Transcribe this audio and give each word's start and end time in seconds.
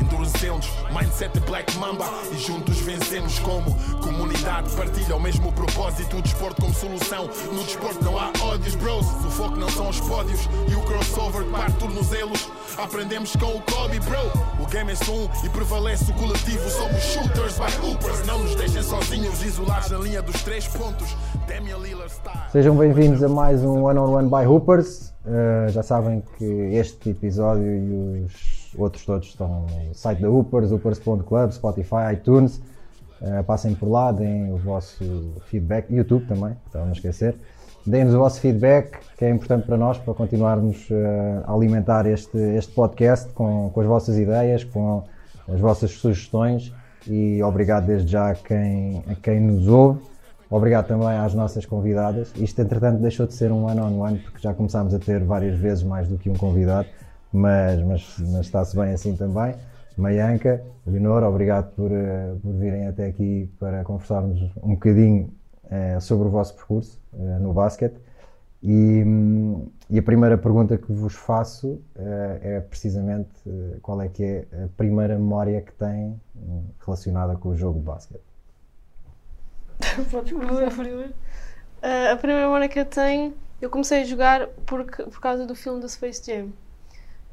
endurecemos, 0.00 0.68
mindset 0.90 1.38
Black 1.40 1.76
Mamba 1.78 2.06
e 2.32 2.38
juntos 2.38 2.78
vencemos 2.80 3.38
como 3.40 3.74
comunidade. 4.02 4.70
Partilha 4.76 5.16
o 5.16 5.20
mesmo 5.20 5.52
propósito, 5.52 6.16
o 6.16 6.22
desporto 6.22 6.62
como 6.62 6.74
solução. 6.74 7.28
No 7.52 7.62
desporto 7.64 8.04
não 8.04 8.18
há 8.18 8.32
ódios, 8.42 8.74
bros. 8.76 9.06
O 9.06 9.30
foco 9.30 9.56
não 9.56 9.68
são 9.68 9.88
os 9.88 10.00
pódios 10.00 10.40
e 10.68 10.74
o 10.74 10.80
crossover 10.82 11.44
que 11.44 11.50
parte 11.50 11.76
tornozelos. 11.78 12.48
Aprendemos 12.78 13.34
com 13.36 13.56
o 13.56 13.62
Kobe, 13.62 14.00
bro. 14.00 14.62
O 14.62 14.66
game 14.66 14.92
é 14.92 14.94
só 14.94 15.12
um 15.12 15.28
e 15.44 15.48
prevalece 15.48 16.10
o 16.10 16.14
coletivo. 16.14 16.68
Somos 16.70 17.02
shooters 17.02 17.58
by 17.58 17.86
hoopers. 17.86 18.26
Não 18.26 18.38
nos 18.38 18.54
deixem 18.54 18.82
sozinhos, 18.82 19.42
isolados 19.42 19.90
na 19.90 19.98
linha 19.98 20.22
dos 20.22 20.42
três 20.42 20.66
pontos. 20.68 21.14
Sejam 22.52 22.76
bem-vindos 22.76 23.22
a 23.22 23.28
mais 23.28 23.62
um 23.62 23.84
One 23.84 23.98
on 23.98 24.12
One 24.12 24.28
by 24.28 24.46
Hoopers. 24.46 25.12
Uh, 25.24 25.68
já 25.70 25.82
sabem 25.82 26.22
que 26.38 26.44
este 26.44 27.10
episódio 27.10 27.66
e 27.66 28.24
os 28.24 28.59
outros 28.76 29.04
todos 29.04 29.28
estão 29.28 29.66
no 29.88 29.94
site 29.94 30.20
da 30.20 30.28
Hoopers, 30.28 30.72
hoopers.club, 30.72 31.50
Spotify, 31.52 32.14
iTunes. 32.14 32.60
Uh, 33.20 33.44
passem 33.44 33.74
por 33.74 33.88
lá, 33.88 34.12
deem 34.12 34.52
o 34.52 34.56
vosso 34.56 35.34
feedback, 35.46 35.92
YouTube 35.92 36.26
também, 36.26 36.56
para 36.72 36.84
não 36.84 36.92
esquecer. 36.92 37.36
Deem-nos 37.86 38.14
o 38.14 38.18
vosso 38.18 38.40
feedback, 38.40 38.98
que 39.16 39.24
é 39.24 39.30
importante 39.30 39.66
para 39.66 39.76
nós, 39.76 39.98
para 39.98 40.14
continuarmos 40.14 40.88
uh, 40.90 41.44
a 41.44 41.52
alimentar 41.52 42.06
este, 42.06 42.38
este 42.38 42.72
podcast 42.72 43.32
com, 43.32 43.70
com 43.70 43.80
as 43.80 43.86
vossas 43.86 44.18
ideias, 44.18 44.64
com 44.64 45.04
as 45.48 45.60
vossas 45.60 45.90
sugestões. 45.92 46.72
E 47.06 47.42
obrigado 47.42 47.86
desde 47.86 48.12
já 48.12 48.30
a 48.30 48.34
quem, 48.34 49.02
a 49.08 49.14
quem 49.14 49.40
nos 49.40 49.66
ouve. 49.66 50.00
Obrigado 50.50 50.88
também 50.88 51.08
às 51.08 51.32
nossas 51.32 51.64
convidadas. 51.64 52.32
Isto, 52.36 52.60
entretanto, 52.60 53.00
deixou 53.00 53.26
de 53.26 53.34
ser 53.34 53.52
um 53.52 53.64
one-on-one, 53.64 53.94
-on 53.94 54.00
-one, 54.00 54.18
porque 54.18 54.40
já 54.40 54.52
começámos 54.52 54.92
a 54.92 54.98
ter 54.98 55.22
várias 55.22 55.56
vezes 55.56 55.84
mais 55.84 56.08
do 56.08 56.18
que 56.18 56.28
um 56.28 56.34
convidado, 56.34 56.88
mas, 57.32 57.82
mas, 57.82 58.16
mas 58.18 58.46
está-se 58.46 58.76
bem 58.76 58.92
assim 58.92 59.16
também. 59.16 59.54
Maianca, 59.96 60.62
Leonor, 60.86 61.22
obrigado 61.24 61.72
por, 61.74 61.90
uh, 61.90 62.38
por 62.40 62.52
virem 62.54 62.86
até 62.86 63.06
aqui 63.06 63.50
para 63.58 63.84
conversarmos 63.84 64.40
um 64.62 64.70
bocadinho 64.70 65.30
uh, 65.64 66.00
sobre 66.00 66.28
o 66.28 66.30
vosso 66.30 66.54
percurso 66.54 67.00
uh, 67.12 67.38
no 67.40 67.52
basquete. 67.52 67.96
E, 68.62 69.02
e, 69.88 69.98
a 69.98 70.02
primeira 70.02 70.36
pergunta 70.36 70.76
que 70.76 70.92
vos 70.92 71.14
faço 71.14 71.80
é 71.96 72.60
precisamente 72.60 73.30
qual 73.80 74.02
é 74.02 74.08
que 74.08 74.22
é 74.22 74.46
a 74.64 74.68
primeira 74.76 75.14
memória 75.14 75.62
que 75.62 75.72
têm 75.72 76.20
relacionada 76.84 77.36
com 77.36 77.48
o 77.48 77.56
jogo 77.56 77.78
de 77.78 77.86
basquete. 77.86 78.20
Podes 80.10 80.32
primeiro. 80.74 81.14
Uh, 81.82 82.12
a 82.12 82.16
primeira 82.16 82.44
memória 82.44 82.68
que 82.68 82.78
eu 82.78 82.84
tenho, 82.84 83.34
eu 83.60 83.70
comecei 83.70 84.02
a 84.02 84.04
jogar 84.04 84.46
porque, 84.66 85.02
por 85.04 85.20
causa 85.20 85.46
do 85.46 85.54
filme 85.54 85.80
do 85.80 85.88
Space 85.88 86.22
Jam. 86.22 86.50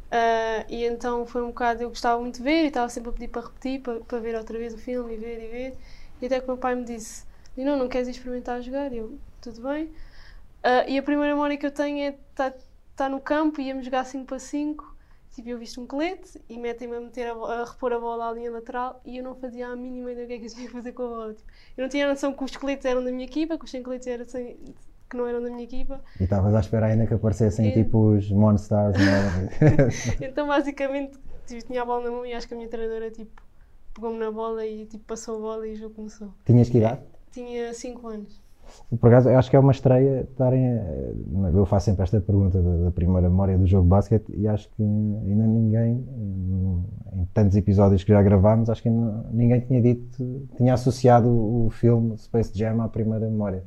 Uh, 0.07 0.63
e 0.69 0.85
então 0.85 1.25
foi 1.25 1.41
um 1.43 1.47
bocado, 1.47 1.83
eu 1.83 1.89
gostava 1.89 2.19
muito 2.21 2.37
de 2.37 2.43
ver 2.43 2.63
e 2.63 2.67
estava 2.67 2.87
sempre 2.89 3.09
a 3.09 3.13
pedir 3.13 3.27
para 3.27 3.41
repetir, 3.41 3.81
para, 3.81 3.99
para 3.99 4.19
ver 4.19 4.35
outra 4.35 4.57
vez 4.57 4.73
o 4.73 4.77
filme 4.77 5.13
e 5.13 5.17
ver 5.17 5.43
e 5.43 5.47
ver. 5.47 5.77
E 6.21 6.25
até 6.25 6.39
que 6.39 6.45
o 6.45 6.47
meu 6.47 6.57
pai 6.57 6.75
me 6.75 6.83
disse: 6.83 7.25
Não, 7.57 7.77
não 7.77 7.87
queres 7.89 8.07
experimentar 8.07 8.61
jogar? 8.61 8.91
E 8.93 8.97
eu, 8.97 9.17
tudo 9.41 9.61
bem. 9.61 9.85
Uh, 9.85 10.87
e 10.87 10.97
a 10.97 11.03
primeira 11.03 11.33
memória 11.33 11.57
que 11.57 11.65
eu 11.65 11.71
tenho 11.71 11.99
é 11.99 12.09
estar 12.09 12.51
tá, 12.51 12.57
tá 12.95 13.09
no 13.09 13.19
campo, 13.19 13.61
íamos 13.61 13.85
jogar 13.85 14.05
5 14.05 14.25
para 14.25 14.39
5 14.39 14.97
Tipo, 15.37 15.49
eu 15.49 15.59
visto 15.59 15.79
um 15.79 15.85
colete 15.85 16.41
e 16.49 16.57
metem-me 16.57 16.95
a, 16.95 16.99
meter 16.99 17.27
a, 17.27 17.33
a, 17.33 17.63
repor 17.63 17.93
a 17.93 17.99
bola 17.99 18.27
à 18.27 18.33
linha 18.33 18.49
lateral 18.49 18.99
e 19.05 19.17
eu 19.17 19.23
não 19.23 19.35
fazia 19.35 19.67
a 19.67 19.75
mínima 19.75 20.11
ideia 20.11 20.25
do 20.25 20.29
que 20.29 20.33
é 20.33 20.39
que 20.39 20.45
eu 20.47 20.49
tinha 20.49 20.65
que 20.65 20.73
fazer 20.73 20.93
com 20.93 21.03
a 21.03 21.07
bola. 21.07 21.33
Tipo, 21.35 21.51
eu 21.77 21.81
não 21.83 21.89
tinha 21.89 22.07
noção 22.07 22.33
que 22.33 22.43
os 22.43 22.57
coletes 22.57 22.85
eram 22.85 23.03
da 23.03 23.11
minha 23.11 23.25
equipa, 23.25 23.55
que 23.55 23.63
os 23.63 23.69
sem 23.69 23.83
coletes 23.83 24.07
eram 24.07 24.25
que 25.09 25.17
não 25.17 25.27
eram 25.27 25.41
da 25.41 25.49
minha 25.49 25.63
equipa. 25.63 26.01
E 26.19 26.23
estavas 26.23 26.53
à 26.53 26.59
espera 26.59 26.87
ainda 26.87 27.07
que 27.07 27.13
aparecessem 27.13 27.69
e... 27.69 27.73
tipo 27.73 28.15
os 28.15 28.29
Monstars, 28.31 28.97
é? 28.99 30.25
então, 30.25 30.47
basicamente, 30.47 31.17
tipo, 31.45 31.65
tinha 31.65 31.81
a 31.81 31.85
bola 31.85 32.05
na 32.05 32.11
mão 32.11 32.25
e 32.25 32.33
acho 32.33 32.47
que 32.47 32.53
a 32.53 32.57
minha 32.57 32.69
treinadora 32.69 33.09
tipo, 33.11 33.41
pegou-me 33.93 34.19
na 34.19 34.31
bola 34.31 34.65
e 34.65 34.85
tipo, 34.85 35.03
passou 35.05 35.37
a 35.37 35.39
bola 35.39 35.67
e 35.67 35.73
o 35.73 35.75
jogo 35.75 35.95
começou. 35.95 36.29
Tinhas 36.45 36.69
que 36.69 36.77
idade? 36.77 37.01
Tinha 37.31 37.73
5 37.73 38.07
anos. 38.07 38.47
Por 38.99 39.07
acaso, 39.07 39.29
eu 39.29 39.37
acho 39.37 39.49
que 39.49 39.55
é 39.55 39.59
uma 39.59 39.71
estreia 39.71 40.27
estarem. 40.29 40.79
Eu 41.53 41.65
faço 41.65 41.85
sempre 41.85 42.03
esta 42.03 42.19
pergunta 42.19 42.61
da, 42.61 42.85
da, 42.85 42.91
primeira 42.91 43.29
memória 43.29 43.57
do 43.57 43.65
jogo 43.65 43.83
de 43.83 43.89
basquete 43.89 44.33
e 44.35 44.47
acho 44.47 44.69
que 44.71 44.83
ainda 44.83 45.47
ninguém, 45.47 46.05
em 47.13 47.25
tantos 47.33 47.55
episódios 47.55 48.03
que 48.03 48.11
já 48.11 48.21
gravámos, 48.21 48.69
acho 48.69 48.83
que 48.83 48.89
ninguém 48.89 49.61
tinha 49.61 49.81
dito, 49.81 50.47
tinha 50.55 50.73
associado 50.73 51.29
o 51.29 51.69
filme 51.69 52.17
Space 52.17 52.57
Jam 52.57 52.81
à 52.81 52.87
primeira 52.87 53.25
memória. 53.29 53.63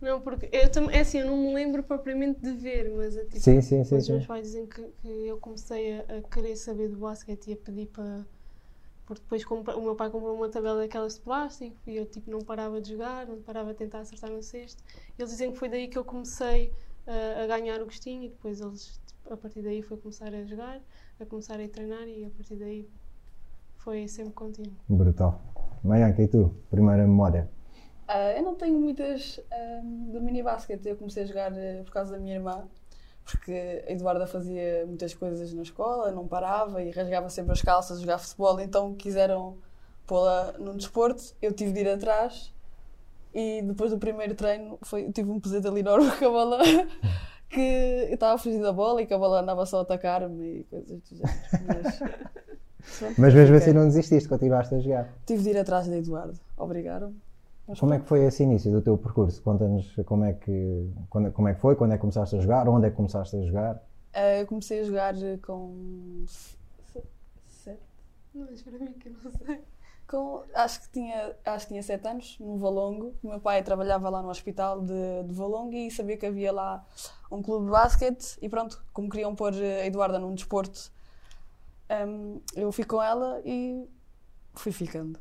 Não, 0.00 0.20
porque 0.20 0.48
eu 0.52 0.70
também, 0.70 0.96
é 0.96 1.00
assim, 1.00 1.18
eu 1.18 1.26
não 1.26 1.36
me 1.36 1.54
lembro 1.54 1.82
propriamente 1.82 2.40
de 2.40 2.52
ver, 2.52 2.90
mas 2.90 3.16
é 3.16 3.24
tipo, 3.24 3.40
sim, 3.40 3.60
sim, 3.60 3.82
sim, 3.82 3.96
os 3.96 4.08
meus 4.08 4.26
pais 4.26 4.46
dizem 4.46 4.66
que, 4.66 4.82
que 5.02 5.08
eu 5.26 5.38
comecei 5.38 5.98
a, 5.98 6.18
a, 6.18 6.22
querer 6.22 6.54
saber 6.56 6.88
do 6.88 6.96
basquete 6.96 7.48
e 7.48 7.52
a 7.54 7.56
pedir 7.56 7.86
para 7.86 8.24
porque 9.06 9.22
depois 9.22 9.42
o 9.74 9.80
meu 9.80 9.96
pai 9.96 10.10
comprou 10.10 10.36
uma 10.36 10.50
tabela 10.50 10.82
daquelas 10.82 11.14
de 11.14 11.22
plástico 11.22 11.74
e 11.86 11.96
eu 11.96 12.04
tipo 12.04 12.30
não 12.30 12.40
parava 12.40 12.78
de 12.78 12.90
jogar, 12.90 13.26
não 13.26 13.40
parava 13.40 13.72
de 13.72 13.78
tentar 13.78 14.00
acertar 14.00 14.30
no 14.30 14.42
cesto. 14.42 14.82
Eles 15.18 15.30
dizem 15.30 15.50
que 15.50 15.56
foi 15.56 15.70
daí 15.70 15.88
que 15.88 15.96
eu 15.96 16.04
comecei 16.04 16.70
uh, 17.06 17.42
a 17.42 17.46
ganhar 17.46 17.80
o 17.80 17.86
gostinho 17.86 18.24
e 18.24 18.28
depois 18.28 18.60
eles, 18.60 19.00
tipo, 19.06 19.32
a 19.32 19.36
partir 19.38 19.62
daí 19.62 19.80
foi 19.80 19.96
começar 19.96 20.34
a 20.34 20.44
jogar, 20.44 20.78
a 21.18 21.24
começar 21.24 21.58
a 21.58 21.66
treinar 21.66 22.06
e 22.06 22.26
a 22.26 22.30
partir 22.30 22.56
daí 22.56 22.86
foi 23.78 24.06
sempre 24.08 24.34
contínuo. 24.34 24.76
Brutal. 24.86 25.40
Maianca, 25.82 26.22
e 26.22 26.28
tu? 26.28 26.54
Primeira 26.68 27.06
memória? 27.06 27.48
Uh, 28.08 28.38
eu 28.38 28.42
não 28.42 28.54
tenho 28.54 28.78
muitas 28.78 29.38
uh, 29.38 30.12
do 30.12 30.20
mini 30.20 30.42
basquete. 30.42 30.86
Eu 30.86 30.96
comecei 30.96 31.24
a 31.24 31.26
jogar 31.26 31.52
uh, 31.52 31.84
por 31.84 31.92
causa 31.92 32.12
da 32.12 32.18
minha 32.18 32.36
irmã 32.36 32.64
porque 33.30 33.84
a 33.86 33.92
Eduarda 33.92 34.26
fazia 34.26 34.84
muitas 34.86 35.12
coisas 35.12 35.52
na 35.52 35.62
escola, 35.62 36.10
não 36.10 36.26
parava 36.26 36.82
e 36.82 36.90
rasgava 36.90 37.28
sempre 37.28 37.52
as 37.52 37.60
calças 37.60 37.98
a 37.98 38.00
jogar 38.00 38.18
futebol, 38.18 38.58
então 38.58 38.94
quiseram 38.94 39.58
pô-la 40.06 40.54
num 40.58 40.74
desporto, 40.74 41.22
eu 41.42 41.52
tive 41.52 41.72
de 41.72 41.80
ir 41.80 41.88
atrás 41.90 42.54
e 43.34 43.60
depois 43.62 43.90
do 43.90 43.98
primeiro 43.98 44.34
treino 44.34 44.78
foi, 44.82 45.12
tive 45.12 45.30
um 45.30 45.38
pesadelo 45.38 45.76
enorme 45.76 46.10
com 46.16 46.24
a 46.24 46.30
bola 46.30 46.58
que 47.50 47.60
eu 47.60 48.14
estava 48.14 48.34
a 48.34 48.38
fugir 48.38 48.62
da 48.62 48.72
bola 48.72 49.02
e 49.02 49.06
que 49.06 49.12
a 49.12 49.18
bola 49.18 49.42
andava 49.42 49.66
só 49.66 49.80
a 49.80 49.82
atacar-me 49.82 50.60
e 50.60 50.64
coisas 50.64 51.00
do 51.02 51.16
género. 51.16 51.38
Mas, 51.66 52.00
Mas 53.18 53.34
mesmo 53.34 53.56
assim 53.56 53.72
não 53.74 53.86
desististe, 53.86 54.28
continuaste 54.28 54.74
a 54.74 54.78
jogar. 54.78 55.12
Tive 55.26 55.42
de 55.42 55.50
ir 55.50 55.58
atrás 55.58 55.86
da 55.86 55.96
Eduardo, 55.98 56.38
obrigaram-me. 56.56 57.27
Mas 57.68 57.78
como 57.78 57.92
é 57.92 58.00
que 58.00 58.06
foi 58.06 58.24
esse 58.24 58.42
início 58.42 58.72
do 58.72 58.80
teu 58.80 58.96
percurso? 58.96 59.42
Conta-nos 59.42 59.94
como, 60.06 60.24
é 60.24 60.32
que, 60.32 60.90
quando, 61.10 61.30
como 61.32 61.48
é 61.48 61.54
que 61.54 61.60
foi, 61.60 61.76
quando 61.76 61.92
é 61.92 61.96
que 61.96 62.00
começaste 62.00 62.34
a 62.34 62.40
jogar, 62.40 62.66
onde 62.66 62.86
é 62.86 62.90
que 62.90 62.96
começaste 62.96 63.36
a 63.36 63.42
jogar? 63.42 63.76
Uh, 64.14 64.40
eu 64.40 64.46
comecei 64.46 64.80
a 64.80 64.84
jogar 64.84 65.14
com. 65.44 66.24
sete? 67.46 67.82
Não, 68.34 68.46
para 68.46 68.78
mim 68.78 68.92
que 68.94 69.10
não 69.10 69.30
sei. 69.30 69.62
Com, 70.06 70.42
acho, 70.54 70.80
que 70.80 70.88
tinha, 70.88 71.36
acho 71.44 71.66
que 71.66 71.72
tinha 71.74 71.82
sete 71.82 72.08
anos, 72.08 72.38
no 72.40 72.56
Valongo. 72.56 73.14
O 73.22 73.28
meu 73.28 73.38
pai 73.38 73.62
trabalhava 73.62 74.08
lá 74.08 74.22
no 74.22 74.30
hospital 74.30 74.80
de, 74.80 75.24
de 75.26 75.34
Valongo 75.34 75.74
e 75.74 75.90
sabia 75.90 76.16
que 76.16 76.24
havia 76.24 76.50
lá 76.50 76.82
um 77.30 77.42
clube 77.42 77.66
de 77.66 77.70
basquete. 77.70 78.38
E 78.40 78.48
pronto, 78.48 78.82
como 78.94 79.10
queriam 79.10 79.34
pôr 79.34 79.52
a 79.52 79.84
Eduarda 79.84 80.18
num 80.18 80.32
desporto, 80.32 80.90
um, 82.08 82.40
eu 82.56 82.72
fui 82.72 82.84
com 82.84 83.02
ela 83.02 83.42
e 83.44 83.86
fui 84.54 84.72
ficando. 84.72 85.20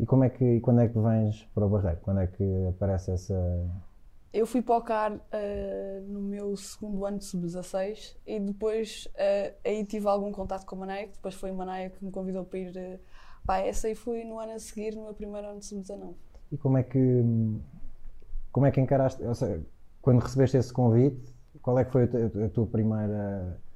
E 0.00 0.06
como 0.06 0.24
é 0.24 0.30
que, 0.30 0.60
quando 0.60 0.80
é 0.80 0.88
que 0.88 0.98
vens 0.98 1.46
para 1.54 1.66
o 1.66 1.68
Barreiro? 1.68 2.00
Quando 2.00 2.20
é 2.20 2.26
que 2.26 2.66
aparece 2.68 3.10
essa. 3.10 3.34
Eu 4.32 4.46
fui 4.46 4.62
para 4.62 4.76
o 4.76 4.82
CAR 4.82 5.12
uh, 5.12 6.02
no 6.08 6.22
meu 6.22 6.56
segundo 6.56 7.04
ano 7.04 7.18
de 7.18 7.24
sub-16 7.26 8.16
e 8.26 8.40
depois 8.40 9.06
uh, 9.14 9.54
aí 9.62 9.84
tive 9.84 10.08
algum 10.08 10.32
contato 10.32 10.64
com 10.64 10.76
a 10.76 10.78
Manaia, 10.78 11.08
que 11.08 11.14
depois 11.14 11.34
foi 11.34 11.50
a 11.50 11.52
Manaia 11.52 11.90
que 11.90 12.02
me 12.02 12.10
convidou 12.10 12.44
para 12.44 12.58
ir 12.58 12.70
uh, 12.70 12.98
para 13.44 13.66
essa 13.66 13.90
e 13.90 13.94
fui 13.94 14.24
no 14.24 14.38
ano 14.38 14.52
a 14.52 14.58
seguir, 14.58 14.94
no 14.94 15.02
meu 15.04 15.14
primeiro 15.14 15.48
ano 15.48 15.58
de 15.58 15.66
sub-19. 15.66 16.14
E 16.52 16.56
como 16.56 16.78
é 16.78 16.82
que 16.82 17.22
como 18.52 18.66
é 18.66 18.70
que 18.70 18.80
encaraste, 18.80 19.22
ou 19.22 19.34
seja, 19.34 19.60
quando 20.00 20.20
recebeste 20.20 20.56
esse 20.56 20.72
convite, 20.72 21.34
qual 21.60 21.78
é 21.78 21.84
que 21.84 21.92
foi 21.92 22.04
a 22.04 22.48
tua 22.48 22.66
primeira 22.66 23.58
eh, 23.58 23.69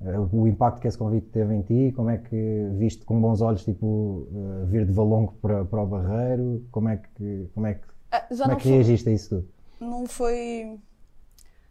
o 0.00 0.46
impacto 0.46 0.80
que 0.80 0.86
esse 0.86 0.96
convite 0.96 1.26
teve 1.28 1.52
em 1.54 1.62
ti, 1.62 1.92
como 1.94 2.08
é 2.08 2.18
que 2.18 2.68
viste 2.76 3.04
com 3.04 3.20
bons 3.20 3.40
olhos 3.40 3.64
tipo 3.64 4.28
uh, 4.30 4.66
vir 4.66 4.86
de 4.86 4.92
Valongo 4.92 5.34
para, 5.42 5.64
para 5.64 5.82
o 5.82 5.86
Barreiro, 5.86 6.64
como 6.70 6.88
é 6.88 6.98
que 6.98 7.50
como 7.52 7.66
é 7.66 7.74
que, 7.74 7.84
ah, 8.12 8.20
como 8.20 8.52
é 8.52 8.56
que 8.56 8.68
reagiste 8.68 9.04
foi, 9.04 9.12
a 9.12 9.16
isso 9.16 9.28
tudo? 9.28 9.48
Não 9.80 10.06
foi 10.06 10.78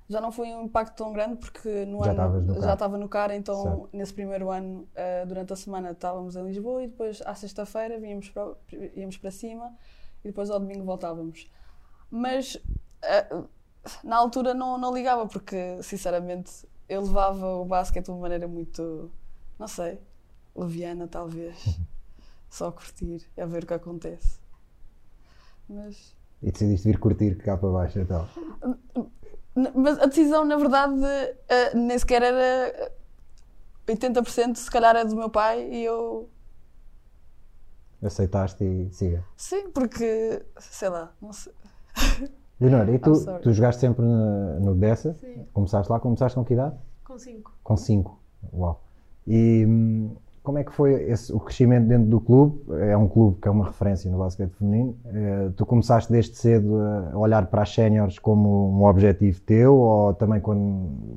já 0.10 0.20
não 0.20 0.32
foi 0.32 0.54
um 0.54 0.64
impacto 0.64 0.98
tão 0.98 1.14
grande 1.14 1.38
porque 1.38 1.86
no 1.86 2.04
já 2.04 2.12
ano 2.12 2.62
já 2.62 2.74
estava 2.74 2.98
no 2.98 3.08
CAR, 3.08 3.32
então 3.32 3.64
certo. 3.64 3.90
nesse 3.94 4.14
primeiro 4.14 4.50
ano 4.50 4.82
uh, 4.82 5.26
durante 5.26 5.54
a 5.54 5.56
semana 5.56 5.92
estávamos 5.92 6.36
em 6.36 6.44
Lisboa 6.44 6.84
e 6.84 6.88
depois 6.88 7.22
à 7.26 7.34
sexta-feira 7.34 7.96
íamos 7.98 8.30
para, 8.30 8.54
íamos 8.94 9.18
para 9.18 9.32
cima 9.32 9.74
e 10.24 10.28
depois 10.28 10.50
ao 10.50 10.60
domingo 10.60 10.84
voltávamos. 10.84 11.50
Mas 12.12 12.56
uh, 12.56 13.48
na 14.04 14.18
altura 14.18 14.54
não, 14.54 14.78
não 14.78 14.94
ligava 14.94 15.26
porque 15.28 15.82
sinceramente 15.82 16.68
eu 16.90 17.02
levava 17.02 17.46
o 17.58 17.66
basquete 17.66 18.06
de 18.06 18.12
uma 18.12 18.20
maneira 18.22 18.48
muito. 18.48 19.12
não 19.60 19.68
sei. 19.68 20.00
leviana, 20.56 21.08
talvez. 21.08 21.80
Só 22.50 22.72
curtir, 22.72 23.26
a 23.38 23.46
ver 23.46 23.64
o 23.64 23.68
que 23.68 23.74
acontece. 23.74 24.40
Mas, 25.70 26.16
E 26.42 26.52
decidiste 26.52 26.88
vir 26.88 26.98
curtir 27.00 27.36
cá 27.38 27.58
para 27.58 27.70
baixo 27.70 28.00
então. 28.00 28.28
mas 29.76 30.00
a 30.00 30.06
decisão, 30.06 30.46
na 30.46 30.56
verdade, 30.56 30.96
eh, 31.50 31.76
nem 31.76 31.98
sequer 32.00 32.22
era 32.24 32.38
eh, 32.70 32.92
80%, 33.88 34.56
se 34.56 34.72
calhar 34.72 34.96
é 34.96 35.04
do 35.04 35.16
meu 35.16 35.30
pai 35.30 35.68
e 35.70 35.84
eu. 35.84 36.30
Aceitaste 38.02 38.64
e 38.64 38.90
siga. 38.94 39.26
Sim, 39.36 39.70
porque, 39.72 40.46
sei 40.60 40.88
lá, 40.90 41.12
não 41.22 41.34
sei. 41.34 41.54
Leonor, 42.60 42.90
e 42.90 42.98
tu, 43.00 43.14
tu 43.42 43.54
jogaste 43.54 43.82
sempre 43.82 44.04
na- 44.04 44.60
no 44.60 44.74
Dessa? 44.76 45.14
Sim, 45.14 45.46
Começaste 45.54 45.92
lá, 45.92 46.00
começaste 46.00 46.36
com 46.36 46.44
que 46.44 46.54
idade? 46.54 46.76
com 47.04 47.18
5. 47.18 47.54
Com 47.64 47.78
5. 47.78 48.20
Uau. 48.54 48.82
E 49.26 49.66
hum, 49.68 50.16
como 50.44 50.58
é 50.58 50.64
que 50.64 50.72
foi 50.74 50.94
esse- 51.10 51.32
o 51.32 51.40
crescimento 51.40 51.88
dentro 51.88 52.08
do 52.10 52.20
clube? 52.20 52.60
É 52.82 52.98
um 52.98 53.08
clube 53.08 53.40
que 53.42 53.48
é 53.48 53.52
uma 53.52 53.66
referência 53.66 54.10
no 54.12 54.18
basquete 54.18 54.52
feminino. 54.54 54.98
Eh, 55.06 55.50
tu 55.56 55.66
começaste 55.66 56.12
desde 56.12 56.36
cedo 56.36 56.76
a 57.14 57.18
olhar 57.18 57.46
para 57.48 57.62
as 57.62 57.74
séniores 57.74 58.18
como 58.20 58.72
um 58.72 58.86
objetivo 58.86 59.40
teu 59.42 59.76
ou 59.76 60.14
também 60.16 60.40
quando 60.42 60.60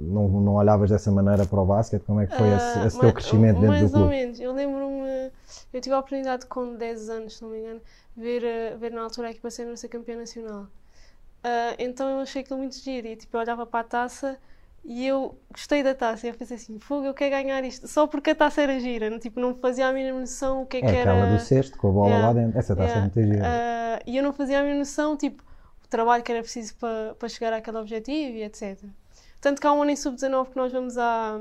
não, 0.00 0.28
não 0.28 0.54
olhavas 0.54 0.90
dessa 0.90 1.10
maneira 1.10 1.46
para 1.46 1.60
o 1.60 1.64
basquete? 1.66 2.02
Como 2.02 2.20
é 2.20 2.26
que 2.26 2.36
foi 2.36 2.48
esse, 2.54 2.78
esse 2.86 3.00
teu 3.00 3.08
Ah, 3.08 3.12
crescimento 3.12 3.54
dentro 3.54 3.68
mais 3.68 3.82
do 3.82 3.88
clube? 3.90 4.04
ou 4.04 4.10
menos. 4.10 4.40
Eu 4.40 4.52
lembro-me, 4.52 5.30
eu 5.72 5.80
tive 5.80 5.94
a 5.94 5.98
oportunidade 5.98 6.46
com 6.46 6.76
10 6.76 7.08
anos, 7.08 7.36
se 7.36 7.42
não 7.42 7.50
me 7.50 7.58
engano, 7.60 7.80
ver, 8.16 8.44
eh, 8.44 8.76
ver 8.76 8.92
na 8.92 9.02
altura 9.02 9.28
a 9.28 9.30
equipa 9.30 9.50
sénior 9.50 9.76
ser 9.76 9.88
campeã 9.88 10.16
nacional. 10.16 10.66
Ah, 11.42 11.74
então 11.78 12.08
eu 12.08 12.20
achei 12.20 12.42
aquilo 12.42 12.58
muito 12.58 12.76
giro 12.76 13.06
e 13.06 13.16
tipo, 13.16 13.36
eu 13.36 13.40
olhava 13.40 13.64
para 13.66 13.80
a 13.80 13.84
taça 13.84 14.38
e 14.84 15.06
eu 15.06 15.38
gostei 15.50 15.82
da 15.82 15.94
taça. 15.94 16.26
E 16.26 16.30
eu 16.30 16.34
pensei 16.34 16.56
assim, 16.56 16.78
fogo, 16.78 17.06
eu 17.06 17.14
quero 17.14 17.30
ganhar 17.30 17.62
isto. 17.64 17.86
Só 17.88 18.06
porque 18.06 18.30
a 18.30 18.34
taça 18.34 18.62
era 18.62 18.78
gira, 18.80 19.08
não, 19.10 19.18
tipo, 19.18 19.40
não 19.40 19.54
fazia 19.54 19.86
a 19.88 19.92
mínima 19.92 20.20
noção 20.20 20.62
o 20.62 20.66
que 20.66 20.78
é, 20.78 20.80
É 20.80 20.82
que 20.82 20.96
era. 20.96 21.12
aquela 21.12 21.26
do 21.36 21.38
cesto 21.42 21.76
com 21.78 21.88
a 21.88 21.92
bola 21.92 22.08
Yeah. 22.08 22.26
lá 22.28 22.32
dentro. 22.34 22.58
Essa 22.58 22.72
está 22.72 22.84
a 22.84 22.88
ser 22.88 22.92
Yeah. 22.96 23.14
muito 23.14 23.32
gira. 23.34 23.46
Ah, 23.46 24.00
e 24.06 24.16
eu 24.16 24.22
não 24.22 24.32
fazia 24.32 24.58
a 24.58 24.62
mínima 24.62 24.78
noção, 24.80 25.16
tipo, 25.16 25.42
o 25.84 25.88
trabalho 25.88 26.22
que 26.22 26.30
era 26.32 26.40
preciso 26.42 26.74
para 26.76 27.14
para 27.18 27.28
chegar 27.28 27.52
àquele 27.52 27.78
objetivo 27.78 28.36
e 28.36 28.42
etc. 28.44 28.78
Tanto 29.40 29.60
que 29.60 29.66
há 29.66 29.72
um 29.72 29.82
ano 29.82 29.90
em 29.90 29.96
sub-19 29.96 30.50
que 30.50 30.56
nós 30.56 30.70
vamos 30.72 30.96
à, 30.98 31.40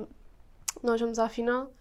nós 0.82 1.00
vamos 1.02 1.20
à 1.20 1.28
final 1.30 1.72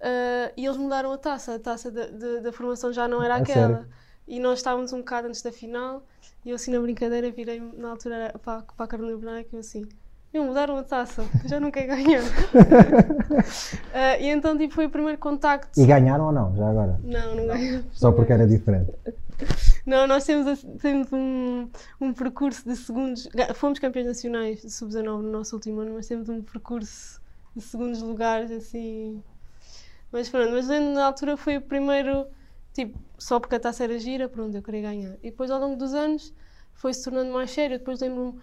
ah, 0.00 0.50
e 0.56 0.64
eles 0.64 0.76
mudaram 0.78 1.12
a 1.12 1.18
taça. 1.18 1.54
A 1.54 1.58
taça 1.58 1.90
da- 1.90 2.52
formação 2.52 2.92
já 2.92 3.06
não 3.06 3.22
era 3.22 3.34
A 3.34 3.38
aquela. 3.38 3.68
sério? 3.76 3.88
E 4.30 4.38
nós 4.38 4.60
estávamos 4.60 4.92
um 4.92 4.98
bocado 4.98 5.26
antes 5.26 5.42
da 5.42 5.50
final 5.50 6.04
e 6.44 6.50
eu 6.50 6.54
assim 6.54 6.70
na 6.70 6.80
brincadeira 6.80 7.30
virei 7.32 7.60
na 7.76 7.90
altura 7.90 8.32
para, 8.44 8.62
para 8.62 8.84
a 8.84 8.86
Carolina 8.86 9.18
Branca 9.18 9.48
e 9.52 9.56
eu 9.56 9.60
assim. 9.60 9.88
Meu, 10.32 10.44
mudaram 10.44 10.76
a 10.76 10.84
taça, 10.84 11.24
já 11.44 11.58
não 11.58 11.72
quero 11.72 11.88
ganhar. 11.88 12.22
Ah, 13.92 14.16
e 14.22 14.28
então 14.28 14.56
tipo, 14.56 14.72
foi 14.72 14.86
o 14.86 14.90
primeiro 14.90 15.18
contacto. 15.18 15.80
E 15.80 15.84
ganharam 15.84 16.26
ou 16.26 16.32
não, 16.32 16.54
já 16.54 16.70
agora? 16.70 17.00
Não, 17.02 17.34
não 17.34 17.46
ganhamos. 17.48 17.86
Só 17.98 18.12
porque 18.12 18.32
era 18.32 18.46
diferente. 18.46 18.92
Não, 19.84 20.06
nós 20.06 20.24
temos, 20.24 20.64
temos 20.80 21.12
um, 21.12 21.68
um 22.00 22.12
percurso 22.12 22.62
de 22.68 22.76
segundos. 22.76 23.28
Fomos 23.56 23.80
campeões 23.80 24.06
nacionais 24.06 24.62
de 24.62 24.70
sub-19 24.70 25.22
no 25.22 25.32
nosso 25.32 25.56
último 25.56 25.80
ano, 25.80 25.94
mas 25.96 26.06
temos 26.06 26.28
um 26.28 26.40
percurso 26.40 27.20
de 27.56 27.62
segundos 27.62 28.00
lugares 28.00 28.52
assim. 28.52 29.20
Mas 30.12 30.28
pronto, 30.28 30.52
mas 30.52 30.68
na 30.68 31.06
altura 31.06 31.36
foi 31.36 31.56
o 31.56 31.60
primeiro, 31.60 32.26
tipo, 32.86 32.98
só 33.18 33.38
porque 33.40 33.56
a 33.56 33.60
taça 33.60 33.84
era 33.84 33.98
gira, 33.98 34.28
pronto, 34.28 34.56
eu 34.56 34.62
queria 34.62 34.82
ganhar. 34.82 35.14
E 35.22 35.30
depois 35.30 35.50
ao 35.50 35.60
longo 35.60 35.76
dos 35.76 35.94
anos 35.94 36.32
foi 36.74 36.92
se 36.94 37.04
tornando 37.04 37.32
mais 37.32 37.50
sério. 37.50 37.78
Depois 37.78 38.00
lembro-me 38.00 38.38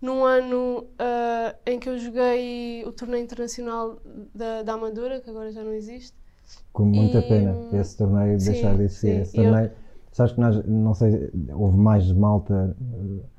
num 0.00 0.24
ano 0.24 0.86
ah, 0.98 1.54
em 1.66 1.78
que 1.78 1.88
eu 1.88 1.98
joguei 1.98 2.84
o 2.86 2.92
torneio 2.92 3.22
internacional 3.24 4.00
da, 4.34 4.62
da 4.62 4.74
Amadora, 4.74 5.20
que 5.20 5.30
agora 5.30 5.50
já 5.52 5.62
não 5.64 5.72
existe. 5.72 6.16
Com 6.72 6.84
muita 6.86 7.18
E- 7.18 7.28
pena 7.28 7.56
esse 7.80 7.96
torneio 7.96 8.38
Sim, 8.38 8.52
deixar 8.52 8.76
de 8.76 8.82
existir. 8.84 9.06
sim. 9.08 9.20
Esse 9.22 9.36
Eu- 9.36 9.44
torneio, 9.44 9.70
sabes 10.12 10.32
que 10.32 10.40
nós, 10.40 10.64
não 10.66 10.94
sei, 10.94 11.30
houve 11.54 11.76
mais 11.76 12.10
malta. 12.12 12.76
eh, 12.80 13.37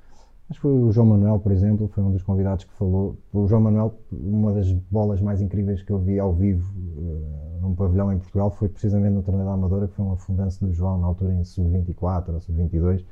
Acho 0.49 0.59
que 0.59 0.61
foi 0.61 0.71
o 0.71 0.91
João 0.91 1.05
Manuel, 1.05 1.39
por 1.39 1.51
exemplo, 1.51 1.87
foi 1.89 2.03
um 2.03 2.11
dos 2.11 2.23
convidados 2.23 2.65
que 2.65 2.73
falou. 2.73 3.15
O 3.31 3.45
João 3.47 3.61
Manuel, 3.61 3.93
uma 4.11 4.51
das 4.51 4.71
bolas 4.71 5.21
mais 5.21 5.41
incríveis 5.41 5.83
que 5.83 5.91
eu 5.91 5.99
vi 5.99 6.19
ao 6.19 6.33
vivo 6.33 6.73
eh, 6.97 7.59
num 7.61 7.75
pavilhão 7.75 8.11
em 8.11 8.17
Portugal 8.17 8.49
foi 8.49 8.67
precisamente 8.67 9.13
no 9.13 9.21
torneio 9.21 9.45
da 9.45 9.53
Amadora, 9.53 9.87
que 9.87 9.93
foi 9.93 10.03
um 10.03 10.11
afundanço 10.11 10.65
do 10.65 10.73
João, 10.73 10.97
na 10.97 11.05
altura 11.05 11.33
em 11.33 11.43
sub-24 11.43 12.33
ou 12.33 12.39
sub-22, 12.39 13.05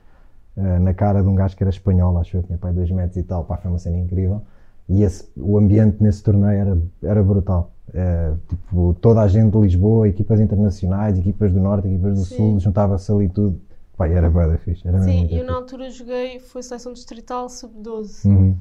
eh, 0.56 0.80
na 0.80 0.94
cara 0.96 1.22
de 1.22 1.28
um 1.28 1.36
gajo 1.36 1.56
que 1.56 1.64
era 1.64 1.70
espanhol, 1.70 2.18
acho 2.18 2.32
que 2.32 2.38
eu 2.38 2.44
tinha 2.44 2.58
pai 2.58 2.74
dois 2.74 2.90
metros 2.90 3.18
e 3.18 3.24
tal, 3.24 3.44
pá, 3.44 3.58
foi 3.58 3.70
uma 3.70 3.78
cena 3.78 3.98
incrível. 3.98 4.42
E 4.90 5.04
esse, 5.04 5.30
o 5.38 5.58
ambiente 5.58 6.02
nesse 6.02 6.24
torneio 6.24 6.60
era, 6.60 6.82
era 7.04 7.24
brutal. 7.24 7.72
Eh, 7.94 8.34
tipo, 8.48 8.96
toda 9.00 9.22
a 9.22 9.28
gente 9.28 9.52
de 9.52 9.60
Lisboa, 9.60 10.08
equipas 10.08 10.40
internacionais, 10.40 11.20
equipas 11.20 11.54
do 11.54 11.60
Norte, 11.60 11.88
equipas 11.88 12.18
do 12.18 12.26
Sim. 12.26 12.36
Sul, 12.36 12.60
juntava-se 12.60 13.12
ali 13.12 13.30
tudo. 13.30 13.60
E 14.00 14.12
era 14.12 14.30
bué 14.30 14.58
fixe, 14.60 14.88
era 14.88 15.00
Sim, 15.02 15.28
eu 15.32 15.44
na 15.44 15.56
altura 15.56 15.90
joguei, 15.90 16.40
foi 16.40 16.62
seleção 16.62 16.94
distrital 16.94 17.50
sub-12. 17.50 18.26
Uhum. 18.26 18.58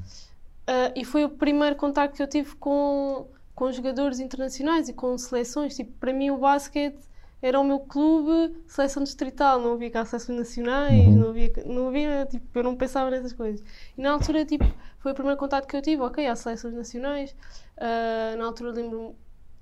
Ah, 0.65 0.91
e 0.95 1.05
foi 1.05 1.23
o 1.25 1.29
primeiro 1.29 1.75
contacto 1.75 2.17
que 2.17 2.23
eu 2.23 2.27
tive 2.27 2.55
com, 2.55 3.27
com 3.53 3.71
jogadores 3.71 4.19
internacionais 4.19 4.89
e 4.89 4.93
com 4.93 5.17
seleções. 5.17 5.75
Tipo, 5.75 5.91
para 5.99 6.11
mim 6.11 6.31
o 6.31 6.37
basquete 6.37 6.97
era 7.39 7.59
o 7.59 7.63
meu 7.63 7.79
clube, 7.79 8.55
seleção 8.67 9.03
distrital. 9.03 9.61
Não 9.61 9.73
havia 9.73 9.91
cá 9.91 10.03
seleções 10.05 10.39
nacionais, 10.39 11.05
Uhum. 11.05 11.17
não 11.19 11.29
havia, 11.29 11.53
não 11.65 11.87
havia, 11.89 12.25
tipo, 12.29 12.45
eu 12.57 12.63
não 12.63 12.75
pensava 12.75 13.11
nessas 13.11 13.31
coisas. 13.31 13.63
E 13.95 14.01
na 14.01 14.11
altura, 14.11 14.43
tipo, 14.43 14.65
foi 14.99 15.11
o 15.11 15.15
primeiro 15.15 15.39
contacto 15.39 15.67
que 15.67 15.77
eu 15.77 15.81
tive. 15.81 16.01
Ok, 16.01 16.25
há 16.27 16.35
seleções 16.35 16.73
nacionais. 16.73 17.35
Ah, 17.77 18.35
na 18.37 18.45
altura 18.45 18.71
lembro-me, 18.71 19.13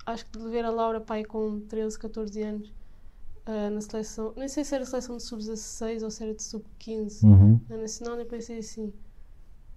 acho 0.06 0.25
que 0.25 0.38
de 0.39 0.48
ver 0.50 0.63
a 0.63 0.69
Laura 0.72 1.01
Pai 1.01 1.25
com 1.25 1.60
13, 1.68 2.00
14 2.00 2.42
anos. 2.42 2.74
Ah, 3.45 3.69
na 3.69 3.81
seleção, 3.81 4.33
nem 4.36 4.47
sei 4.47 4.63
se 4.63 4.75
era 4.75 4.86
seleção 4.86 5.18
de 5.18 5.24
sub-16 5.24 6.03
ou 6.03 6.12
se 6.12 6.24
era 6.24 6.33
de 6.33 6.44
sub-15 6.44 7.27
Uhum. 7.27 7.59
na 7.69 7.77
Nacional 7.77 8.19
eu 8.19 8.25
pensei 8.25 8.59
assim 8.59 8.94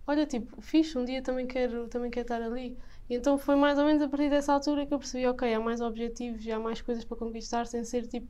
olha 0.07 0.27
tipo, 0.27 0.61
fixe, 0.61 0.97
um 0.99 1.05
dia 1.05 1.23
também 1.23 1.47
quero, 1.47 1.89
também 1.89 2.11
quero 2.11 2.25
estar 2.25 2.43
ali 2.43 2.77
e 3.09 3.15
então 3.15 3.39
foi 3.39 3.57
mais 3.57 3.79
ou 3.79 3.85
menos 3.85 4.03
a 4.03 4.09
partir 4.09 4.31
dessa 4.31 4.53
altura 4.53 4.87
que 4.87 4.93
eu 4.95 4.99
percebi, 4.99 5.27
ok, 5.27 5.53
há 5.55 5.61
mais 5.61 5.81
objetivos 5.81 6.45
e 6.45 6.51
há 6.53 6.59
mais 6.59 6.81
coisas 6.83 7.05
para 7.05 7.17
conquistar 7.17 7.67
sem 7.67 7.85
ser 7.85 8.07
tipo 8.09 8.29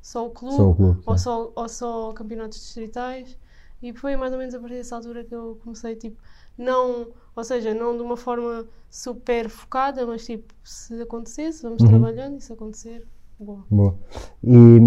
só 0.00 0.26
o 0.26 0.30
clube, 0.30 0.56
Só 0.56 0.70
o 0.70 0.74
clube. 0.74 1.02
ou, 1.06 1.16
só, 1.18 1.52
ou 1.54 1.68
só 1.68 2.12
campeonatos 2.12 2.58
distritais 2.60 3.38
e 3.82 3.92
foi 3.94 4.16
mais 4.16 4.32
ou 4.32 4.38
menos 4.38 4.54
a 4.54 4.60
partir 4.60 4.76
dessa 4.76 4.96
altura 4.96 5.24
que 5.24 5.34
eu 5.34 5.56
comecei 5.62 5.94
tipo, 5.96 6.20
não, 6.56 7.12
ou 7.36 7.44
seja, 7.44 7.72
não 7.74 7.96
de 7.96 8.02
uma 8.02 8.16
forma 8.16 8.68
super 8.90 9.48
focada, 9.48 10.06
mas 10.06 10.24
tipo, 10.26 10.52
se 10.64 11.00
acontecesse, 11.00 11.62
vamos 11.62 11.82
Uhum. 11.82 11.88
trabalhando 11.90 12.38
e 12.38 12.40
se 12.40 12.52
acontecer, 12.52 13.06
boa. 13.38 13.64
Boa. 13.70 13.98
E 14.42 14.80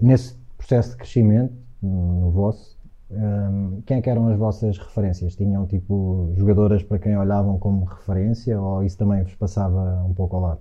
nesse 0.00 0.34
processo 0.56 0.90
de 0.90 0.96
crescimento, 0.96 1.54
no 1.82 2.30
vosso, 2.30 2.76
hum, 3.10 3.82
quem 3.86 3.98
é 3.98 4.02
que 4.02 4.10
eram 4.10 4.28
as 4.28 4.38
vossas 4.38 4.78
referências? 4.78 5.36
Tinham 5.36 5.66
tipo 5.66 6.32
jogadoras 6.36 6.82
para 6.82 6.98
quem 6.98 7.16
olhavam 7.16 7.58
como 7.58 7.84
referência 7.84 8.60
ou 8.60 8.82
isso 8.84 8.98
também 8.98 9.22
vos 9.22 9.34
passava 9.34 10.04
um 10.04 10.14
pouco 10.14 10.36
ao 10.36 10.42
lado? 10.42 10.60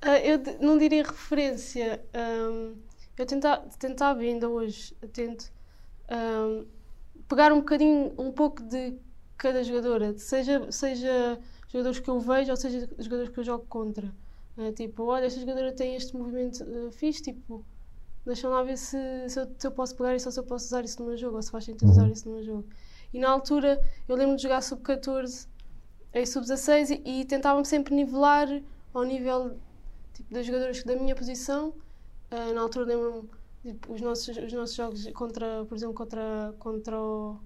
Ah, 0.00 0.18
eu 0.20 0.38
não 0.60 0.78
diria 0.78 1.02
referência. 1.02 2.04
ahm, 2.14 2.74
eu 3.16 3.26
tenta, 3.26 3.58
tentava 3.78 4.24
e 4.24 4.28
ainda 4.28 4.48
hoje 4.48 4.94
tento 5.12 5.52
ahm, 6.08 6.64
pegar 7.28 7.52
um 7.52 7.58
bocadinho, 7.60 8.12
um 8.18 8.32
pouco 8.32 8.62
de 8.62 8.96
cada 9.36 9.62
jogadora, 9.64 10.16
seja, 10.18 10.70
seja 10.72 11.38
jogadores 11.68 12.00
que 12.00 12.08
eu 12.10 12.20
vejo 12.20 12.50
ou 12.50 12.56
seja 12.56 12.88
jogadores 12.98 13.30
que 13.32 13.40
eu 13.40 13.44
jogo 13.44 13.64
contra. 13.68 14.12
Ah, 14.58 14.72
tipo, 14.72 15.04
olha, 15.04 15.26
esta 15.26 15.40
jogadora 15.40 15.74
tem 15.74 15.96
este 15.96 16.16
movimento 16.16 16.64
ah, 16.64 16.92
fixe, 16.92 17.22
tipo, 17.22 17.64
deixa 18.26 18.48
lá 18.48 18.62
ver 18.62 18.76
se, 18.78 18.96
se, 19.28 19.40
eu, 19.40 19.46
se 19.58 19.66
eu 19.66 19.72
posso 19.72 19.96
pegar 19.96 20.16
isso 20.16 20.28
ou 20.28 20.32
se 20.32 20.40
eu 20.40 20.44
posso 20.44 20.66
usar 20.66 20.84
isso 20.84 21.00
no 21.02 21.08
meu 21.08 21.16
jogo, 21.16 21.36
ou 21.36 21.42
se 21.42 21.50
faz 21.50 21.64
sentido 21.64 21.84
Uhum. 21.88 21.92
usar 21.92 22.10
isso 22.10 22.28
no 22.28 22.34
meu 22.36 22.44
jogo. 22.44 22.68
E 23.12 23.18
na 23.20 23.30
altura 23.30 23.80
eu 24.08 24.16
lembro 24.16 24.36
de 24.36 24.42
jogar 24.42 24.62
sub-14 24.62 25.48
em 26.14 26.26
sub-16 26.26 26.90
e, 26.90 27.20
e 27.22 27.24
tentava-me 27.26 27.66
sempre 27.66 27.94
nivelar 27.94 28.48
ao 28.94 29.04
nível 29.04 29.58
tipo, 30.14 30.32
das 30.34 30.46
jogadoras 30.46 30.82
da 30.84 30.96
minha 30.96 31.14
posição. 31.14 31.74
Ah, 32.30 32.52
na 32.52 32.60
altura 32.62 32.86
lembro-me 32.86 33.28
tipo, 33.62 33.92
os, 33.92 34.00
nossos, 34.00 34.36
os 34.36 34.52
nossos 34.52 34.74
jogos 34.76 35.06
contra, 35.12 35.64
por 35.66 35.76
exemplo, 35.76 35.94
contra, 35.94 36.54
contra 36.58 37.00
o, 37.00 37.40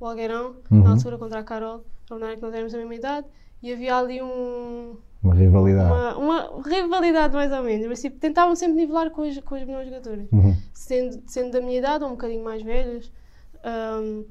o 0.00 0.06
Algueirão, 0.06 0.62
Uhum. 0.70 0.82
na 0.82 0.90
altura 0.92 1.18
contra 1.18 1.40
a 1.40 1.44
Carol, 1.44 1.84
era 2.10 2.36
que 2.36 2.42
nós 2.42 2.52
éramos 2.54 2.72
da 2.72 2.78
mesma 2.78 2.94
idade, 2.94 3.26
e 3.62 3.72
havia 3.72 3.96
ali 3.96 4.20
um, 4.22 4.96
Uma 5.22 5.34
rivalidade. 5.34 6.18
uma, 6.18 6.48
uma 6.50 6.62
rivalidade 6.68 7.34
mais 7.34 7.52
ou 7.52 7.62
menos, 7.62 7.86
mas 7.86 8.00
tipo, 8.00 8.18
tentavam 8.18 8.56
sempre 8.56 8.74
nivelar 8.76 9.10
com 9.10 9.22
as, 9.22 9.38
com 9.38 9.54
as 9.54 9.64
melhores 9.64 9.88
jogadoras 9.88 10.26
Uhum. 10.32 10.56
sendo, 10.74 11.22
sendo 11.26 11.52
da 11.52 11.60
minha 11.60 11.78
idade 11.78 12.02
ou 12.02 12.10
um 12.10 12.14
bocadinho 12.14 12.42
mais 12.42 12.60
velhas, 12.62 13.12
ahm, 13.62 14.24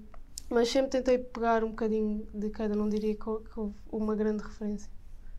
mas 0.50 0.70
sempre 0.70 0.92
tentei 0.92 1.18
pegar 1.18 1.64
um 1.64 1.70
bocadinho 1.70 2.26
de 2.34 2.50
cada, 2.50 2.76
não 2.76 2.90
diria 2.90 3.16
que, 3.16 3.30
hou- 3.30 3.40
que 3.40 3.58
houve 3.60 3.74
uma 3.90 4.16
grande 4.16 4.44
referência. 4.44 4.90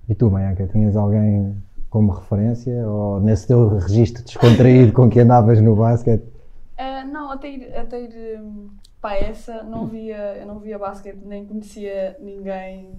E 0.08 0.14
tu, 0.14 0.30
Bianca, 0.30 0.66
tinhas 0.68 0.96
alguém 0.96 1.62
como 1.90 2.12
referência 2.12 2.88
ou 2.88 3.20
nesse 3.20 3.46
teu 3.46 3.68
registro 3.76 4.24
descontraído 4.24 4.92
com 4.94 5.10
que 5.10 5.20
andavas 5.20 5.60
no 5.60 5.76
basquete? 5.76 6.24
Ah, 6.78 7.04
não, 7.04 7.30
até 7.30 7.50
ir, 7.50 7.76
até 7.76 8.00
ir 8.02 8.40
hum, 8.40 8.70
para 9.02 9.18
essa, 9.18 9.62
não 9.62 9.86
via, 9.86 10.36
eu 10.38 10.46
não 10.46 10.58
via 10.58 10.78
basquete, 10.78 11.18
nem 11.22 11.44
conhecia 11.44 12.16
ninguém 12.18 12.92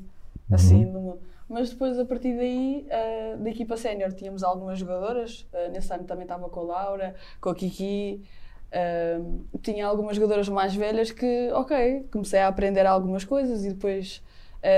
assim. 0.52 0.86
no 0.86 1.00
mundo. 1.02 1.20
Mas 1.54 1.70
depois, 1.70 2.00
a 2.00 2.06
partir 2.06 2.36
daí, 2.36 2.88
uh, 2.88 3.38
da 3.38 3.50
equipa 3.50 3.78
sénior, 3.78 4.12
tínhamos 4.12 4.44
algumas 4.44 4.80
jogadoras. 4.80 5.48
Uh, 5.54 5.72
nesse 5.72 5.94
ano 5.94 6.04
também 6.04 6.24
estava 6.24 6.50
com 6.50 6.62
a 6.62 6.64
Laura, 6.64 7.16
com 7.40 7.50
a 7.50 7.56
Kiki. 7.56 8.24
Uh, 8.72 9.60
tinha 9.62 9.86
algumas 9.86 10.16
jogadoras 10.16 10.50
mais 10.50 10.74
velhas 10.74 11.12
que, 11.12 11.52
ok, 11.54 12.08
comecei 12.12 12.40
a 12.40 12.48
aprender 12.48 12.88
algumas 12.88 13.24
coisas 13.24 13.64
e 13.64 13.70
depois 13.70 14.22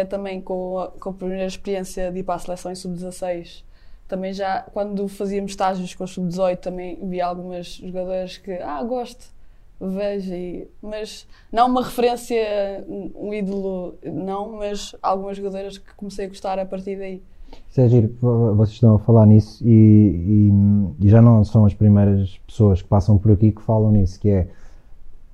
também 0.10 0.42
com 0.42 0.80
a, 0.80 0.88
com 0.88 1.12
a 1.12 1.14
primeira 1.14 1.46
experiência 1.46 2.12
de 2.12 2.20
ir 2.20 2.24
para 2.24 2.34
a 2.34 2.40
seleção 2.40 2.72
em 2.72 2.76
sub-16 2.76 3.64
também 4.08 4.34
já, 4.34 4.62
quando 4.62 5.08
fazíamos 5.08 5.52
estágios 5.52 5.94
com 5.94 6.04
o 6.04 6.08
sub-18, 6.08 6.58
também 6.58 6.98
vi 7.08 7.22
algumas 7.22 7.68
jogadoras 7.76 8.38
que, 8.38 8.54
ah, 8.54 8.82
gosto, 8.84 9.28
vejo, 9.80 10.34
e, 10.34 10.68
mas 10.82 11.28
não 11.52 11.68
uma 11.68 11.84
referência, 11.84 12.84
um 12.88 13.34
ídolo, 13.34 13.96
não, 14.04 14.58
mas 14.58 14.96
algumas 15.02 15.38
jogadoras 15.38 15.78
que 15.78 15.94
comecei 15.96 16.26
a 16.26 16.30
gostar 16.30 16.60
a 16.60 16.66
partir 16.66 16.98
daí. 16.98 17.22
Giro, 17.72 18.16
vocês 18.56 18.76
estão 18.76 18.96
a 18.96 19.00
falar 19.00 19.26
nisso 19.26 19.62
e, 19.66 20.50
e, 21.00 21.06
e, 21.06 21.10
já 21.10 21.22
não 21.22 21.44
são 21.44 21.66
as 21.66 21.74
primeiras 21.74 22.38
pessoas 22.48 22.82
que 22.82 22.88
passam 22.88 23.18
por 23.18 23.32
aqui 23.32 23.52
que 23.52 23.62
falam 23.62 23.92
nisso, 23.92 24.20
que 24.20 24.30
é 24.30 24.48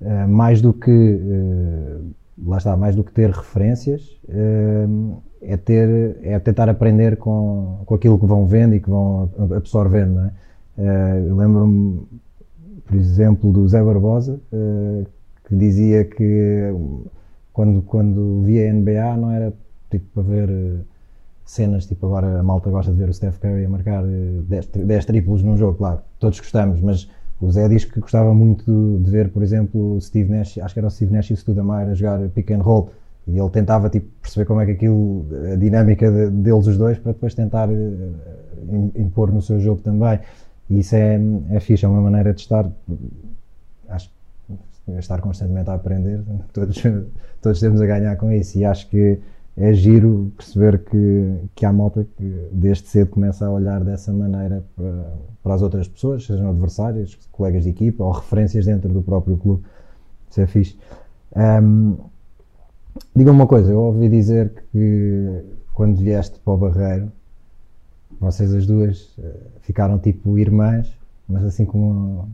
uh, 0.00 0.28
mais 0.28 0.60
do 0.60 0.72
que 0.72 0.90
uh, 0.90 2.14
lá 2.44 2.58
está, 2.58 2.76
mais 2.76 2.96
do 2.96 3.04
que 3.04 3.12
ter 3.12 3.30
referências, 3.30 4.18
uh, 4.28 5.22
é, 5.40 5.56
ter, 5.56 6.16
é 6.22 6.38
tentar 6.40 6.68
aprender 6.68 7.16
com, 7.16 7.80
com 7.86 7.94
aquilo 7.94 8.18
que 8.18 8.26
vão 8.26 8.46
vendo 8.46 8.74
e 8.74 8.80
que 8.80 8.90
vão 8.90 9.30
absorvendo. 9.56 10.14
Não 10.14 10.24
é? 10.26 10.32
Eu 11.28 11.36
lembro-me, 11.36 12.02
por 12.92 13.00
exemplo, 13.00 13.50
do 13.50 13.66
Zé 13.66 13.82
Barbosa, 13.82 14.38
uh, 14.52 15.06
que 15.48 15.56
dizia 15.56 16.04
que 16.04 16.70
quando, 17.50 17.80
quando 17.82 18.42
via 18.42 18.70
NBA 18.70 19.16
não 19.16 19.30
era 19.30 19.54
tipo 19.90 20.04
para 20.12 20.22
ver 20.22 20.50
uh, 20.50 20.80
cenas, 21.42 21.86
tipo 21.86 22.04
agora 22.04 22.40
a 22.40 22.42
malta 22.42 22.68
gosta 22.68 22.92
de 22.92 22.98
ver 22.98 23.08
o 23.08 23.14
Steph 23.14 23.38
Curry 23.38 23.64
a 23.64 23.68
marcar 23.70 24.04
10, 24.04 24.66
10 24.84 25.04
triplos 25.06 25.42
num 25.42 25.56
jogo, 25.56 25.78
claro, 25.78 26.00
todos 26.18 26.38
gostamos, 26.38 26.82
mas 26.82 27.08
o 27.40 27.50
Zé 27.50 27.66
diz 27.66 27.86
que 27.86 27.98
gostava 27.98 28.34
muito 28.34 28.98
de 29.02 29.10
ver, 29.10 29.30
por 29.30 29.42
exemplo, 29.42 29.98
Steve 29.98 30.30
Nash, 30.30 30.58
acho 30.58 30.74
que 30.74 30.80
era 30.80 30.86
o 30.86 30.90
Steve 30.90 31.14
Nash 31.14 31.30
e 31.30 31.32
o 31.32 31.36
Studamire 31.36 31.92
a 31.92 31.94
jogar 31.94 32.20
pick 32.28 32.50
and 32.50 32.60
roll 32.60 32.90
e 33.26 33.38
ele 33.38 33.50
tentava 33.50 33.88
tipo, 33.88 34.06
perceber 34.20 34.44
como 34.44 34.60
é 34.60 34.66
que 34.66 34.72
aquilo, 34.72 35.24
a 35.50 35.56
dinâmica 35.56 36.10
de, 36.10 36.28
deles 36.28 36.66
os 36.66 36.76
dois, 36.76 36.98
para 36.98 37.12
depois 37.12 37.34
tentar 37.34 37.70
impor 38.94 39.32
no 39.32 39.40
seu 39.40 39.58
jogo 39.60 39.80
também. 39.80 40.20
E 40.72 40.78
isso 40.78 40.96
é, 40.96 41.20
é 41.50 41.60
fixe, 41.60 41.84
é 41.84 41.88
uma 41.88 42.00
maneira 42.00 42.32
de 42.32 42.40
estar, 42.40 42.66
acho 43.90 44.10
estar 44.98 45.20
constantemente 45.20 45.68
a 45.68 45.74
aprender, 45.74 46.22
todos, 46.52 46.82
todos 47.42 47.60
temos 47.60 47.80
a 47.82 47.86
ganhar 47.86 48.16
com 48.16 48.32
isso. 48.32 48.58
E 48.58 48.64
acho 48.64 48.88
que 48.88 49.18
é 49.54 49.74
giro 49.74 50.32
perceber 50.34 50.78
que, 50.78 51.36
que 51.54 51.66
há 51.66 51.72
malta 51.72 52.06
que 52.16 52.48
desde 52.50 52.88
cedo 52.88 53.10
começa 53.10 53.44
a 53.44 53.50
olhar 53.50 53.84
dessa 53.84 54.10
maneira 54.10 54.64
para, 54.74 55.12
para 55.42 55.54
as 55.54 55.60
outras 55.60 55.86
pessoas, 55.86 56.24
sejam 56.24 56.48
adversários, 56.48 57.18
colegas 57.30 57.64
de 57.64 57.68
equipa 57.68 58.02
ou 58.02 58.10
referências 58.12 58.64
dentro 58.64 58.90
do 58.90 59.02
próprio 59.02 59.36
clube. 59.36 59.62
Isso 60.30 60.40
é 60.40 60.46
fixe. 60.46 60.78
Um, 61.36 61.96
Diga-me 63.14 63.36
uma 63.36 63.46
coisa, 63.46 63.70
eu 63.70 63.78
ouvi 63.78 64.08
dizer 64.08 64.52
que 64.72 65.44
quando 65.74 65.96
vieste 65.96 66.38
para 66.38 66.52
o 66.54 66.56
Barreiro, 66.56 67.12
vocês 68.22 68.54
as 68.54 68.66
duas 68.66 69.10
eh, 69.18 69.36
ficaram 69.62 69.98
tipo 69.98 70.38
irmãs, 70.38 70.88
mas 71.28 71.44
assim 71.44 71.64
como 71.64 72.28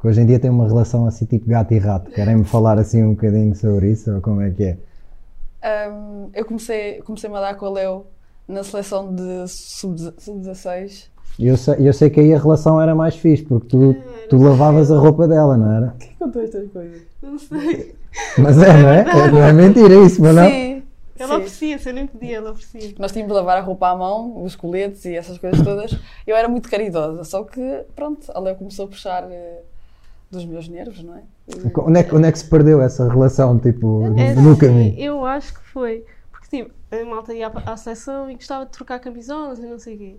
que 0.00 0.06
hoje 0.06 0.20
em 0.20 0.26
dia 0.26 0.38
tem 0.38 0.50
uma 0.50 0.66
relação 0.66 1.06
assim 1.06 1.24
tipo 1.24 1.48
gato 1.48 1.74
e 1.74 1.78
rato. 1.78 2.10
Querem-me 2.10 2.44
falar 2.44 2.78
assim 2.78 3.02
um 3.02 3.14
bocadinho 3.14 3.54
sobre 3.54 3.90
isso 3.90 4.14
ou 4.14 4.20
como 4.20 4.40
é 4.40 4.50
que 4.50 4.64
é? 4.64 4.76
Um, 5.90 6.28
eu 6.34 6.44
comecei, 6.44 7.00
comecei 7.02 7.28
a 7.30 7.40
dar 7.40 7.54
com 7.56 7.66
a 7.66 7.70
Leo 7.70 8.06
na 8.46 8.62
seleção 8.62 9.14
de 9.14 9.48
sub-16. 9.48 11.08
Eu 11.38 11.56
sei, 11.56 11.74
eu 11.80 11.92
sei 11.92 12.10
que 12.10 12.20
aí 12.20 12.32
a 12.32 12.38
relação 12.38 12.80
era 12.80 12.94
mais 12.94 13.16
fixe, 13.16 13.42
porque 13.42 13.66
tu, 13.66 13.96
tu 14.28 14.36
lavavas 14.36 14.92
a 14.92 14.98
roupa 14.98 15.26
dela, 15.26 15.56
não 15.56 15.72
era? 15.72 15.94
Quem 15.98 16.12
contou 16.18 16.42
estas 16.42 16.70
coisas? 16.70 17.02
Não 17.22 17.38
sei. 17.38 17.94
Mas 18.38 18.58
é, 18.58 18.72
não 18.72 18.88
é? 18.88 19.00
é 19.00 19.30
não 19.30 19.42
é 19.42 19.52
mentira 19.52 19.94
isso, 20.04 20.20
mas 20.20 20.36
não? 20.36 20.48
Sim. 20.48 20.73
Ela 21.18 21.36
oferecia-se, 21.36 21.88
eu 21.88 21.94
nem 21.94 22.06
podia, 22.06 22.38
ela 22.38 22.50
oferecia. 22.50 22.94
Nós 22.98 23.12
tínhamos 23.12 23.32
de 23.32 23.38
lavar 23.38 23.58
a 23.58 23.60
roupa 23.60 23.88
à 23.88 23.96
mão, 23.96 24.42
os 24.42 24.56
coletes 24.56 25.04
e 25.04 25.14
essas 25.14 25.38
coisas 25.38 25.62
todas. 25.62 25.96
Eu 26.26 26.36
era 26.36 26.48
muito 26.48 26.68
caridosa, 26.68 27.22
só 27.24 27.44
que, 27.44 27.84
pronto, 27.94 28.30
a 28.34 28.40
Leo 28.40 28.56
começou 28.56 28.86
a 28.86 28.88
puxar 28.88 29.24
uh, 29.24 29.62
dos 30.30 30.44
meus 30.44 30.68
nervos, 30.68 31.02
não 31.02 31.16
é? 31.16 31.22
E... 31.48 31.72
Onde, 31.78 32.00
é 32.00 32.02
que, 32.02 32.14
onde 32.14 32.28
é 32.28 32.32
que 32.32 32.38
se 32.38 32.50
perdeu 32.50 32.80
essa 32.80 33.08
relação, 33.08 33.58
tipo, 33.58 34.02
é, 34.18 34.34
no 34.34 34.56
caminho? 34.56 34.98
Eu 34.98 35.24
acho 35.24 35.54
que 35.54 35.60
foi, 35.68 36.04
porque, 36.32 36.48
tipo, 36.48 36.72
a 36.90 37.04
malta 37.04 37.32
ia 37.32 37.46
à, 37.46 37.72
à 37.72 37.76
seleção 37.76 38.28
e 38.28 38.34
gostava 38.34 38.66
de 38.66 38.72
trocar 38.72 38.98
camisolas 38.98 39.58
e 39.60 39.62
não 39.62 39.78
sei 39.78 39.94
o 39.94 39.98
quê. 39.98 40.16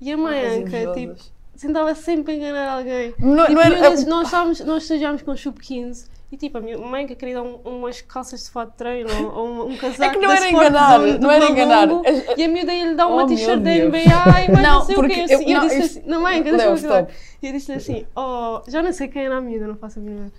E 0.00 0.12
a 0.12 0.16
mãe, 0.16 0.58
Anca, 0.58 0.92
tipo, 0.92 1.14
sentava 1.56 1.94
sempre 1.94 2.32
a 2.32 2.36
enganar 2.36 2.76
alguém. 2.76 3.14
Não, 3.18 3.48
não 3.48 3.60
era, 3.60 3.80
nós, 3.80 4.26
estávamos, 4.26 4.60
nós 4.60 4.82
estagiámos 4.82 5.22
com 5.22 5.30
o 5.30 5.36
Sub 5.36 5.58
15 5.58 6.12
e 6.34 6.36
tipo, 6.36 6.58
a 6.58 6.60
minha 6.60 6.76
mãe 6.76 7.06
que 7.06 7.14
queria 7.14 7.40
um, 7.40 7.60
umas 7.64 8.00
calças 8.00 8.42
de 8.42 8.50
fato 8.50 8.72
de 8.72 8.76
treino 8.76 9.08
ou 9.32 9.46
um, 9.46 9.70
um 9.70 9.76
casaco 9.76 10.02
É 10.02 10.10
que 10.10 10.18
não 10.18 10.32
era 10.32 10.50
enganar, 10.50 10.98
não 10.98 11.30
era 11.30 11.44
enganar. 11.48 11.88
E 12.36 12.42
a 12.42 12.48
miúda 12.48 12.74
ia 12.74 12.86
lhe 12.86 12.94
dar 12.96 13.06
uma 13.06 13.22
oh, 13.22 13.26
t-shirt 13.26 13.60
da 13.60 13.70
NBA 13.70 13.98
e 13.98 14.08
mais 14.08 14.48
não, 14.48 14.62
não 14.62 14.84
sei 14.84 14.96
o 14.96 15.08
quê. 15.08 15.26
Eu, 15.28 15.42
eu, 15.42 15.60
disse 15.60 15.82
assim, 15.82 16.02
não 16.06 16.22
mãe, 16.22 16.42
deixa-me 16.42 17.06
E 17.40 17.46
eu 17.46 17.52
disse 17.52 17.72
assim, 17.72 18.06
oh, 18.16 18.62
já 18.66 18.82
não 18.82 18.92
sei 18.92 19.06
quem 19.06 19.26
era 19.26 19.36
a 19.36 19.40
miúda, 19.40 19.68
não 19.68 19.76
faço 19.76 20.00
a 20.00 20.02
mínima. 20.02 20.32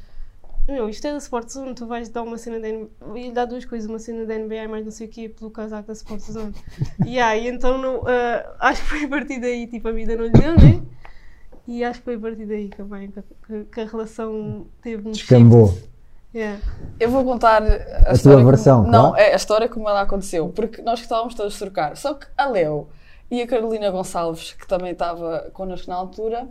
Meu, 0.67 0.89
isto 0.89 1.05
é 1.07 1.11
da 1.11 1.17
Sport 1.19 1.47
Zone, 1.47 1.75
tu 1.75 1.85
vais 1.85 2.09
dar 2.09 2.23
uma 2.23 2.37
cena 2.37 2.59
da 2.59 2.67
NBA, 2.67 3.19
e 3.19 3.31
dar 3.31 3.45
duas 3.45 3.63
coisas, 3.63 3.89
uma 3.89 3.99
cena 3.99 4.25
da 4.25 4.37
NBA 4.37 4.67
mais 4.67 4.83
não 4.83 4.91
sei 4.91 5.07
o 5.07 5.09
quê, 5.09 5.29
pelo 5.29 5.49
casaco 5.49 5.87
da 5.87 5.93
Sport 5.93 6.19
Zone. 6.21 6.53
e 7.05 7.19
aí, 7.19 7.47
então, 7.47 7.99
uh, 7.99 8.05
acho 8.59 8.81
que 8.81 8.89
foi 8.89 9.05
a 9.05 9.07
partir 9.07 9.39
daí, 9.39 9.65
tipo, 9.67 9.87
a 9.87 9.91
vida 9.93 10.15
não 10.17 10.25
lhe 10.25 10.31
deu, 10.31 10.55
né? 10.55 10.81
E 11.67 11.83
acho 11.83 11.99
que 11.99 12.05
foi 12.05 12.15
a 12.15 12.19
partir 12.19 12.45
daí 12.45 12.69
também 12.69 13.11
que, 13.47 13.63
que 13.65 13.81
a 13.81 13.85
relação 13.85 14.67
teve 14.81 15.07
um 15.07 15.11
Descambou. 15.11 15.75
Yeah. 16.33 16.59
Eu 16.99 17.09
vou 17.09 17.23
contar 17.23 17.63
a, 17.63 18.11
a 18.11 18.17
tua 18.17 18.43
versão. 18.43 18.81
Como, 18.81 18.91
não, 18.91 19.15
é 19.15 19.31
a 19.33 19.35
história 19.35 19.69
como 19.69 19.87
ela 19.87 20.01
aconteceu. 20.01 20.49
Porque 20.49 20.81
nós 20.81 20.99
estávamos 20.99 21.33
todos 21.33 21.55
a 21.55 21.59
trocar. 21.59 21.95
Só 21.95 22.13
que 22.13 22.27
a 22.37 22.45
Leo 22.45 22.89
e 23.31 23.41
a 23.41 23.47
Carolina 23.47 23.89
Gonçalves, 23.89 24.51
que 24.51 24.67
também 24.67 24.91
estava 24.91 25.49
connosco 25.53 25.89
na 25.89 25.95
altura, 25.95 26.47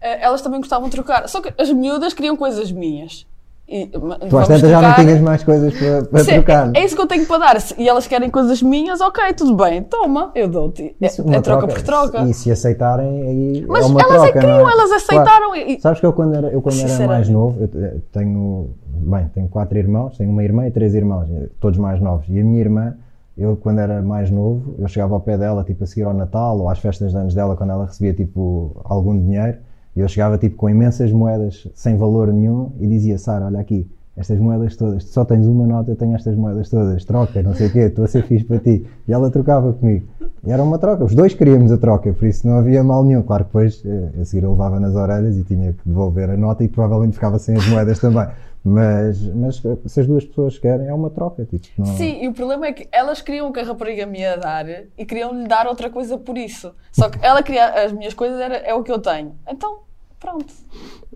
eh, 0.00 0.22
elas 0.22 0.40
também 0.40 0.60
gostavam 0.60 0.88
de 0.88 0.94
trocar. 0.94 1.28
Só 1.28 1.40
que 1.40 1.52
as 1.60 1.70
miúdas 1.70 2.14
queriam 2.14 2.36
coisas 2.36 2.70
minhas. 2.70 3.26
E, 3.68 3.86
tu 3.86 4.38
às 4.38 4.48
tantas 4.48 4.70
já 4.70 4.80
não 4.80 4.94
tinhas 4.94 5.20
mais 5.20 5.44
coisas 5.44 5.74
para, 5.78 6.02
para 6.06 6.24
Sim, 6.24 6.32
trocar. 6.32 6.70
É 6.74 6.84
isso 6.86 6.96
que 6.96 7.02
eu 7.02 7.06
tenho 7.06 7.26
para 7.26 7.38
dar. 7.38 7.58
E 7.76 7.86
elas 7.86 8.06
querem 8.06 8.30
coisas 8.30 8.62
minhas, 8.62 9.02
ok, 9.02 9.34
tudo 9.34 9.54
bem, 9.54 9.82
toma, 9.82 10.30
eu 10.34 10.48
dou-te. 10.48 10.96
É, 10.98 11.06
é, 11.06 11.10
troca, 11.10 11.42
troca, 11.42 11.66
por 11.66 11.82
troca. 11.82 12.22
E 12.22 12.32
se 12.32 12.50
aceitarem, 12.50 13.22
aí 13.22 13.66
Mas 13.68 13.84
é 13.84 13.88
uma 13.88 14.00
elas 14.00 14.14
troca, 14.14 14.28
é 14.28 14.32
queriam, 14.32 14.70
é? 14.70 14.72
elas 14.72 14.92
aceitaram. 14.92 15.50
Claro. 15.52 15.70
E... 15.70 15.80
Sabes 15.82 16.00
que 16.00 16.06
eu 16.06 16.14
quando 16.14 16.34
era, 16.34 16.48
eu, 16.48 16.62
quando 16.62 16.80
era 16.80 17.06
mais 17.06 17.28
novo, 17.28 17.62
eu 17.62 18.00
tenho, 18.10 18.70
bem, 18.86 19.30
tenho 19.34 19.48
quatro 19.48 19.76
irmãos, 19.76 20.16
tenho 20.16 20.30
uma 20.30 20.42
irmã 20.42 20.66
e 20.66 20.70
três 20.70 20.94
irmãos, 20.94 21.28
todos 21.60 21.78
mais 21.78 22.00
novos. 22.00 22.26
E 22.30 22.40
a 22.40 22.42
minha 22.42 22.60
irmã, 22.60 22.94
eu 23.36 23.54
quando 23.54 23.80
era 23.80 24.00
mais 24.00 24.30
novo, 24.30 24.76
eu 24.78 24.88
chegava 24.88 25.12
ao 25.12 25.20
pé 25.20 25.36
dela, 25.36 25.62
tipo 25.62 25.84
a 25.84 25.86
seguir 25.86 26.04
ao 26.04 26.14
Natal 26.14 26.58
ou 26.58 26.70
às 26.70 26.78
festas 26.78 27.10
de 27.10 27.18
anos 27.18 27.34
dela, 27.34 27.54
quando 27.54 27.70
ela 27.70 27.84
recebia 27.84 28.14
tipo 28.14 28.80
algum 28.84 29.14
dinheiro, 29.14 29.58
e 29.98 30.00
eu 30.00 30.06
chegava 30.06 30.38
tipo 30.38 30.54
com 30.54 30.70
imensas 30.70 31.10
moedas 31.10 31.66
sem 31.74 31.96
valor 31.96 32.32
nenhum 32.32 32.70
e 32.78 32.86
dizia, 32.86 33.18
Sara, 33.18 33.46
olha 33.46 33.58
aqui 33.58 33.84
estas 34.16 34.38
moedas 34.38 34.76
todas, 34.76 35.04
tu 35.04 35.10
só 35.10 35.24
tens 35.24 35.46
uma 35.46 35.66
nota, 35.66 35.90
eu 35.92 35.96
tenho 35.96 36.14
estas 36.14 36.36
moedas 36.36 36.68
todas, 36.68 37.04
troca, 37.04 37.42
não 37.42 37.54
sei 37.54 37.68
o 37.68 37.72
quê, 37.72 37.78
estou 37.80 38.04
a 38.04 38.08
ser 38.08 38.22
fixe 38.24 38.44
para 38.44 38.58
ti. 38.58 38.84
E 39.06 39.12
ela 39.12 39.30
trocava 39.30 39.72
comigo. 39.72 40.06
E 40.44 40.50
era 40.50 40.62
uma 40.62 40.78
troca, 40.78 41.04
os 41.04 41.14
dois 41.14 41.34
queríamos 41.34 41.70
a 41.70 41.78
troca, 41.78 42.12
por 42.12 42.26
isso 42.26 42.46
não 42.46 42.58
havia 42.58 42.82
mal 42.82 43.04
nenhum. 43.04 43.22
Claro 43.22 43.44
que 43.44 43.50
depois 43.50 43.82
eh, 43.84 44.20
a 44.20 44.24
seguir 44.24 44.44
eu 44.44 44.50
levava 44.50 44.80
nas 44.80 44.94
orelhas 44.94 45.36
e 45.36 45.44
tinha 45.44 45.72
que 45.72 45.80
devolver 45.84 46.30
a 46.30 46.36
nota 46.36 46.64
e 46.64 46.68
provavelmente 46.68 47.14
ficava 47.14 47.38
sem 47.38 47.56
as 47.56 47.66
moedas 47.68 47.98
também. 48.00 48.26
Mas, 48.64 49.22
mas 49.34 49.62
se 49.86 50.00
as 50.00 50.06
duas 50.06 50.24
pessoas 50.24 50.58
querem, 50.58 50.88
é 50.88 50.94
uma 50.94 51.10
troca. 51.10 51.44
Tipo, 51.44 51.66
não... 51.78 51.86
Sim, 51.86 52.22
e 52.22 52.28
o 52.28 52.32
problema 52.32 52.66
é 52.66 52.72
que 52.72 52.88
elas 52.90 53.20
queriam 53.20 53.52
que 53.52 53.60
a 53.60 53.64
rapariga 53.64 54.04
me 54.04 54.20
ia 54.20 54.36
dar 54.36 54.66
e 54.68 55.06
queriam 55.06 55.32
lhe 55.32 55.46
dar 55.46 55.66
outra 55.66 55.88
coisa 55.90 56.18
por 56.18 56.36
isso. 56.36 56.72
Só 56.92 57.08
que 57.08 57.18
ela 57.24 57.42
queria 57.42 57.84
as 57.84 57.92
minhas 57.92 58.14
coisas, 58.14 58.40
era, 58.40 58.56
é 58.56 58.74
o 58.74 58.82
que 58.82 58.90
eu 58.90 58.98
tenho. 58.98 59.36
Então, 59.48 59.87
pronto. 60.18 60.52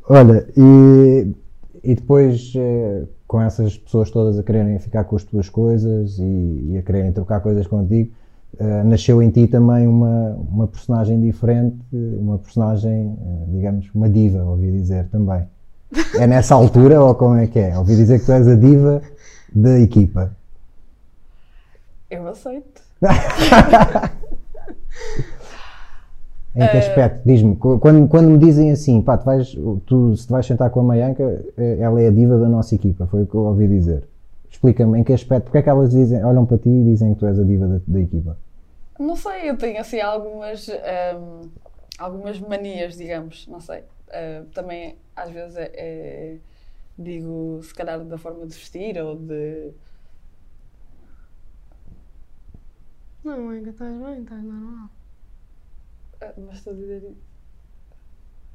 Olha, 0.08 0.46
e 0.56 1.34
e 1.82 1.94
depois, 1.94 2.52
eh, 2.54 3.04
com 3.26 3.40
essas 3.40 3.76
pessoas 3.76 4.10
todas 4.10 4.38
a 4.38 4.42
quererem 4.42 4.78
ficar 4.78 5.04
com 5.04 5.16
as 5.16 5.24
tuas 5.24 5.48
coisas 5.48 6.18
e, 6.18 6.70
e 6.70 6.78
a 6.78 6.82
quererem 6.82 7.12
trocar 7.12 7.40
coisas 7.40 7.66
contigo, 7.66 8.12
eh, 8.58 8.84
nasceu 8.84 9.22
em 9.22 9.30
ti 9.30 9.48
também 9.48 9.88
uma, 9.88 10.36
uma 10.48 10.68
personagem 10.68 11.20
diferente, 11.20 11.76
uma 11.92 12.38
personagem, 12.38 13.18
eh, 13.20 13.44
digamos, 13.48 13.90
uma 13.94 14.08
diva, 14.08 14.44
ouvi 14.44 14.70
dizer 14.70 15.08
também. 15.08 15.44
É 16.14 16.26
nessa 16.26 16.54
altura 16.54 17.02
ou 17.02 17.14
como 17.14 17.34
é 17.34 17.46
que 17.46 17.58
é? 17.58 17.76
Ouvi 17.76 17.96
dizer 17.96 18.20
que 18.20 18.26
tu 18.26 18.32
és 18.32 18.46
a 18.46 18.54
diva 18.54 19.02
da 19.54 19.78
equipa. 19.80 20.34
Eu 22.08 22.28
aceito. 22.28 22.80
Em 26.54 26.68
que 26.68 26.76
aspecto? 26.76 27.22
Diz-me, 27.24 27.56
quando, 27.56 28.06
quando 28.08 28.28
me 28.28 28.36
dizem 28.38 28.70
assim, 28.70 29.00
pá, 29.00 29.16
tu 29.16 29.24
vais, 29.24 29.56
tu, 29.86 30.14
se 30.16 30.26
te 30.26 30.30
vais 30.30 30.44
sentar 30.44 30.68
com 30.70 30.80
a 30.80 30.82
Maianca, 30.82 31.42
eh, 31.56 31.78
ela 31.80 32.00
é 32.00 32.08
a 32.08 32.10
diva 32.10 32.38
da 32.38 32.48
nossa 32.48 32.74
equipa, 32.74 33.06
foi 33.06 33.22
o 33.22 33.26
que 33.26 33.34
eu 33.34 33.40
ouvi 33.40 33.66
dizer. 33.66 34.06
Explica-me 34.50 34.98
em 35.00 35.04
que 35.04 35.14
aspecto, 35.14 35.44
porque 35.44 35.58
é 35.58 35.62
que 35.62 35.70
elas 35.70 35.90
dizem, 35.90 36.22
olham 36.22 36.44
para 36.44 36.58
ti 36.58 36.68
e 36.68 36.84
dizem 36.84 37.14
que 37.14 37.20
tu 37.20 37.26
és 37.26 37.38
a 37.40 37.42
diva 37.42 37.66
da, 37.66 37.80
da 37.86 38.00
equipa? 38.00 38.36
Não 38.98 39.16
sei, 39.16 39.48
eu 39.48 39.56
tenho 39.56 39.80
assim 39.80 39.98
algumas, 40.00 40.68
ehm, 40.68 41.48
algumas 41.98 42.38
manias, 42.38 42.96
digamos, 42.98 43.46
não 43.48 43.58
sei. 43.60 43.82
Eh, 44.10 44.42
também 44.54 44.96
às 45.16 45.30
vezes 45.30 45.56
é, 45.56 45.70
é- 45.74 46.36
digo, 46.98 47.60
se 47.62 47.74
calhar 47.74 47.98
da 48.04 48.18
forma 48.18 48.46
de 48.46 48.54
vestir 48.54 48.98
ou 49.02 49.16
de. 49.16 49.70
Não, 53.24 53.52
Ega, 53.54 53.70
estás 53.70 53.96
bem, 53.96 54.20
estás 54.20 54.42
normal. 54.42 54.90
Eh, 56.22 56.32
mas 56.46 56.56
estou 56.58 56.72
a 56.72 56.76
dizer 56.76 57.02
isso. 57.02 57.32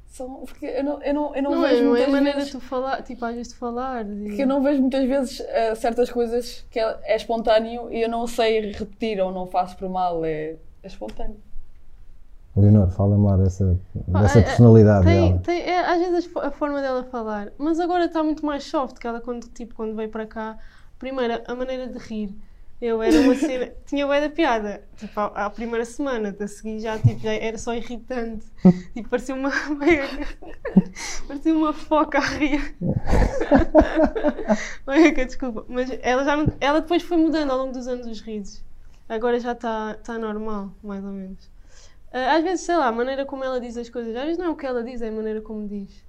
São, 0.06 0.36
porque 0.46 0.64
eu 0.66 0.82
não, 0.82 1.02
eu 1.02 1.14
não, 1.14 1.36
eu 1.36 1.42
não, 1.42 1.50
Não, 1.52 1.60
vejo 1.60 1.84
não 1.84 1.94
é 1.96 2.04
a 2.04 2.06
muitas 2.06 2.08
maneira 2.12 2.38
vezes. 2.38 2.52
de 2.52 2.58
tu 2.58 2.64
falar, 2.64 3.02
tipo, 3.02 3.24
às 3.24 3.34
vezes 3.34 3.52
de 3.52 3.58
falar. 3.58 4.04
de- 4.04 4.24
Porque 4.24 4.42
eu 4.42 4.46
não 4.46 4.62
vejo 4.62 4.80
muitas 4.80 5.04
vezes 5.06 5.40
eh, 5.40 5.74
certas 5.74 6.10
coisas 6.10 6.66
que 6.70 6.80
é, 6.80 6.98
é 7.04 7.16
espontâneo 7.16 7.92
e 7.92 8.00
eu 8.02 8.08
não 8.08 8.26
sei 8.26 8.72
repetir 8.72 9.20
ou 9.20 9.30
não 9.30 9.46
faço 9.46 9.76
por 9.76 9.88
mal, 9.88 10.24
é, 10.24 10.56
é 10.82 10.86
espontâneo. 10.86 11.36
Leonor, 12.56 12.90
fala-me 12.90 13.24
lá 13.24 13.36
dessa, 13.36 13.78
Ah, 14.12 14.22
dessa 14.22 14.38
é- 14.40 14.42
personalidade 14.42 15.04
Tem, 15.06 15.28
dela. 15.28 15.38
tem, 15.44 15.60
é, 15.60 15.78
às 15.80 15.98
vezes 16.00 16.36
a 16.36 16.50
forma 16.50 16.80
dela 16.80 17.04
falar, 17.04 17.52
mas 17.58 17.78
agora 17.78 18.06
está 18.06 18.24
muito 18.24 18.44
mais 18.44 18.64
soft 18.64 18.96
que 18.98 19.06
ela 19.06 19.20
quando, 19.20 19.46
tipo, 19.50 19.74
quando 19.74 19.94
veio 19.94 20.08
para 20.08 20.26
cá. 20.26 20.58
Primeiro, 20.98 21.40
a 21.46 21.54
maneira 21.54 21.86
de 21.86 21.98
rir. 21.98 22.34
Eu 22.80 23.02
era 23.02 23.20
uma 23.20 23.34
cena, 23.34 23.72
tinha 23.86 24.06
bué 24.06 24.20
da 24.20 24.30
piada, 24.30 24.82
tipo, 24.96 25.18
à, 25.18 25.46
à 25.46 25.50
primeira 25.50 25.84
semana, 25.84 26.34
a 26.38 26.46
seguir 26.46 26.78
já, 26.78 26.96
tipo, 26.96 27.18
já 27.20 27.32
era 27.32 27.58
só 27.58 27.74
irritante. 27.74 28.46
Tipo, 28.94 29.08
parecia 29.08 29.34
uma, 29.34 29.50
parecia 31.26 31.54
uma 31.56 31.72
foca 31.72 32.18
a 32.18 32.20
rir. 32.20 32.76
Oiga, 34.86 35.26
desculpa, 35.26 35.64
mas 35.68 35.90
ela, 36.02 36.24
já, 36.24 36.36
não- 36.36 36.52
ela 36.60 36.80
depois 36.80 37.02
foi 37.02 37.16
mudando 37.16 37.50
ao 37.50 37.58
longo 37.58 37.72
dos 37.72 37.88
anos 37.88 38.06
os 38.06 38.20
risos. 38.20 38.62
Agora 39.08 39.40
já 39.40 39.52
está 39.52 39.94
tá 39.94 40.18
normal, 40.18 40.70
mais 40.82 41.04
ou 41.04 41.10
menos. 41.10 41.50
Ah, 42.12 42.36
Às 42.36 42.44
vezes, 42.44 42.60
sei 42.64 42.76
lá, 42.76 42.86
a 42.88 42.92
maneira 42.92 43.24
como 43.24 43.42
ela 43.44 43.60
diz 43.60 43.76
as 43.76 43.88
coisas, 43.88 44.14
às 44.14 44.22
vezes 44.22 44.38
não 44.38 44.46
é 44.46 44.50
o 44.50 44.56
que 44.56 44.66
ela 44.66 44.82
diz, 44.84 45.02
é 45.02 45.08
a 45.08 45.12
maneira 45.12 45.40
como 45.40 45.66
diz. 45.66 46.04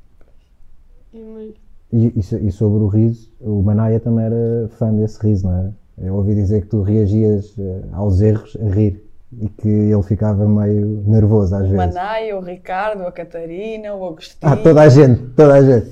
E, 1.13 1.19
mas- 1.23 1.53
E, 1.91 2.19
e 2.19 2.23
so- 2.23 2.37
e 2.37 2.51
sobre 2.51 2.83
o 2.83 2.87
riso, 2.87 3.31
o 3.39 3.63
Manaia 3.63 3.99
também 3.99 4.25
era 4.25 4.67
fã 4.77 4.93
desse 4.93 5.19
riso, 5.25 5.47
não 5.47 5.57
era? 5.57 5.73
Eu 6.01 6.15
ouvi 6.15 6.33
dizer 6.35 6.61
que 6.61 6.67
tu 6.67 6.81
reagias 6.81 7.53
eh, 7.59 7.81
aos 7.93 8.21
erros 8.21 8.57
a 8.61 8.69
rir 8.73 9.03
e 9.39 9.47
que 9.49 9.67
ele 9.67 10.03
ficava 10.03 10.47
meio 10.47 11.03
nervoso 11.05 11.53
às 11.55 11.61
O 11.61 11.63
vezes. 11.71 11.77
Manaia, 11.77 12.37
o 12.37 12.41
Ricardo, 12.41 13.03
a 13.05 13.11
Catarina, 13.11 13.93
o 13.93 14.05
Agostinho. 14.07 14.51
Ah, 14.51 14.55
toda 14.57 14.81
a 14.81 14.89
gente, 14.89 15.21
toda 15.35 15.53
a 15.55 15.61
gente. 15.63 15.91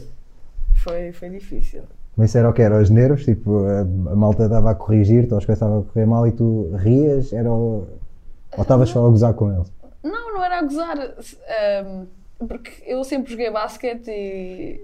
Foi, 0.76 1.12
foi 1.12 1.30
difícil. 1.30 1.82
Mas 2.16 2.30
isso 2.30 2.38
era 2.40 2.50
o 2.50 2.54
que? 2.54 2.62
Era 2.62 2.82
os 2.82 2.90
nervos? 2.90 3.26
Tipo, 3.26 3.66
a, 3.66 4.16
malta 4.16 4.46
estava 4.46 4.72
a 4.72 4.76
corrigir-te, 4.76 5.32
ou 5.34 5.38
as 5.38 5.46
coisas 5.46 5.62
estavam 5.62 5.80
a 5.82 5.84
correr 5.84 6.06
mal 6.06 6.26
e 6.26 6.32
tu 6.32 6.72
rias? 6.78 7.32
Era 7.32 7.52
o... 7.52 7.88
Ou 8.56 8.62
estavas 8.62 8.90
só 8.90 9.06
a 9.06 9.10
gozar 9.10 9.34
com 9.36 9.54
eles? 9.54 9.72
Não, 10.04 10.34
não 10.34 10.44
era 10.44 10.60
a 10.60 10.62
gozar. 10.64 10.98
ehm, 10.98 12.06
porque 12.48 12.72
eu 12.88 13.04
sempre 13.04 13.32
joguei 13.32 13.52
basquete 13.52 14.08
e 14.10 14.82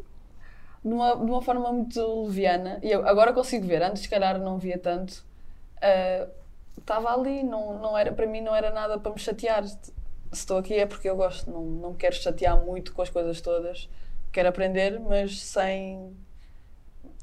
de 0.84 0.94
uma, 0.94 1.16
de 1.16 1.32
uma 1.32 1.42
forma 1.42 1.72
muito 1.72 2.24
leviana. 2.24 2.80
E 2.82 2.92
eu 2.92 3.08
agora 3.08 3.34
consigo 3.34 3.66
ver, 3.66 3.82
antes 3.82 4.04
se 4.04 4.10
calhar 4.10 4.38
não 4.40 4.58
via 4.58 4.78
tanto. 4.78 5.24
Estava 6.78 7.14
ali, 7.14 7.44
não, 7.44 7.80
não 7.80 7.98
era, 7.98 8.12
para 8.12 8.26
mim 8.26 8.42
não 8.42 8.56
era 8.56 8.72
nada 8.72 9.00
para 9.00 9.12
me 9.12 9.20
chatear. 9.20 9.66
Se 9.66 9.92
estou 10.32 10.58
aqui 10.58 10.76
é 10.76 10.86
porque 10.86 11.10
eu 11.10 11.16
gosto, 11.16 11.50
não, 11.50 11.64
não 11.64 11.94
quero 11.94 12.16
chatear 12.16 12.60
muito 12.64 12.94
com 12.94 13.02
as 13.02 13.10
coisas 13.10 13.40
todas. 13.40 13.90
Quero 14.32 14.50
aprender, 14.50 15.00
mas 15.00 15.42
sem. 15.42 16.12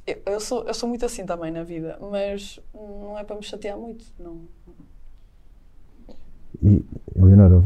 Eu, 0.07 0.23
eu 0.27 0.41
sou, 0.41 0.65
eu 0.65 0.73
sou 0.73 0.89
muito 0.89 1.05
assim 1.05 1.27
também 1.27 1.51
na 1.51 1.63
vida, 1.63 1.99
mas 2.01 2.59
não 2.73 3.19
é 3.19 3.25
para 3.25 3.37
me 3.37 3.43
chatear 3.43 3.77
muito. 3.77 4.05
Não. 4.19 4.43
E, 6.63 6.85
Leonor, 7.17 7.63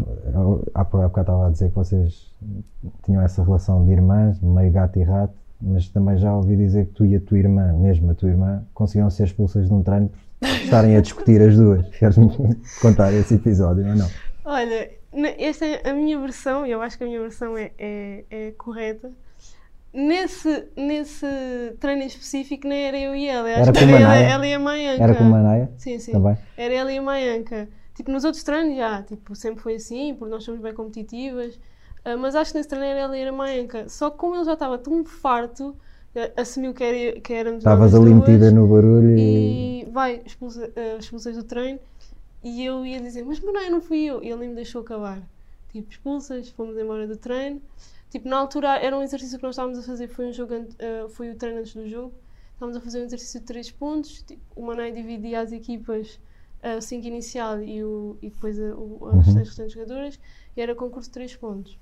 há 0.74 0.84
bocado 0.84 1.20
estava 1.20 1.46
a 1.46 1.50
dizer 1.50 1.68
que 1.70 1.74
vocês 1.74 2.32
tinham 3.04 3.22
essa 3.22 3.42
relação 3.42 3.84
de 3.84 3.92
irmãs, 3.92 4.40
meio 4.40 4.70
gato 4.72 4.98
e 4.98 5.02
rato, 5.02 5.34
mas 5.60 5.88
também 5.88 6.18
já 6.18 6.34
ouvi 6.34 6.56
dizer 6.56 6.86
que 6.86 6.92
tu 6.92 7.06
e 7.06 7.16
a 7.16 7.20
tua 7.20 7.38
irmã, 7.38 7.72
mesmo 7.72 8.10
a 8.10 8.14
tua 8.14 8.28
irmã, 8.28 8.64
conseguiam 8.74 9.08
ser 9.10 9.24
expulsas 9.24 9.68
de 9.68 9.74
um 9.74 9.82
treino 9.82 10.10
por 10.40 10.48
estarem 10.48 10.96
a 10.96 11.00
discutir 11.00 11.40
as 11.40 11.56
duas. 11.56 11.88
Queres-me 11.96 12.30
contar 12.80 13.12
esse 13.12 13.34
episódio 13.34 13.86
ou 13.86 13.96
não? 13.96 14.08
Olha, 14.44 14.90
esta 15.38 15.64
é 15.64 15.88
a 15.88 15.94
minha 15.94 16.18
versão, 16.18 16.66
e 16.66 16.70
eu 16.70 16.82
acho 16.82 16.98
que 16.98 17.04
a 17.04 17.06
minha 17.06 17.20
versão 17.20 17.56
é, 17.56 17.70
é, 17.78 18.24
é 18.30 18.50
correta. 18.52 19.10
Nesse, 19.92 20.66
nesse 20.76 21.24
treino 21.78 22.02
em 22.02 22.06
específico, 22.06 22.66
nem 22.66 22.82
era 22.82 22.98
eu 22.98 23.14
e 23.14 23.28
ela. 23.28 23.48
Era 23.48 23.72
com 23.72 23.78
era 23.78 24.10
a 24.10 24.14
ela, 24.16 24.16
ela 24.16 24.46
e 24.46 24.54
a 24.54 24.58
Maianca. 24.58 25.02
Era 25.04 25.14
com 25.14 25.24
a 25.24 25.28
Manaia? 25.28 25.70
Sim, 25.76 25.98
sim. 26.00 26.10
Também? 26.10 26.36
Era 26.56 26.74
ela 26.74 26.92
e 26.92 26.98
a 26.98 27.02
Maianca. 27.02 27.68
Tipo, 27.94 28.10
nos 28.10 28.24
outros 28.24 28.42
treinos 28.42 28.76
já, 28.76 29.04
tipo, 29.04 29.36
sempre 29.36 29.62
foi 29.62 29.76
assim, 29.76 30.14
porque 30.18 30.34
nós 30.34 30.42
somos 30.42 30.60
bem 30.60 30.74
competitivas. 30.74 31.60
Ah, 32.04 32.16
mas 32.16 32.34
acho 32.34 32.52
que 32.52 32.58
nesse 32.58 32.68
treino 32.68 32.86
era 32.86 33.00
ela 33.00 33.16
e 33.16 33.26
a 33.26 33.32
Maianca. 33.32 33.88
Só 33.88 34.10
que 34.10 34.18
como 34.18 34.36
ele 34.36 34.44
já 34.44 34.52
estava 34.52 34.76
tão 34.76 35.04
farto, 35.04 35.74
eh, 36.14 36.32
assumiu 36.36 36.74
que, 36.74 36.84
era, 36.84 37.20
que 37.20 37.32
éramos 37.32 37.58
Estavas 37.58 37.94
ali 37.94 38.12
metida 38.12 38.50
no 38.50 38.66
barulho 38.66 39.16
e. 39.18 39.82
e 39.82 39.84
vai, 39.90 40.22
expulsa, 40.24 40.70
eh, 40.76 40.98
expulsas 40.98 41.36
do 41.36 41.42
treino. 41.44 41.80
E 42.42 42.62
eu 42.62 42.84
ia 42.84 43.00
dizer, 43.00 43.24
mas 43.24 43.40
Manoel, 43.40 43.70
não 43.70 43.80
fui 43.80 44.04
eu. 44.04 44.22
E 44.22 44.28
ele 44.28 44.40
nem 44.40 44.48
me 44.50 44.54
deixou 44.54 44.82
acabar. 44.82 45.22
Tipo, 45.72 45.90
expulsas, 45.90 46.50
fomos 46.50 46.76
embora 46.76 47.06
do 47.06 47.16
treino. 47.16 47.60
Tipo, 48.10 48.28
na 48.28 48.36
altura 48.36 48.76
era 48.76 48.96
um 48.96 49.02
exercício 49.02 49.38
que 49.38 49.42
nós 49.42 49.54
estávamos 49.54 49.78
a 49.78 49.82
fazer, 49.82 50.06
foi 50.08 50.26
um 50.28 50.32
jogo, 50.32 50.54
eh, 50.78 51.06
foi 51.08 51.30
o 51.30 51.34
treino 51.36 51.60
antes 51.60 51.74
do 51.74 51.88
jogo. 51.88 52.12
Estávamos 52.52 52.76
a 52.76 52.80
fazer 52.80 53.00
um 53.00 53.04
exercício 53.04 53.40
de 53.40 53.46
3 53.46 53.70
pontos. 53.72 54.22
Tipo, 54.22 54.42
o 54.54 54.62
Manoel 54.62 54.92
dividia 54.92 55.40
as 55.40 55.52
equipas, 55.52 56.20
eh, 56.62 56.76
o 56.76 56.82
5 56.82 57.06
inicial 57.06 57.60
e, 57.62 57.82
o, 57.82 58.16
e 58.22 58.28
depois 58.30 58.60
a, 58.60 58.74
o, 58.76 59.08
as, 59.18 59.28
as 59.28 59.34
restantes 59.48 59.72
jogadoras. 59.72 60.20
E 60.56 60.60
era 60.60 60.74
concurso 60.74 61.08
de 61.08 61.14
3 61.14 61.34
pontos. 61.36 61.78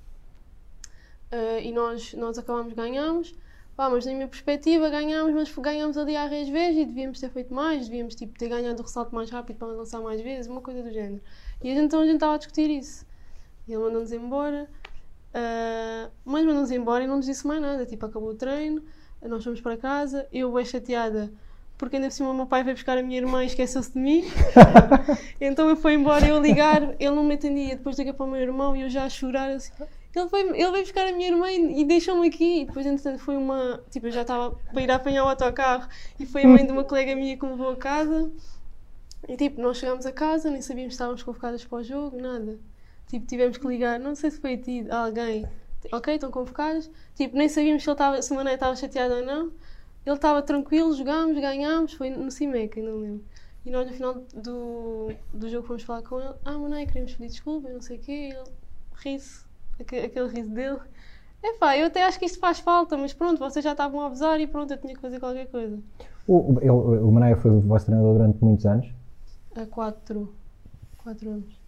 Eh, 1.32 1.64
e 1.64 1.72
nós, 1.72 2.12
nós 2.12 2.38
acabámos, 2.38 2.74
ganhámos. 2.74 3.34
Pá, 3.74 3.88
mas 3.88 4.04
na 4.04 4.12
minha 4.12 4.28
perspectiva 4.28 4.90
ganhámos, 4.90 5.32
mas 5.32 5.50
ganhámos 5.56 5.96
ali 5.96 6.14
à 6.14 6.28
vez 6.28 6.46
e 6.76 6.84
devíamos 6.84 7.18
ter 7.18 7.30
feito 7.30 7.54
mais, 7.54 7.88
devíamos 7.88 8.14
tipo, 8.14 8.38
ter 8.38 8.46
ganhado 8.46 8.80
o 8.80 8.84
ressalto 8.84 9.14
mais 9.14 9.30
rápido 9.30 9.56
para 9.56 9.68
lançar 9.68 10.00
mais 10.02 10.20
vezes, 10.20 10.46
uma 10.46 10.60
coisa 10.60 10.82
do 10.82 10.90
género. 10.90 11.22
E 11.62 11.70
a 11.70 11.74
gente, 11.74 11.86
então 11.86 12.00
a 12.00 12.04
gente 12.04 12.16
estava 12.16 12.34
a 12.34 12.36
discutir 12.36 12.68
isso. 12.68 13.06
E 13.66 13.72
ele 13.72 13.82
mandou-nos 13.82 14.12
embora, 14.12 14.68
ah, 15.32 16.10
mas 16.24 16.44
mandou-nos 16.44 16.70
embora 16.70 17.04
e 17.04 17.06
não 17.06 17.16
nos 17.16 17.26
disse 17.26 17.46
mais 17.46 17.62
nada. 17.62 17.86
Tipo, 17.86 18.06
acabou 18.06 18.30
o 18.30 18.34
treino, 18.34 18.82
nós 19.22 19.42
fomos 19.42 19.60
para 19.60 19.76
casa, 19.78 20.28
eu 20.30 20.52
bem 20.52 20.64
chateada, 20.66 21.32
porque 21.78 21.96
ainda 21.96 22.08
por 22.08 22.14
cima 22.14 22.30
o 22.30 22.34
meu 22.34 22.46
pai 22.46 22.62
veio 22.62 22.76
buscar 22.76 22.98
a 22.98 23.02
minha 23.02 23.18
irmã 23.18 23.42
e 23.42 23.46
esqueceu-se 23.46 23.92
de 23.92 23.98
mim. 23.98 24.24
então 25.40 25.68
eu 25.68 25.76
fui 25.76 25.94
embora, 25.94 26.26
eu 26.26 26.36
a 26.36 26.40
ligar, 26.40 26.94
ele 27.00 27.14
não 27.14 27.24
me 27.24 27.34
atendia, 27.34 27.76
depois 27.76 27.96
liguei 27.96 28.12
para 28.12 28.26
o 28.26 28.30
meu 28.30 28.40
irmão 28.40 28.76
e 28.76 28.82
eu 28.82 28.90
já 28.90 29.04
a 29.04 29.08
chorar 29.08 29.50
assim. 29.50 29.72
Ele, 30.14 30.28
foi, 30.28 30.40
ele 30.40 30.80
buscar 30.82 31.06
a 31.06 31.12
minha 31.12 31.28
irmã 31.28 31.50
e, 31.50 31.80
e 31.80 31.84
deixou-me 31.84 32.28
aqui. 32.28 32.62
E 32.62 32.64
depois, 32.66 32.84
entretanto, 32.84 33.18
foi 33.20 33.36
uma. 33.36 33.82
Tipo, 33.90 34.08
eu 34.08 34.12
já 34.12 34.22
estava 34.22 34.50
para 34.72 34.82
ir 34.82 34.90
apanhar 34.90 35.24
o 35.24 35.28
autocarro 35.28 35.88
e 36.20 36.26
foi 36.26 36.44
a 36.44 36.48
mãe 36.48 36.66
de 36.66 36.72
uma 36.72 36.84
colega 36.84 37.16
minha 37.16 37.36
que 37.36 37.44
me 37.44 37.52
levou 37.52 37.70
a 37.70 37.76
casa. 37.76 38.30
E 39.28 39.36
tipo, 39.36 39.60
nós 39.60 39.78
chegámos 39.78 40.04
a 40.04 40.12
casa, 40.12 40.50
nem 40.50 40.60
sabíamos 40.60 40.94
se 40.94 40.96
estávamos 40.96 41.22
convocadas 41.22 41.64
para 41.64 41.78
o 41.78 41.82
jogo, 41.82 42.20
nada. 42.20 42.58
Tipo, 43.06 43.26
tivemos 43.26 43.56
que 43.56 43.66
ligar, 43.66 43.98
não 44.00 44.14
sei 44.14 44.30
se 44.30 44.40
foi 44.40 44.54
a 44.54 44.58
ti, 44.58 44.86
a 44.90 45.04
alguém. 45.04 45.46
Ok, 45.92 46.14
estão 46.14 46.30
convocadas. 46.30 46.90
Tipo, 47.14 47.36
nem 47.36 47.48
sabíamos 47.48 47.82
se, 47.82 47.88
ele 47.88 47.94
estava, 47.94 48.20
se 48.20 48.32
o 48.32 48.36
Mané 48.36 48.54
estava 48.54 48.74
chateado 48.76 49.14
ou 49.14 49.24
não. 49.24 49.52
Ele 50.04 50.16
estava 50.16 50.42
tranquilo, 50.42 50.94
jogámos, 50.94 51.38
ganhámos, 51.38 51.92
foi 51.94 52.10
no 52.10 52.30
Cimeca, 52.30 52.80
ainda 52.80 52.92
lembro. 52.92 53.24
E 53.64 53.70
nós 53.70 53.86
no 53.86 53.92
final 53.94 54.14
do, 54.34 55.12
do 55.32 55.48
jogo 55.48 55.66
fomos 55.66 55.84
falar 55.84 56.02
com 56.02 56.20
ele. 56.20 56.34
Ah, 56.44 56.58
Mané, 56.58 56.86
queremos 56.86 57.12
pedir 57.12 57.28
desculpa, 57.28 57.68
não 57.68 57.80
sei 57.80 57.98
o 57.98 58.00
quê. 58.00 58.30
Ele 58.32 58.50
ri-se, 58.96 59.44
aque- 59.80 59.96
aquele 59.98 60.28
riso 60.28 60.50
dele. 60.50 60.78
Epá, 61.42 61.76
eu 61.76 61.86
até 61.86 62.04
acho 62.04 62.18
que 62.18 62.24
isto 62.26 62.38
faz 62.38 62.60
falta, 62.60 62.96
mas 62.96 63.12
pronto, 63.12 63.38
vocês 63.38 63.64
já 63.64 63.72
estavam 63.72 64.00
a 64.00 64.06
abusar 64.06 64.40
e 64.40 64.46
pronto, 64.46 64.72
eu 64.72 64.78
tinha 64.78 64.94
que 64.94 65.00
fazer 65.00 65.18
qualquer 65.18 65.46
coisa. 65.48 65.78
O, 66.26 66.52
o, 66.54 66.58
ele- 66.60 66.70
o 67.02 67.10
Manaia 67.10 67.36
foi 67.36 67.50
o 67.50 67.60
vosso 67.60 67.86
treinador 67.86 68.14
durante 68.14 68.38
muitos 68.44 68.64
anos? 68.64 68.86
Há 69.56 69.66
quatro, 69.66 70.32
quatro 71.02 71.30
anos. 71.30 71.60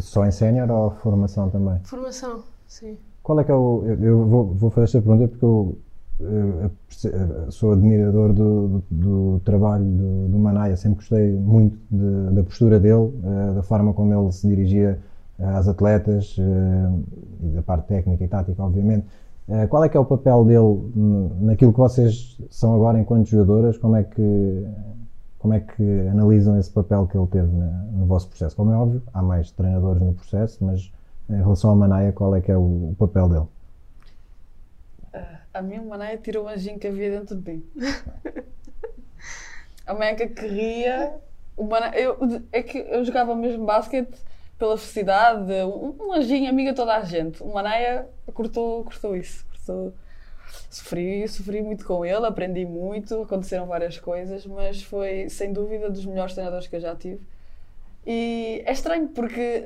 Só 0.00 0.24
em 0.24 0.30
sénior 0.30 0.70
ou 0.70 0.90
formação 0.92 1.50
também? 1.50 1.78
Formação, 1.84 2.42
sim. 2.66 2.96
Qual 3.22 3.38
é 3.38 3.44
que 3.44 3.50
é 3.50 3.54
o. 3.54 3.82
Eu, 3.84 4.02
eu 4.02 4.24
vou, 4.26 4.46
vou 4.54 4.70
fazer 4.70 4.84
esta 4.84 5.02
pergunta 5.02 5.28
porque 5.28 5.44
eu, 5.44 5.78
eh, 6.24 7.50
sou 7.50 7.72
admirador 7.72 8.32
do, 8.32 8.68
do, 8.68 8.84
do 8.90 9.40
trabalho 9.44 9.84
do, 9.84 10.28
do 10.28 10.38
Manaia, 10.38 10.74
sempre 10.76 10.96
gostei 11.00 11.32
muito 11.32 11.78
de- 11.90 12.34
da 12.34 12.42
postura 12.42 12.80
dele, 12.80 13.12
eh, 13.22 13.54
da 13.56 13.62
forma 13.62 13.92
como 13.92 14.14
ele 14.14 14.32
se 14.32 14.48
dirigia 14.48 14.98
às 15.38 15.68
atletas 15.68 16.36
eh, 16.38 17.44
e 17.44 17.48
da 17.50 17.62
parte 17.62 17.86
técnica 17.86 18.24
e 18.24 18.28
tática, 18.28 18.62
obviamente. 18.62 19.06
Eh, 19.48 19.66
Qual 19.68 19.84
é 19.84 19.88
que 19.88 19.96
é 19.96 20.00
o 20.00 20.04
papel 20.04 20.44
dele 20.44 20.92
naquilo 21.40 21.72
que 21.72 21.78
vocês 21.78 22.38
são 22.50 22.74
agora 22.74 22.98
enquanto 22.98 23.26
jogadoras? 23.26 23.78
Como 23.78 23.96
é 23.96 24.02
que, 24.04 24.66
como 25.38 25.54
é 25.54 25.60
que 25.60 26.08
analisam 26.08 26.58
esse 26.58 26.70
papel 26.70 27.06
que 27.06 27.16
ele 27.16 27.26
teve 27.28 27.48
no 27.48 28.06
vosso 28.06 28.28
processo? 28.28 28.56
Como 28.56 28.72
é 28.72 28.76
óbvio, 28.76 29.02
há 29.14 29.22
mais 29.22 29.50
treinadores 29.52 30.02
no 30.02 30.12
processo, 30.14 30.64
mas 30.64 30.92
em 31.30 31.36
relação 31.36 31.70
ao 31.70 31.76
Manaia, 31.76 32.12
qual 32.12 32.34
é 32.34 32.40
que 32.40 32.50
é 32.50 32.56
o, 32.56 32.94
papel 32.98 33.28
dele? 33.28 33.46
A 35.52 35.62
mim, 35.62 35.78
o 35.78 35.88
Mané 35.88 36.16
tirou 36.16 36.44
o 36.44 36.48
anjinho 36.48 36.78
que 36.78 36.86
havia 36.86 37.10
dentro 37.10 37.36
de 37.36 37.50
mim. 37.50 37.64
A 39.86 39.94
Meca 39.94 40.28
queria. 40.28 41.16
O 41.56 41.66
eu, 41.94 42.42
é 42.52 42.62
que 42.62 42.78
eu 42.78 43.04
jogava 43.04 43.34
mesmo 43.34 43.64
basquete 43.64 44.16
pela 44.58 44.76
felicidade, 44.76 45.52
um, 45.64 46.12
anjinho, 46.12 46.50
amiga 46.50 46.74
toda 46.74 46.96
a 46.96 47.02
gente. 47.02 47.42
O 47.42 47.48
Manaia 47.52 48.08
cortou, 48.34 48.84
cortou 48.84 49.16
isso. 49.16 49.46
Cortou. 49.46 49.94
Sofri, 50.70 51.26
sofri 51.28 51.62
muito 51.62 51.84
com 51.86 52.04
ele, 52.04 52.26
aprendi 52.26 52.64
muito, 52.64 53.22
aconteceram 53.22 53.66
várias 53.66 53.98
coisas, 53.98 54.46
mas 54.46 54.82
foi 54.82 55.28
sem 55.28 55.52
dúvida 55.52 55.90
dos 55.90 56.04
melhores 56.06 56.32
treinadores 56.34 56.66
que 56.66 56.76
eu 56.76 56.80
já 56.80 56.96
tive. 56.96 57.20
E 58.06 58.62
é 58.64 58.72
estranho 58.72 59.08
porque 59.08 59.64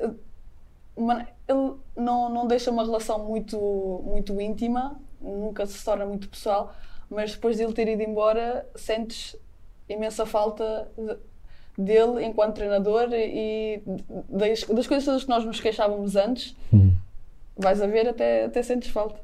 ele 0.97 1.73
não, 1.95 2.29
não 2.29 2.47
deixa 2.47 2.69
uma 2.71 2.83
relação 2.83 3.19
muito, 3.25 3.57
muito 4.05 4.39
íntima, 4.39 4.99
nunca 5.21 5.65
se 5.65 5.83
torna 5.83 6.05
muito 6.05 6.29
pessoal, 6.29 6.73
mas 7.09 7.33
depois 7.33 7.57
de 7.57 7.63
ele 7.63 7.73
ter 7.73 7.87
ido 7.87 8.01
embora, 8.03 8.67
sentes 8.75 9.35
imensa 9.87 10.25
falta 10.25 10.89
de- 10.97 11.17
dele 11.77 12.23
enquanto 12.25 12.55
treinador 12.55 13.07
e 13.13 13.81
das, 14.29 14.63
das 14.63 14.87
coisas 14.87 15.05
todas 15.05 15.23
que 15.23 15.29
nós 15.29 15.43
nos 15.45 15.59
queixávamos 15.59 16.15
antes, 16.15 16.55
vais 17.57 17.81
a 17.81 17.87
ver, 17.87 18.07
até, 18.07 18.45
até 18.45 18.61
sentes 18.63 18.89
falta. 18.89 19.19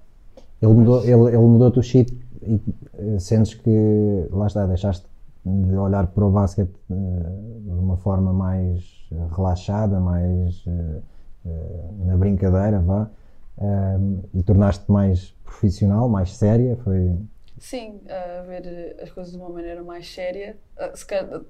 Ele 0.61 0.73
mudou, 0.73 1.01
ele, 1.03 1.11
ele 1.29 1.37
mudou-te 1.37 1.79
o 1.79 1.83
chip 1.83 2.11
e 2.41 2.59
eh, 2.97 3.19
sentes 3.19 3.53
que, 3.53 4.27
lá 4.31 4.47
está, 4.47 4.65
deixaste 4.65 5.05
de 5.45 5.75
olhar 5.75 6.07
para 6.07 6.25
o 6.25 6.29
basquete 6.31 6.73
eh, 6.91 6.95
de 6.95 7.69
uma 7.71 7.95
forma 7.97 8.33
mais 8.33 9.07
eh, 9.11 9.15
relaxada, 9.35 9.99
mais 9.99 10.63
eh, 10.67 11.01
eh, 11.45 12.05
na 12.05 12.17
brincadeira, 12.17 12.79
vá, 12.79 13.09
eh, 13.57 13.97
e 14.33 14.43
tornaste 14.43 14.91
mais 14.91 15.33
profissional, 15.45 16.09
mais 16.09 16.35
séria, 16.35 16.77
foi... 16.83 17.15
Sim, 17.57 17.99
a 18.09 18.41
ver 18.43 18.97
as 19.01 19.11
coisas 19.11 19.33
de 19.33 19.37
uma 19.39 19.49
maneira 19.49 19.83
mais 19.83 20.09
séria. 20.13 20.55
Ah, 20.77 20.91
se 20.95 21.05
calhar- 21.05 21.41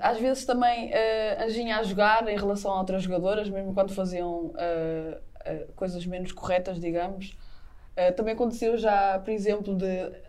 às 0.00 0.18
vezes 0.18 0.44
também 0.44 0.90
uh, 0.90 1.44
anjinha 1.44 1.78
a 1.78 1.82
jogar 1.82 2.28
em 2.28 2.36
relação 2.36 2.72
a 2.72 2.78
outras 2.78 3.02
jogadoras, 3.02 3.48
mesmo 3.48 3.72
quando 3.72 3.92
faziam 3.92 4.52
ah, 4.56 5.18
ah, 5.44 5.66
coisas 5.76 6.04
menos 6.06 6.32
corretas, 6.32 6.80
digamos. 6.80 7.36
Ah, 7.96 8.12
também 8.12 8.34
aconteceu 8.34 8.76
já, 8.76 9.18
por 9.18 9.30
exemplo, 9.30 9.74
de 9.74 9.86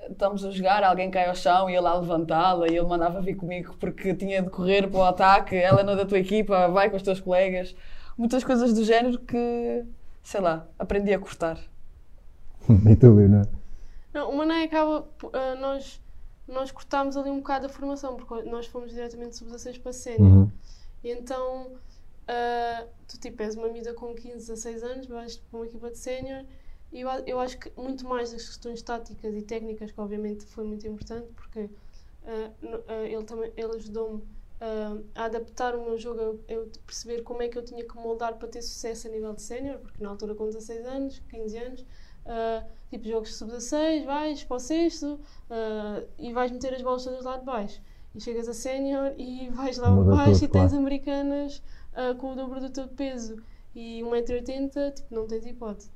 estamos 0.10 0.46
a 0.46 0.52
jogar, 0.52 0.84
alguém 0.84 1.12
cai 1.12 1.28
ao 1.28 1.36
chão 1.36 1.70
e 1.70 1.74
ele 1.74 1.82
lá 1.82 1.98
levantá-la 1.98 2.68
e 2.68 2.78
ele 2.78 2.88
mandava 2.88 3.20
vir 3.22 3.36
comigo 3.36 3.76
porque 3.80 4.14
tinha 4.14 4.42
de 4.42 4.50
correr 4.50 4.88
para 4.88 5.00
o 5.00 5.04
ataque, 5.04 5.56
ela 5.56 5.84
não 5.84 5.94
é 5.94 5.96
da 5.98 6.06
tua 6.06 6.20
equipa, 6.20 6.68
vai 6.70 6.90
com 6.90 6.96
os 6.96 7.04
teus 7.04 7.20
colegas. 7.20 7.76
Muitas 8.18 8.44
coisas 8.44 8.74
do 8.74 8.84
género 8.84 9.20
que, 9.20 9.86
sei 10.24 10.42
lá, 10.42 10.68
aprendi 10.80 11.14
a 11.14 11.20
cortar. 11.20 11.58
e 12.90 12.96
tu, 12.96 13.14
Leonor? 13.14 13.48
Não, 14.14 14.32
o 14.32 14.38
Mané 14.38 14.64
acaba. 14.64 15.06
nós, 15.60 16.02
nós 16.48 16.72
cortámos 16.72 17.18
ali 17.18 17.30
um 17.30 17.38
bocado 17.38 17.66
a 17.66 17.70
formação, 17.70 18.16
porque 18.16 18.50
nós 18.50 18.66
fomos 18.68 18.92
diretamente 18.92 19.36
sub-16 19.36 19.82
para 19.82 19.92
sénior. 19.94 20.32
Uhum. 20.32 20.52
E 21.04 21.12
então, 21.12 21.72
ah, 22.28 22.86
tu 23.08 23.18
tipo, 23.20 23.42
és 23.44 23.56
uma 23.56 23.68
miúda 23.70 23.94
com 23.94 24.14
15, 24.16 24.36
16 24.48 24.84
anos, 24.84 25.08
vais 25.08 25.38
para 25.38 25.58
uma 25.60 25.66
equipa 25.66 25.90
de 25.92 25.98
sénior. 25.98 26.44
E 26.92 27.02
eu, 27.02 27.10
a- 27.10 27.20
eu 27.26 27.40
acho 27.40 27.58
que 27.60 27.72
muito 27.76 28.08
mais 28.08 28.32
das 28.32 28.46
questões 28.48 28.82
táticas 28.82 29.36
e 29.36 29.42
técnicas, 29.42 29.92
que 29.92 30.00
obviamente 30.00 30.46
foi 30.46 30.64
muito 30.64 30.88
importante, 30.88 31.28
porque 31.36 31.70
no- 32.62 32.84
ah, 32.88 33.04
ele 33.06 33.24
também 33.24 33.52
ele 33.56 33.76
ajudou-me 33.76 34.22
a 35.14 35.26
adaptar 35.26 35.76
o 35.76 35.84
meu 35.84 35.98
jogo, 36.00 36.40
eu 36.48 36.68
perceber 36.86 37.22
como 37.22 37.44
é 37.44 37.48
que 37.48 37.58
eu 37.58 37.64
tinha 37.64 37.84
que 37.86 37.96
moldar 37.96 38.38
para 38.38 38.48
ter 38.48 38.62
sucesso 38.64 39.08
a 39.08 39.12
nível 39.12 39.34
de 39.34 39.42
sénior, 39.44 39.78
porque 39.80 40.02
na 40.04 40.10
altura 40.10 40.34
com 40.34 40.46
16 40.46 40.84
anos, 40.86 41.20
15 41.30 41.58
anos, 41.58 41.86
ah, 42.28 42.64
tipo 42.90 43.08
jogos 43.08 43.30
de 43.30 43.36
sub-16, 43.36 44.06
vais 44.06 44.44
para 44.44 44.58
o 44.58 44.60
sexto 44.60 45.20
ah, 45.50 46.04
e 46.18 46.32
vais 46.34 46.52
meter 46.52 46.74
as 46.74 46.82
bolas 46.82 47.04
todas 47.04 47.24
lá 47.24 47.38
de 47.38 47.46
baixo. 47.46 47.82
E 48.14 48.22
chegas 48.22 48.48
a 48.48 48.54
sénior 48.54 49.14
e 49.18 49.50
vais 49.56 49.78
lá 49.78 49.92
Muda 49.92 50.16
baixo 50.16 50.34
tudo, 50.34 50.44
e 50.44 50.48
tens 50.48 50.72
claro. 50.72 50.78
americanas 50.78 51.62
ah, 51.96 52.14
com 52.16 52.34
o 52.34 52.36
dobro 52.36 52.60
do 52.60 52.70
teu 52.70 52.88
peso 52.88 53.42
e 53.76 54.02
1,80m, 54.02 54.94
tipo, 54.94 55.14
não 55.14 55.28
tens 55.28 55.46
hipótese. 55.46 55.92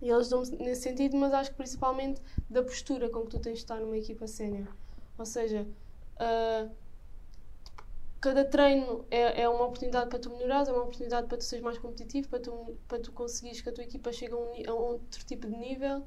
E 0.00 0.08
eles 0.08 0.28
dão 0.28 0.42
nesse 0.60 0.82
sentido, 0.82 1.16
mas 1.16 1.34
acho 1.34 1.50
que 1.50 1.56
principalmente 1.56 2.22
da 2.48 2.62
postura 2.62 3.08
com 3.08 3.22
que 3.22 3.30
tu 3.30 3.38
tens 3.40 3.54
de 3.54 3.58
estar 3.58 3.80
numa 3.80 3.96
equipa 3.96 4.26
sénior. 4.26 4.68
Ou 5.18 5.26
seja, 5.26 5.66
cada 8.20 8.44
treino 8.44 9.04
é, 9.10 9.42
é 9.42 9.48
uma 9.48 9.64
oportunidade 9.66 10.08
para 10.10 10.18
tu 10.18 10.30
melhorares, 10.30 10.68
é 10.68 10.72
uma 10.72 10.82
oportunidade 10.82 11.26
para 11.28 11.38
tu 11.38 11.44
seres 11.44 11.64
mais 11.64 11.78
competitivo, 11.78 12.28
para 12.28 12.40
tu, 12.40 12.76
para 12.88 12.98
tu 12.98 13.12
conseguires 13.12 13.60
que 13.60 13.68
a 13.68 13.72
tua 13.72 13.84
equipa 13.84 14.12
chegue 14.12 14.34
a, 14.34 14.36
um, 14.36 14.52
a 14.68 14.74
outro 14.74 15.24
tipo 15.24 15.46
de 15.46 15.56
nível. 15.56 16.04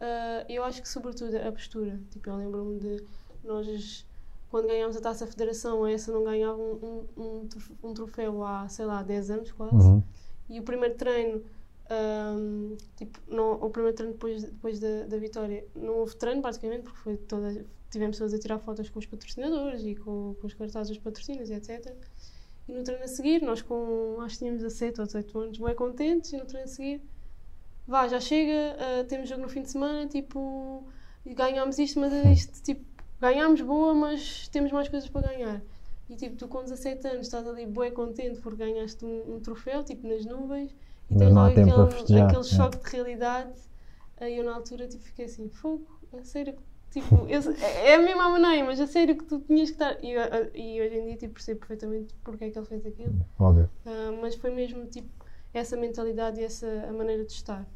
Ah, 0.00 0.44
eu 0.48 0.62
acho 0.64 0.82
que, 0.82 0.88
sobretudo, 0.88 1.36
a 1.36 1.52
postura. 1.52 2.00
Tipo, 2.10 2.30
eu 2.30 2.36
lembro-me 2.36 2.78
de 2.78 3.02
nós, 3.44 4.06
quando 4.50 4.66
ganhámos 4.68 4.96
a 4.96 5.00
taça 5.00 5.26
federação, 5.26 5.86
essa 5.86 6.12
não 6.12 6.24
ganhava 6.24 6.56
um, 6.60 7.06
um, 7.16 7.22
um 7.42 7.46
trof- 7.48 7.72
um 7.82 7.94
troféu 7.94 8.44
há, 8.44 8.68
sei 8.68 8.84
lá, 8.84 9.02
10 9.02 9.30
anos 9.30 9.52
quase. 9.52 9.74
Uhum. 9.74 10.02
E 10.48 10.60
o 10.60 10.62
primeiro 10.62 10.94
treino, 10.96 11.42
ahm, 11.90 12.76
tipo, 12.96 13.18
não, 13.28 13.52
o 13.54 13.70
primeiro 13.70 13.96
treino 13.96 14.12
depois, 14.14 14.44
depois 14.44 14.78
da, 14.78 15.06
da 15.06 15.16
vitória, 15.16 15.66
não 15.74 15.98
houve 15.98 16.16
treino 16.16 16.40
basicamente, 16.42 16.82
porque 16.82 16.98
foi 16.98 17.16
toda, 17.16 17.64
tivemos 17.90 18.18
todos 18.18 18.34
a 18.34 18.38
tirar 18.38 18.58
fotos 18.58 18.88
com 18.88 18.98
os 18.98 19.06
patrocinadores 19.06 19.82
e 19.84 19.94
com, 19.94 20.34
com 20.40 20.46
os 20.46 20.54
cartazes 20.54 20.88
dos 20.88 20.98
patrocínios, 20.98 21.50
etc. 21.50 21.94
E 22.68 22.72
no 22.72 22.82
treino 22.82 23.04
a 23.04 23.08
seguir, 23.08 23.42
nós 23.42 23.62
com, 23.62 24.18
acho 24.20 24.34
que 24.34 24.38
tínhamos 24.40 24.62
17 24.62 25.00
ou 25.00 25.06
18 25.06 25.38
anos, 25.38 25.58
bem 25.58 25.74
contentes, 25.74 26.32
e 26.32 26.36
no 26.36 26.44
treino 26.44 26.64
a 26.64 26.68
seguir, 26.68 27.00
vá, 27.86 28.08
já 28.08 28.18
chega, 28.18 28.76
ah, 28.78 29.04
temos 29.04 29.28
jogo 29.28 29.42
no 29.42 29.48
fim 29.48 29.62
de 29.62 29.70
semana, 29.70 30.06
tipo, 30.08 30.84
ganhámos 31.24 31.78
isto, 31.78 32.00
mas 32.00 32.12
isto, 32.12 32.62
tipo, 32.62 32.84
ganhámos 33.20 33.60
boa, 33.60 33.94
mas 33.94 34.48
temos 34.48 34.72
mais 34.72 34.88
coisas 34.88 35.08
para 35.08 35.28
ganhar. 35.28 35.62
E 36.08 36.14
tipo, 36.14 36.36
tu 36.36 36.46
com 36.46 36.62
17 36.62 37.06
anos 37.08 37.26
estás 37.26 37.46
ali 37.46 37.66
bué 37.66 37.90
contente 37.90 38.40
porque 38.40 38.58
ganhaste 38.58 39.04
um, 39.04 39.36
um 39.36 39.40
troféu, 39.40 39.82
tipo, 39.82 40.06
nas 40.06 40.24
nuvens, 40.24 40.74
e 41.10 41.14
Mas 41.14 41.54
tens 41.54 41.68
logo 41.68 41.82
aquele, 41.82 41.90
festejar, 41.90 42.26
aquele 42.26 42.40
é. 42.40 42.44
choque 42.44 42.78
de 42.78 42.90
realidade. 42.90 43.60
Aí 44.18 44.38
eu 44.38 44.44
na 44.44 44.54
altura 44.54 44.88
tipo, 44.88 45.02
fiquei 45.04 45.26
assim, 45.26 45.48
fogo, 45.48 45.86
a 46.18 46.24
sério, 46.24 46.56
tipo, 46.90 47.26
eu, 47.28 47.40
é 47.60 47.94
a 47.94 48.02
mesma 48.02 48.28
maneira, 48.28 48.64
mas 48.64 48.80
a 48.80 48.86
sério 48.86 49.16
que 49.16 49.24
tu 49.24 49.40
tinhas 49.40 49.70
que 49.70 49.74
estar. 49.74 49.96
E, 50.02 50.14
e 50.54 50.80
hoje 50.80 50.96
em 50.96 51.04
dia 51.06 51.16
tipo, 51.16 51.34
percebo 51.34 51.60
perfeitamente 51.60 52.14
porque 52.24 52.44
é 52.44 52.50
que 52.50 52.58
ele 52.58 52.66
fez 52.66 52.86
aquilo. 52.86 53.14
Óbvio. 53.38 53.68
Ah, 53.84 54.12
mas 54.20 54.34
foi 54.34 54.50
mesmo 54.54 54.86
tipo 54.86 55.08
essa 55.52 55.76
mentalidade 55.76 56.40
e 56.40 56.44
essa 56.44 56.66
a 56.88 56.92
maneira 56.92 57.24
de 57.24 57.32
estar. 57.32 57.66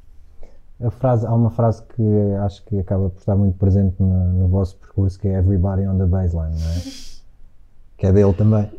A 0.82 0.90
frase, 0.90 1.26
há 1.26 1.34
uma 1.34 1.50
frase 1.50 1.82
que 1.82 2.02
acho 2.42 2.64
que 2.64 2.78
acaba 2.78 3.10
por 3.10 3.18
estar 3.18 3.36
muito 3.36 3.58
presente 3.58 3.96
no, 4.00 4.32
no 4.32 4.48
vosso 4.48 4.76
percurso, 4.78 5.18
que 5.18 5.28
é 5.28 5.38
Everybody 5.38 5.86
on 5.86 5.98
the 5.98 6.06
baseline, 6.06 6.58
não 6.58 6.70
é? 6.70 6.80
que 7.98 8.06
é 8.06 8.12
dele 8.12 8.32
também. 8.32 8.70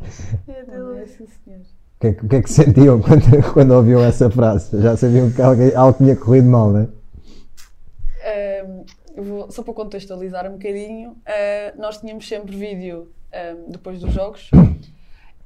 É 0.48 0.64
Olha, 0.68 0.94
dele. 0.94 1.06
sim, 1.06 1.26
senhor. 1.44 1.60
O 1.60 2.00
que, 2.00 2.06
é, 2.08 2.12
que 2.14 2.36
é 2.36 2.42
que 2.42 2.50
sentiam 2.50 2.98
quando, 3.02 3.52
quando 3.52 3.70
ouviam 3.70 4.02
essa 4.02 4.28
frase? 4.28 4.82
Já 4.82 4.96
sabiam 4.96 5.30
que 5.30 5.40
alguém, 5.40 5.72
algo 5.76 5.96
tinha 5.96 6.16
corrido 6.16 6.48
mal, 6.48 6.72
não 6.72 6.80
é? 6.80 8.64
Um, 8.64 8.84
eu 9.14 9.22
vou- 9.24 9.50
só 9.50 9.62
para 9.62 9.74
contextualizar 9.74 10.46
um 10.48 10.52
bocadinho, 10.52 11.10
uh, 11.12 11.80
nós 11.80 11.98
tínhamos 11.98 12.26
sempre 12.26 12.56
vídeo 12.56 13.12
um, 13.32 13.70
depois 13.70 14.00
dos 14.00 14.12
jogos 14.12 14.50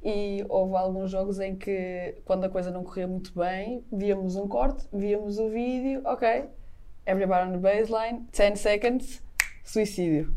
e 0.03 0.45
houve 0.49 0.75
alguns 0.75 1.11
jogos 1.11 1.39
em 1.39 1.55
que, 1.55 2.15
quando 2.25 2.43
a 2.45 2.49
coisa 2.49 2.69
não 2.71 2.83
corria 2.83 3.07
muito 3.07 3.31
bem, 3.37 3.83
víamos 3.91 4.35
um 4.35 4.47
corte, 4.47 4.87
víamos 4.93 5.37
o 5.39 5.49
vídeo, 5.49 6.01
ok, 6.05 6.45
everybody 7.05 7.49
on 7.49 7.51
the 7.53 7.57
baseline, 7.57 8.25
10 8.31 8.59
seconds, 8.59 9.21
suicídio. 9.63 10.33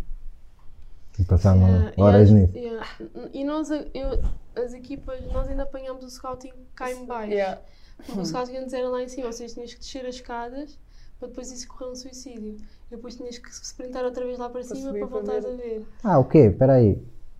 E 1.19 1.25
passaram 1.25 1.61
Yeah, 1.69 1.93
horas 2.03 2.31
yeah, 2.31 2.47
nisso. 2.47 2.59
yeah. 2.59 2.87
E 3.35 3.45
nós, 3.45 3.71
eu, 3.71 4.23
as 4.57 4.73
equipas, 4.73 5.21
nós 5.33 5.49
ainda 5.49 5.64
apanhámos 5.64 6.03
o 6.05 6.11
scouting 6.11 6.53
cá 6.75 6.90
em 6.90 7.05
baixo. 7.05 7.33
Yeah. 7.33 7.61
Porque 7.99 8.19
o 8.21 8.25
scouting 8.25 8.57
antes 8.57 8.73
era 8.73 8.88
lá 8.88 9.03
em 9.03 9.09
cima, 9.09 9.27
ou 9.27 9.33
seja, 9.33 9.53
tinhas 9.55 9.75
que 9.75 9.81
descer 9.81 10.07
as 10.07 10.14
escadas 10.14 10.79
para 11.19 11.29
depois 11.29 11.53
isso 11.53 11.69
correr 11.69 11.90
um 11.90 11.95
suicídio. 11.95 12.57
E 12.90 12.96
depois 12.96 13.14
tinhas 13.16 13.38
que 13.38 13.48
sprintar 13.50 14.05
outra 14.05 14.24
vez 14.24 14.38
lá 14.38 14.48
para 14.48 14.62
cima 14.62 14.90
para 14.90 14.98
para 14.98 15.07
voltares 15.07 15.44
ver. 15.44 15.53
a 15.53 15.57
ver. 15.57 15.87
Ah, 16.03 16.18
o 16.18 16.24
quê? 16.24 16.38
Espera 16.38 16.74
aí. 16.74 16.98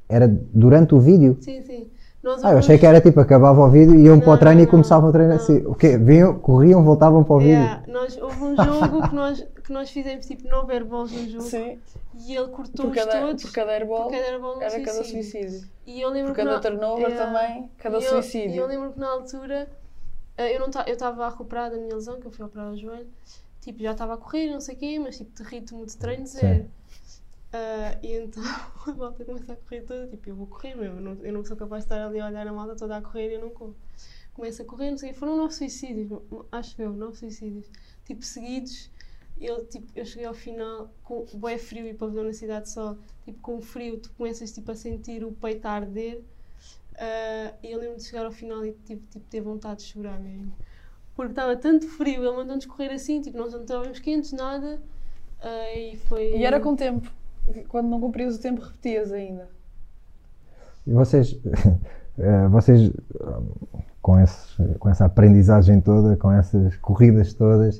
Era 0.09 0.29
durante 0.29 0.95
o 0.95 1.01
vídeo? 1.01 1.37
Sim, 1.41 1.61
sim. 1.63 1.91
Nós 2.23 2.45
Ah, 2.45 2.53
eu 2.53 2.59
achei 2.59 2.79
que 2.79 2.85
era 2.87 3.01
tipo, 3.01 3.19
acabava 3.19 3.61
o 3.65 3.71
vídeo, 3.71 3.99
iam 3.99 4.21
para 4.21 4.29
o 4.29 4.33
Não, 4.33 4.39
treino 4.39 4.61
e 4.61 4.65
não, 4.65 4.71
começavam 4.71 5.09
a 5.09 5.13
treinar 5.13 5.37
não. 5.37 5.43
assim. 5.43 5.65
O 5.67 5.75
quê? 5.75 5.97
Vinham, 5.97 6.39
corriam, 6.39 6.85
voltavam 6.85 7.25
para 7.25 7.35
o 7.35 7.39
vídeo? 7.39 7.53
Yeah, 7.55 7.83
nós, 7.89 8.17
houve 8.21 8.45
um 8.45 8.57
jogo 8.57 9.09
que 9.09 9.15
nós, 9.15 9.47
que 9.65 9.73
nós 9.73 9.91
fizemos 9.91 10.27
tipo 10.27 10.47
9 10.47 10.73
airballs 10.73 11.11
no 11.13 11.29
jogo 11.31 11.45
Sim, 11.45 11.79
e 12.15 12.37
ele 12.37 12.49
por 12.49 12.57
cortou-os 12.57 12.95
cada, 12.95 13.21
todos 13.21 13.43
por 13.43 13.53
cada 13.53 13.73
airball 13.73 14.03
por 14.05 14.13
cada 14.13 14.25
airball 14.27 14.61
era 14.63 14.81
cada 14.81 14.93
suicídio. 15.05 15.23
suicídio. 15.23 15.69
E 15.87 16.01
eu 16.01 16.11
lembro 16.11 16.33
Por 16.33 16.37
que 16.37 16.45
cada 16.45 16.57
na- 16.57 16.61
turnover 16.61 17.09
Yeah. 17.09 17.25
também, 17.27 17.71
cada 17.79 17.99
e 17.99 18.05
eu, 18.05 18.11
suicídio. 18.11 18.51
E 18.55 18.57
eu 18.59 18.67
lembro 18.67 18.93
que 18.93 19.01
na 19.01 19.11
altura 19.11 19.69
eh, 20.37 20.59
não 20.59 20.67
eu 20.87 20.93
estava 20.93 21.25
a 21.27 21.31
recuperar 21.31 21.71
da 21.71 21.77
minha 21.79 21.95
lesão, 21.95 22.21
que 22.21 22.27
eu 22.27 22.31
fui 22.31 22.45
operar 22.45 22.71
o 22.71 22.77
joelho, 22.77 23.07
tipo, 23.61 23.83
já 23.83 23.93
estava 23.93 24.15
a 24.15 24.17
correr, 24.17 24.51
não 24.51 24.61
sei 24.61 24.75
o 24.75 24.79
quê, 24.79 24.99
mas 24.99 25.17
tipo, 25.17 25.31
de 25.35 25.43
ritmo 25.43 25.85
de 25.87 25.97
treino 25.97 26.27
zero. 26.27 26.71
Ah, 27.53 27.99
e 28.03 28.15
então 28.15 28.43
a 28.87 28.95
malta 28.95 29.25
começa 29.25 29.53
a 29.53 29.57
correr 29.57 29.83
toda, 29.83 30.07
tipo, 30.07 30.29
eu 30.29 30.37
vou 30.37 30.47
correr 30.47 30.75
mesmo, 30.75 30.99
eu 30.99 31.03
não, 31.03 31.25
eu 31.25 31.33
não 31.33 31.45
sou 31.45 31.57
capaz 31.57 31.85
de 31.85 31.87
estar 31.93 32.07
ali 32.07 32.21
a 32.21 32.27
olhar 32.27 32.47
a 32.47 32.53
malta 32.53 32.77
toda 32.77 32.97
a 32.97 33.03
correr 33.03 33.31
e 33.31 33.35
eu 33.35 33.41
não 33.41 33.51
corro. 33.51 33.77
Começa 34.35 34.63
a 34.63 34.67
correr, 34.67 34.91
não 34.91 34.99
sei 34.99 35.11
o 35.11 35.13
quê, 35.13 35.19
foram 35.19 35.37
nove 35.37 35.53
suicídios, 35.53 36.09
acho 36.53 36.81
eu, 36.81 36.93
nove 36.93 37.17
suicídios, 37.17 37.69
tipo, 38.05 38.23
seguidos. 38.25 38.91
Eu, 39.41 39.65
tipo, 39.67 39.87
eu 39.97 40.05
cheguei 40.05 40.27
ao 40.27 40.35
final 40.35 40.91
com 41.03 41.25
bué 41.35 41.59
frio 41.59 41.89
e 41.89 41.95
pavilhão 41.95 42.25
na 42.25 42.33
cidade 42.33 42.69
só, 42.71 42.97
tipo, 43.25 43.41
com 43.41 43.61
frio, 43.61 43.99
tu 43.99 44.11
começas 44.13 44.53
tipo, 44.53 44.71
a 44.71 44.75
sentir 44.77 45.25
o 45.25 45.33
peito 45.33 45.67
a 45.67 45.73
arder. 45.73 46.23
Uh, 46.93 47.57
e 47.63 47.73
eu 47.73 47.81
lembro 47.81 47.97
de 47.97 48.05
chegar 48.05 48.27
ao 48.27 48.33
final 48.33 48.65
e 48.65 48.73
tipo, 48.85 49.03
tipo, 49.11 49.25
ter 49.31 49.41
vontade 49.41 49.81
de 49.81 49.87
chorar 49.87 50.21
mesmo. 50.21 50.55
Porque 51.15 51.33
estava 51.33 51.57
tanto 51.57 51.87
frio, 51.87 52.25
ele 52.25 52.37
mandou-nos 52.37 52.67
correr 52.67 52.93
assim, 52.93 53.21
tipo, 53.21 53.37
nós 53.37 53.53
não 53.53 53.61
estávamos 53.61 53.99
quentes, 53.99 54.33
nada. 54.33 54.79
Uh, 55.43 55.79
e 55.79 55.97
foi. 56.09 56.37
E 56.37 56.45
era 56.45 56.61
com 56.61 56.75
tempo. 56.77 57.11
Quando 57.69 57.89
não 57.89 58.01
cumprias 58.01 58.37
o 58.37 58.41
tempo, 58.41 58.61
repetias 58.61 59.13
ainda. 59.13 59.49
E 60.87 60.93
vocês, 60.93 61.39
eh, 62.19 62.49
vocês 62.49 62.93
com, 64.01 64.19
esses, 64.19 64.57
com 64.79 64.89
essa 64.89 65.05
aprendizagem 65.05 65.81
toda, 65.81 66.17
com 66.17 66.31
essas 66.33 66.77
corridas 66.77 67.35
todas, 67.35 67.79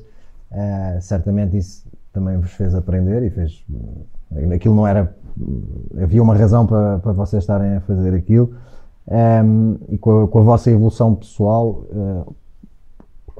uh, 0.51 1.01
certamente 1.01 1.57
isso 1.57 1.85
também 2.13 2.37
vos 2.37 2.51
fez 2.51 2.75
aprender 2.75 3.23
e 3.23 3.29
fez. 3.29 3.65
Aquilo 4.53 4.75
não 4.75 4.87
era. 4.87 5.15
Havia 6.01 6.21
uma 6.21 6.35
razão 6.35 6.65
para, 6.65 6.99
para 6.99 7.11
vocês 7.13 7.43
estarem 7.43 7.75
a 7.75 7.81
fazer 7.81 8.13
aquilo. 8.13 8.53
Um, 9.07 9.15
ehm, 9.15 9.75
e 9.89 9.97
com 9.97 10.23
a, 10.23 10.27
com 10.27 10.39
a, 10.39 10.41
vossa 10.41 10.69
evolução 10.69 11.15
pessoal, 11.15 11.85
uh, 11.89 12.35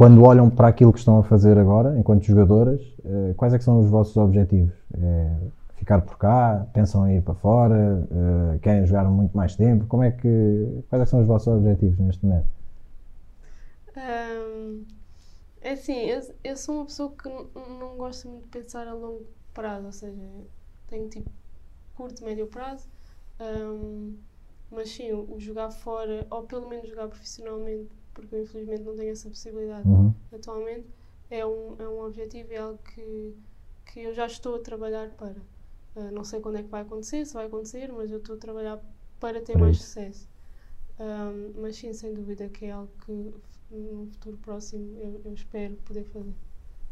quando 0.02 0.24
olham 0.24 0.50
para 0.50 0.68
aquilo 0.68 0.92
que 0.92 0.98
estão 0.98 1.20
a 1.20 1.24
fazer 1.24 1.60
agora, 1.60 1.96
enquanto 1.96 2.24
jogadoras, 2.24 2.82
uh, 3.06 3.36
quais 3.36 3.54
é 3.54 3.60
que 3.60 3.64
são 3.64 3.80
os 3.80 3.88
vossos 3.88 4.18
objetivos? 4.18 4.74
É 4.98 5.38
ficar 5.76 6.02
por 6.02 6.18
cá? 6.18 6.66
Pensam 6.74 7.08
em 7.08 7.18
ir 7.18 7.22
para 7.22 7.36
fora? 7.36 8.04
Uh, 8.10 8.58
querem 8.62 8.84
jogar 8.88 9.04
muito 9.04 9.38
mais 9.38 9.56
tempo? 9.56 9.86
Como 9.86 10.02
é 10.02 10.10
que, 10.10 10.84
quais 10.90 11.04
é 11.04 11.06
que 11.06 11.12
são 11.12 11.22
os 11.22 11.28
vossos 11.28 11.50
objetivos 11.50 12.00
neste 12.00 12.26
momento? 12.26 12.48
Um, 13.96 14.86
é 15.62 15.74
assim, 15.74 15.94
eu, 15.94 16.20
eu, 16.44 16.58
sou 16.58 16.78
uma 16.78 16.86
pessoa 16.86 17.12
que 17.12 17.30
não 17.80 17.96
gosta 17.96 18.28
muito 18.28 18.46
de 18.46 18.50
pensar 18.50 18.88
a 18.88 18.96
longo 18.96 19.28
prazo, 19.54 19.86
ou 19.86 19.92
seja, 19.92 20.20
tenho 20.88 21.10
tipo 21.10 21.30
curto, 21.96 22.26
médio 22.26 22.48
prazo. 22.48 22.90
Um, 23.40 24.16
mas 24.72 24.90
sim, 24.90 25.14
o, 25.14 25.36
jogar 25.38 25.70
fora, 25.70 26.26
ou 26.32 26.42
pelo 26.42 26.68
menos 26.68 26.90
jogar 26.90 27.08
profissionalmente, 27.08 28.01
porque 28.22 28.36
eu 28.36 28.44
infelizmente 28.44 28.84
não 28.84 28.96
tenho 28.96 29.12
essa 29.12 29.28
possibilidade 29.28 29.88
uhum. 29.88 30.14
atualmente, 30.32 30.88
é 31.30 31.46
um, 31.46 31.76
é 31.80 31.88
um 31.88 32.06
objetivo, 32.06 32.54
é 32.54 32.58
algo 32.58 32.80
que, 32.94 33.36
que 33.86 34.02
eu 34.02 34.14
já 34.14 34.26
estou 34.26 34.56
a 34.56 34.60
trabalhar 34.60 35.10
para. 35.12 35.36
Uh, 35.96 36.12
não 36.12 36.24
sei 36.24 36.40
quando 36.40 36.58
é 36.58 36.64
que 36.64 36.70
vai 36.70 36.82
acontecer, 36.82 37.26
se 37.26 37.34
vai 37.34 37.48
acontecer, 37.48 37.92
mas 37.92 38.12
eu 38.12 38.20
estou 38.20 38.36
a 38.36 38.40
trabalhar 38.40 38.80
para 39.20 39.42
ter 39.42 39.58
mais 39.58 39.78
sucesso. 39.78 40.30
Um, 41.00 41.62
mas 41.62 41.76
sim, 41.78 41.92
sem 41.94 42.14
dúvida 42.14 42.48
que 42.48 42.66
é 42.66 42.72
algo 42.72 42.92
que 43.06 43.34
no 43.72 44.08
futuro 44.08 44.38
próximo 44.38 44.98
eu, 45.00 45.22
eu 45.26 45.34
espero 45.34 45.76
poder 45.86 46.04
fazer. 46.06 46.34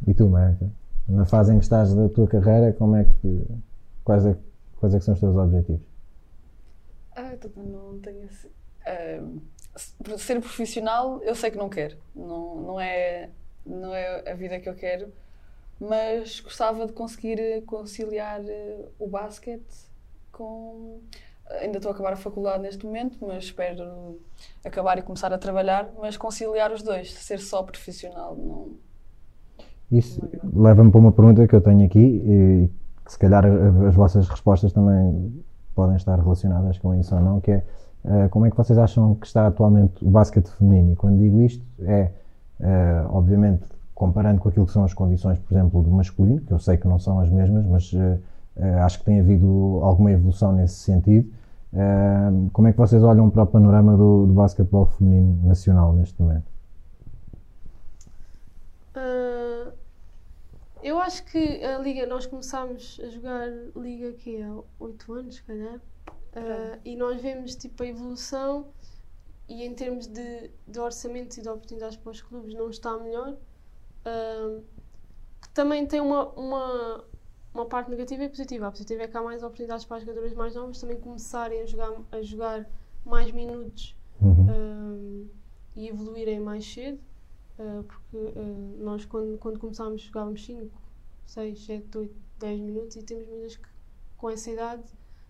E 0.07 0.13
tu, 0.13 0.27
Marta? 0.29 0.71
Na 1.07 1.25
fase 1.25 1.53
em 1.53 1.57
que 1.57 1.63
estás 1.63 1.93
da 1.93 2.07
tua 2.09 2.27
carreira, 2.27 2.73
como 2.73 2.95
é 2.95 3.03
que, 3.03 3.45
quais, 4.03 4.25
é, 4.25 4.37
quais 4.77 4.93
é 4.93 4.99
que 4.99 5.05
são 5.05 5.13
os 5.13 5.19
teus 5.19 5.35
objetivos? 5.35 5.81
Ah, 7.15 7.35
também 7.37 7.69
não 7.69 7.99
tenho 7.99 8.25
assim. 8.25 8.47
Uh, 8.47 9.41
ser 9.75 10.39
profissional, 10.39 11.21
eu 11.23 11.35
sei 11.35 11.51
que 11.51 11.57
não 11.57 11.69
quero. 11.69 11.97
Não, 12.15 12.55
não, 12.61 12.79
é, 12.79 13.29
não 13.65 13.93
é 13.93 14.31
a 14.31 14.35
vida 14.35 14.59
que 14.59 14.67
eu 14.67 14.75
quero, 14.75 15.11
mas 15.79 16.39
gostava 16.39 16.85
de 16.85 16.93
conseguir 16.93 17.63
conciliar 17.65 18.41
uh, 18.41 18.89
o 18.99 19.07
basquete 19.07 19.89
com. 20.31 20.99
Ainda 21.61 21.77
estou 21.77 21.91
a 21.91 21.95
acabar 21.95 22.13
a 22.13 22.15
faculdade 22.15 22.61
neste 22.61 22.85
momento, 22.85 23.17
mas 23.25 23.45
espero 23.45 24.19
acabar 24.63 24.99
e 24.99 25.01
começar 25.01 25.33
a 25.33 25.37
trabalhar. 25.37 25.89
Mas 25.99 26.15
conciliar 26.15 26.71
os 26.71 26.83
dois, 26.83 27.11
ser 27.11 27.39
só 27.39 27.63
profissional, 27.63 28.35
não. 28.35 28.77
Isso 29.91 30.21
leva-me 30.53 30.91
para 30.91 30.99
uma 30.99 31.11
pergunta 31.11 31.47
que 31.47 31.55
eu 31.55 31.61
tenho 31.61 31.83
aqui 31.83 31.99
e 31.99 32.69
que 33.03 33.11
se 33.11 33.17
calhar 33.17 33.43
as 33.87 33.95
vossas 33.95 34.29
respostas 34.29 34.71
também 34.71 35.43
podem 35.73 35.95
estar 35.95 36.19
relacionadas 36.19 36.77
com 36.77 36.93
isso 36.93 37.15
ou 37.15 37.21
não, 37.21 37.41
que 37.41 37.49
é 37.49 37.65
uh, 38.03 38.29
como 38.29 38.45
é 38.45 38.49
que 38.49 38.57
vocês 38.57 38.77
acham 38.77 39.15
que 39.15 39.27
está 39.27 39.47
atualmente 39.47 40.03
o 40.03 40.09
basquete 40.09 40.49
feminino? 40.49 40.93
E 40.93 40.95
quando 40.95 41.17
digo 41.17 41.41
isto, 41.41 41.65
é 41.81 42.11
uh, 42.59 43.15
obviamente 43.15 43.63
comparando 43.93 44.39
com 44.39 44.49
aquilo 44.49 44.65
que 44.65 44.71
são 44.71 44.83
as 44.83 44.93
condições, 44.93 45.39
por 45.39 45.53
exemplo, 45.53 45.81
do 45.83 45.91
masculino, 45.91 46.41
que 46.41 46.53
eu 46.53 46.59
sei 46.59 46.77
que 46.77 46.87
não 46.87 46.99
são 46.99 47.19
as 47.19 47.29
mesmas, 47.29 47.65
mas 47.65 47.91
uh, 47.93 48.19
acho 48.83 48.99
que 48.99 49.05
tem 49.05 49.19
havido 49.19 49.79
alguma 49.83 50.11
evolução 50.11 50.53
nesse 50.53 50.75
sentido. 50.75 51.29
como 52.53 52.67
é 52.67 52.71
que 52.71 52.77
vocês 52.77 53.03
olham 53.03 53.29
para 53.29 53.43
o 53.43 53.47
panorama 53.47 53.95
do, 53.95 54.25
do 54.25 54.33
basquetebol 54.33 54.85
feminino 54.85 55.47
nacional 55.47 55.93
neste 55.93 56.21
momento? 56.21 56.49
Eu 60.81 60.97
acho 60.99 61.25
que 61.25 61.63
a 61.63 61.77
Liga, 61.77 62.05
nós 62.07 62.25
começámos 62.25 62.99
a 63.03 63.09
jogar 63.09 63.47
Liga 63.75 64.09
aqui 64.09 64.41
há 64.41 64.57
8 64.79 65.13
anos, 65.13 65.35
se 65.35 65.43
calhar, 65.43 65.79
uh, 66.35 66.79
e 66.83 66.95
nós 66.95 67.21
vemos 67.21 67.55
tipo 67.55 67.83
a 67.83 67.87
evolução 67.87 68.67
e 69.47 69.63
em 69.63 69.73
termos 69.73 70.07
de, 70.07 70.51
de 70.67 70.79
orçamentos 70.79 71.37
e 71.37 71.41
de 71.41 71.49
oportunidades 71.49 71.97
para 71.97 72.11
os 72.11 72.21
clubes 72.21 72.53
não 72.53 72.69
está 72.69 72.97
melhor. 72.97 73.33
Uh, 74.05 74.63
que 75.41 75.49
também 75.49 75.85
tem 75.85 75.99
uma, 75.99 76.29
uma, 76.29 77.03
uma 77.53 77.65
parte 77.65 77.89
negativa 77.89 78.23
e 78.23 78.29
positiva. 78.29 78.67
A 78.67 78.71
positiva 78.71 79.03
é 79.03 79.07
que 79.07 79.17
há 79.17 79.21
mais 79.21 79.41
oportunidades 79.41 79.85
para 79.85 79.97
as 79.97 80.03
jogadoras 80.03 80.33
mais 80.33 80.55
novas 80.55 80.79
também 80.79 80.99
começarem 80.99 81.61
a 81.61 81.65
jogar, 81.65 81.93
a 82.11 82.21
jogar 82.21 82.69
mais 83.05 83.31
minutos 83.31 83.95
uhum. 84.21 85.23
uh, 85.25 85.29
e 85.75 85.87
evoluírem 85.87 86.39
mais 86.39 86.65
cedo. 86.65 86.99
Porque 87.85 88.39
nós, 88.77 89.03
quando, 89.03 89.37
quando 89.37 89.59
começámos, 89.59 90.03
jogávamos 90.03 90.45
5, 90.45 90.71
6, 91.25 91.65
7, 91.65 91.97
8, 91.97 92.15
10 92.39 92.59
minutos 92.61 92.95
e 92.95 93.03
temos 93.03 93.27
meninas 93.27 93.57
que, 93.57 93.67
com 94.15 94.29
essa 94.29 94.49
idade, 94.49 94.83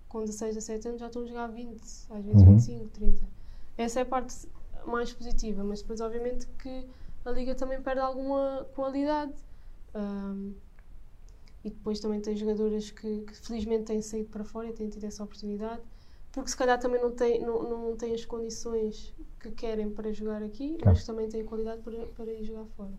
com 0.09 0.21
16, 0.21 0.55
17 0.55 0.87
anos, 0.87 0.99
já 0.99 1.07
estão 1.07 1.21
a 1.21 1.25
jogar 1.25 1.47
20, 1.47 1.81
às 1.81 2.25
vezes 2.25 2.41
uhum. 2.41 2.53
25, 2.55 2.87
30. 2.89 3.21
Essa 3.77 3.99
é 3.99 4.01
a 4.01 4.05
parte 4.05 4.35
mais 4.85 5.13
positiva, 5.13 5.63
mas 5.63 5.81
depois, 5.81 6.01
obviamente, 6.01 6.47
que 6.61 6.85
a 7.23 7.31
liga 7.31 7.53
também 7.55 7.81
perde 7.81 8.01
alguma 8.01 8.67
qualidade. 8.75 9.33
Um, 9.95 10.53
e 11.63 11.69
depois 11.69 11.99
também 11.99 12.21
tem 12.21 12.35
jogadoras 12.35 12.89
que, 12.89 13.21
que, 13.21 13.35
felizmente 13.35 13.85
têm 13.85 14.01
saído 14.01 14.29
para 14.29 14.43
fora 14.43 14.67
e 14.67 14.73
têm 14.73 14.89
tido 14.89 15.03
essa 15.03 15.23
oportunidade, 15.23 15.81
porque 16.31 16.49
se 16.49 16.57
calhar 16.57 16.79
também 16.79 17.01
não 17.01 17.11
têm, 17.11 17.41
não, 17.41 17.63
não 17.63 17.97
têm 17.97 18.13
as 18.13 18.23
condições 18.25 19.13
que 19.39 19.51
querem 19.51 19.89
para 19.89 20.11
jogar 20.13 20.41
aqui, 20.41 20.77
claro. 20.77 20.97
mas 20.97 21.05
também 21.05 21.27
têm 21.27 21.43
qualidade 21.43 21.81
para, 21.81 22.05
para 22.07 22.31
ir 22.31 22.43
jogar 22.43 22.65
fora. 22.77 22.93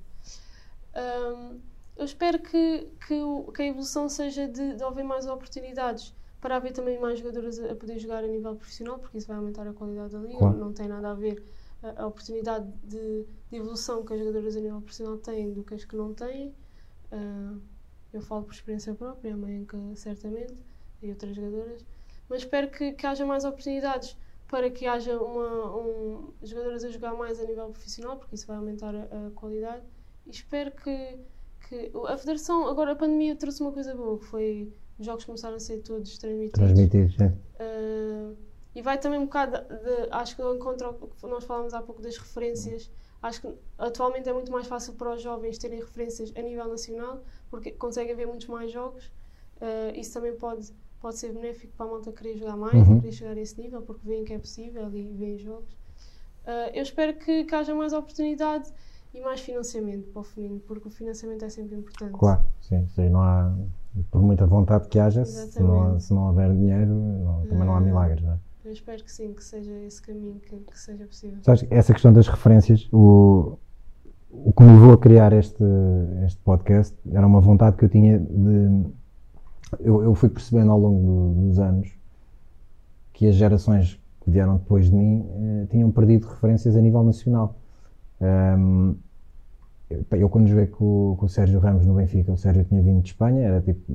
Um, 0.95 1.59
eu 1.97 2.05
espero 2.05 2.39
que, 2.39 2.89
que, 3.07 3.21
que, 3.55 3.63
a 3.63 3.67
evolução 3.67 4.09
seja 4.09 4.47
de, 4.47 4.75
de 4.75 4.83
haver 4.83 5.05
mais 5.05 5.27
oportunidades 5.27 6.15
para 6.41 6.57
haver 6.57 6.73
também 6.73 6.99
mais 6.99 7.19
jogadoras 7.19 7.59
a, 7.61 7.75
poder 7.75 7.99
jogar 7.99 8.25
a 8.25 8.27
nível 8.27 8.57
profissional, 8.57 8.99
porque 8.99 9.19
isso 9.19 9.27
vai 9.27 9.37
aumentar 9.37 9.67
a 9.67 9.73
qualidade 9.73 10.13
da 10.13 10.19
liga. 10.21 10.39
Claro. 10.39 10.57
Não 10.57 10.73
tem 10.73 10.89
nada 10.89 11.11
a 11.11 11.15
ver 11.15 11.43
a, 11.83 12.03
a 12.03 12.07
oportunidade 12.07 12.71
de, 12.85 13.27
de, 13.51 13.57
evolução 13.57 14.05
que 14.05 14.15
as 14.15 14.19
jogadoras 14.21 14.57
a 14.57 14.61
nível 14.61 14.81
profissional 14.81 15.19
têm 15.19 15.53
do 15.53 15.63
que 15.63 15.75
as 15.75 15.85
que 15.85 15.97
não 15.97 16.15
têm. 16.15 16.55
Uh, 17.13 17.61
eu 18.13 18.21
falo 18.21 18.45
por 18.45 18.53
experiência 18.53 18.95
própria, 18.95 19.35
a 19.35 19.37
mãe 19.37 19.67
certamente, 19.95 20.65
e 21.03 21.11
outras 21.11 21.37
jogadoras. 21.37 21.85
Mas 22.29 22.41
espero 22.41 22.71
que, 22.71 22.93
que 22.93 23.07
haja 23.07 23.25
mais 23.27 23.45
oportunidades 23.45 24.17
para 24.49 24.69
que 24.71 24.87
haja 24.87 25.21
uma, 25.21 25.77
um, 25.77 26.33
jogadoras 26.43 26.85
a 26.85 26.89
jogar 26.89 27.15
mais 27.15 27.39
a 27.39 27.45
nível 27.45 27.69
profissional, 27.71 28.17
porque 28.17 28.35
isso 28.35 28.47
vai 28.47 28.57
aumentar 28.57 28.95
a, 28.95 29.03
a, 29.03 29.31
qualidade. 29.35 29.85
E 30.27 30.31
espero 30.31 30.73
que, 30.73 31.19
que 31.69 31.93
a 32.09 32.17
Federação, 32.17 32.67
agora 32.67 32.93
a 32.93 32.97
pandemia 32.97 33.37
trouxe 33.37 33.63
uma 33.63 33.73
coisa 33.73 33.95
boa, 33.95 34.19
que 34.19 34.25
foi 34.25 34.73
os 35.01 35.07
jogos 35.07 35.25
começaram 35.25 35.57
a 35.57 35.61
ser 35.61 35.79
todos 35.79 36.19
transmitidos. 36.19 36.61
Transmitidos, 36.61 37.17
é. 37.21 37.27
Uh, 37.27 38.37
e 38.75 38.83
vai 38.83 38.99
também 38.99 39.19
um 39.19 39.25
bocado, 39.25 39.59
de, 39.63 39.79
de, 39.79 40.09
acho 40.11 40.37
que 40.37 40.43
eu 40.43 40.55
encontro 40.55 40.91
o 41.01 41.09
que 41.09 41.27
nós 41.27 41.45
falávamos 41.45 41.75
há 41.75 41.83
pouco 41.83 42.03
das 42.03 42.17
referências. 42.17 42.91
Acho 43.23 43.41
que 43.41 43.55
atualmente 43.79 44.29
é 44.29 44.33
muito 44.33 44.53
mais 44.53 44.67
fácil 44.67 44.95
para 44.95 45.15
os 45.15 45.23
jovens 45.23 45.59
terem 45.59 45.81
referências 45.81 46.33
a 46.37 46.43
nível 46.43 46.69
nacional, 46.69 47.23
porque 47.51 47.71
conseguem 47.73 48.15
ver 48.15 48.27
muitos 48.27 48.47
mais 48.47 48.71
jogos. 48.71 49.07
Uh, 49.57 49.99
isso 49.99 50.13
também 50.13 50.35
pode 50.37 50.73
pode 51.01 51.17
ser 51.17 51.33
benéfico 51.33 51.73
para 51.77 51.87
a 51.87 51.89
malta 51.89 52.13
querer 52.13 52.37
jogar 52.37 52.57
mais, 52.57 52.75
uhum. 52.75 53.01
querer 53.01 53.13
chegar 53.13 53.37
a 53.37 53.41
esse 53.41 53.59
nível, 53.59 53.81
porque 53.81 54.07
veem 54.07 54.23
que 54.23 54.35
é 54.35 54.39
possível 54.39 54.87
e 54.95 55.13
veem 55.15 55.39
jogos. 55.39 55.73
Uh, 56.45 56.71
eu 56.75 56.83
espero 56.83 57.15
que, 57.15 57.45
que 57.45 57.55
haja 57.55 57.75
mais 57.75 57.95
oportunidade 57.95 58.71
e 59.13 59.21
mais 59.21 59.41
financiamento 59.41 60.09
para 60.11 60.21
o 60.21 60.25
feminino, 60.25 60.61
porque 60.61 60.89
o 60.89 60.91
financiamento 60.91 61.45
é 61.45 61.49
sempre 61.49 61.77
importante. 61.77 62.13
Claro, 62.13 62.43
sim, 62.61 62.87
sim 62.89 63.09
não 63.09 63.23
há, 63.23 63.55
por 64.11 64.23
muita 64.23 64.47
vontade 64.47 64.89
que 64.89 64.99
haja, 64.99 65.25
se 65.25 65.61
não, 65.61 65.99
se 65.99 66.13
não 66.15 66.29
houver 66.29 66.53
dinheiro, 66.53 66.95
não, 66.95 67.47
também 67.47 67.65
não 67.67 67.75
há 67.75 67.79
ah, 67.79 67.81
milagres, 67.81 68.23
não 68.23 68.33
é? 68.33 68.39
Eu 68.65 68.73
espero 68.73 69.03
que 69.03 69.11
sim, 69.11 69.33
que 69.33 69.43
seja 69.43 69.73
esse 69.87 70.01
caminho 70.03 70.39
que, 70.41 70.55
que 70.57 70.79
seja 70.79 71.05
possível. 71.07 71.39
Sabes, 71.43 71.67
essa 71.71 71.93
questão 71.93 72.13
das 72.13 72.29
referências, 72.29 72.89
o, 72.93 73.59
o 74.31 74.53
que 74.53 74.63
me 74.63 74.73
levou 74.73 74.93
a 74.93 74.99
criar 74.99 75.33
este, 75.33 75.65
este 76.25 76.41
podcast 76.43 76.97
era 77.11 77.27
uma 77.27 77.41
vontade 77.41 77.77
que 77.77 77.85
eu 77.85 77.89
tinha 77.89 78.19
de 78.19 78.91
eu, 79.79 80.03
eu 80.03 80.15
fui 80.15 80.29
percebendo 80.29 80.73
ao 80.73 80.79
longo 80.79 81.35
dos 81.35 81.59
anos 81.59 81.93
que 83.13 83.27
as 83.27 83.35
gerações 83.35 84.01
que 84.23 84.31
vieram 84.31 84.57
depois 84.57 84.87
de 84.87 84.97
mim 84.97 85.25
eh, 85.29 85.67
tinham 85.71 85.91
perdido 85.91 86.27
referências 86.27 86.77
a 86.77 86.81
nível 86.81 87.03
nacional. 87.03 87.60
Um, 88.21 88.95
eu 90.13 90.29
quando 90.29 90.47
joguei 90.47 90.69
com, 90.69 91.17
com 91.19 91.27
o 91.27 91.29
Sérgio 91.29 91.59
Ramos 91.59 91.85
no 91.85 91.95
Benfica, 91.95 92.31
o 92.31 92.37
Sérgio 92.37 92.65
tinha 92.65 92.81
vindo 92.81 93.03
de 93.03 93.09
Espanha, 93.09 93.41
era 93.41 93.61
tipo 93.61 93.93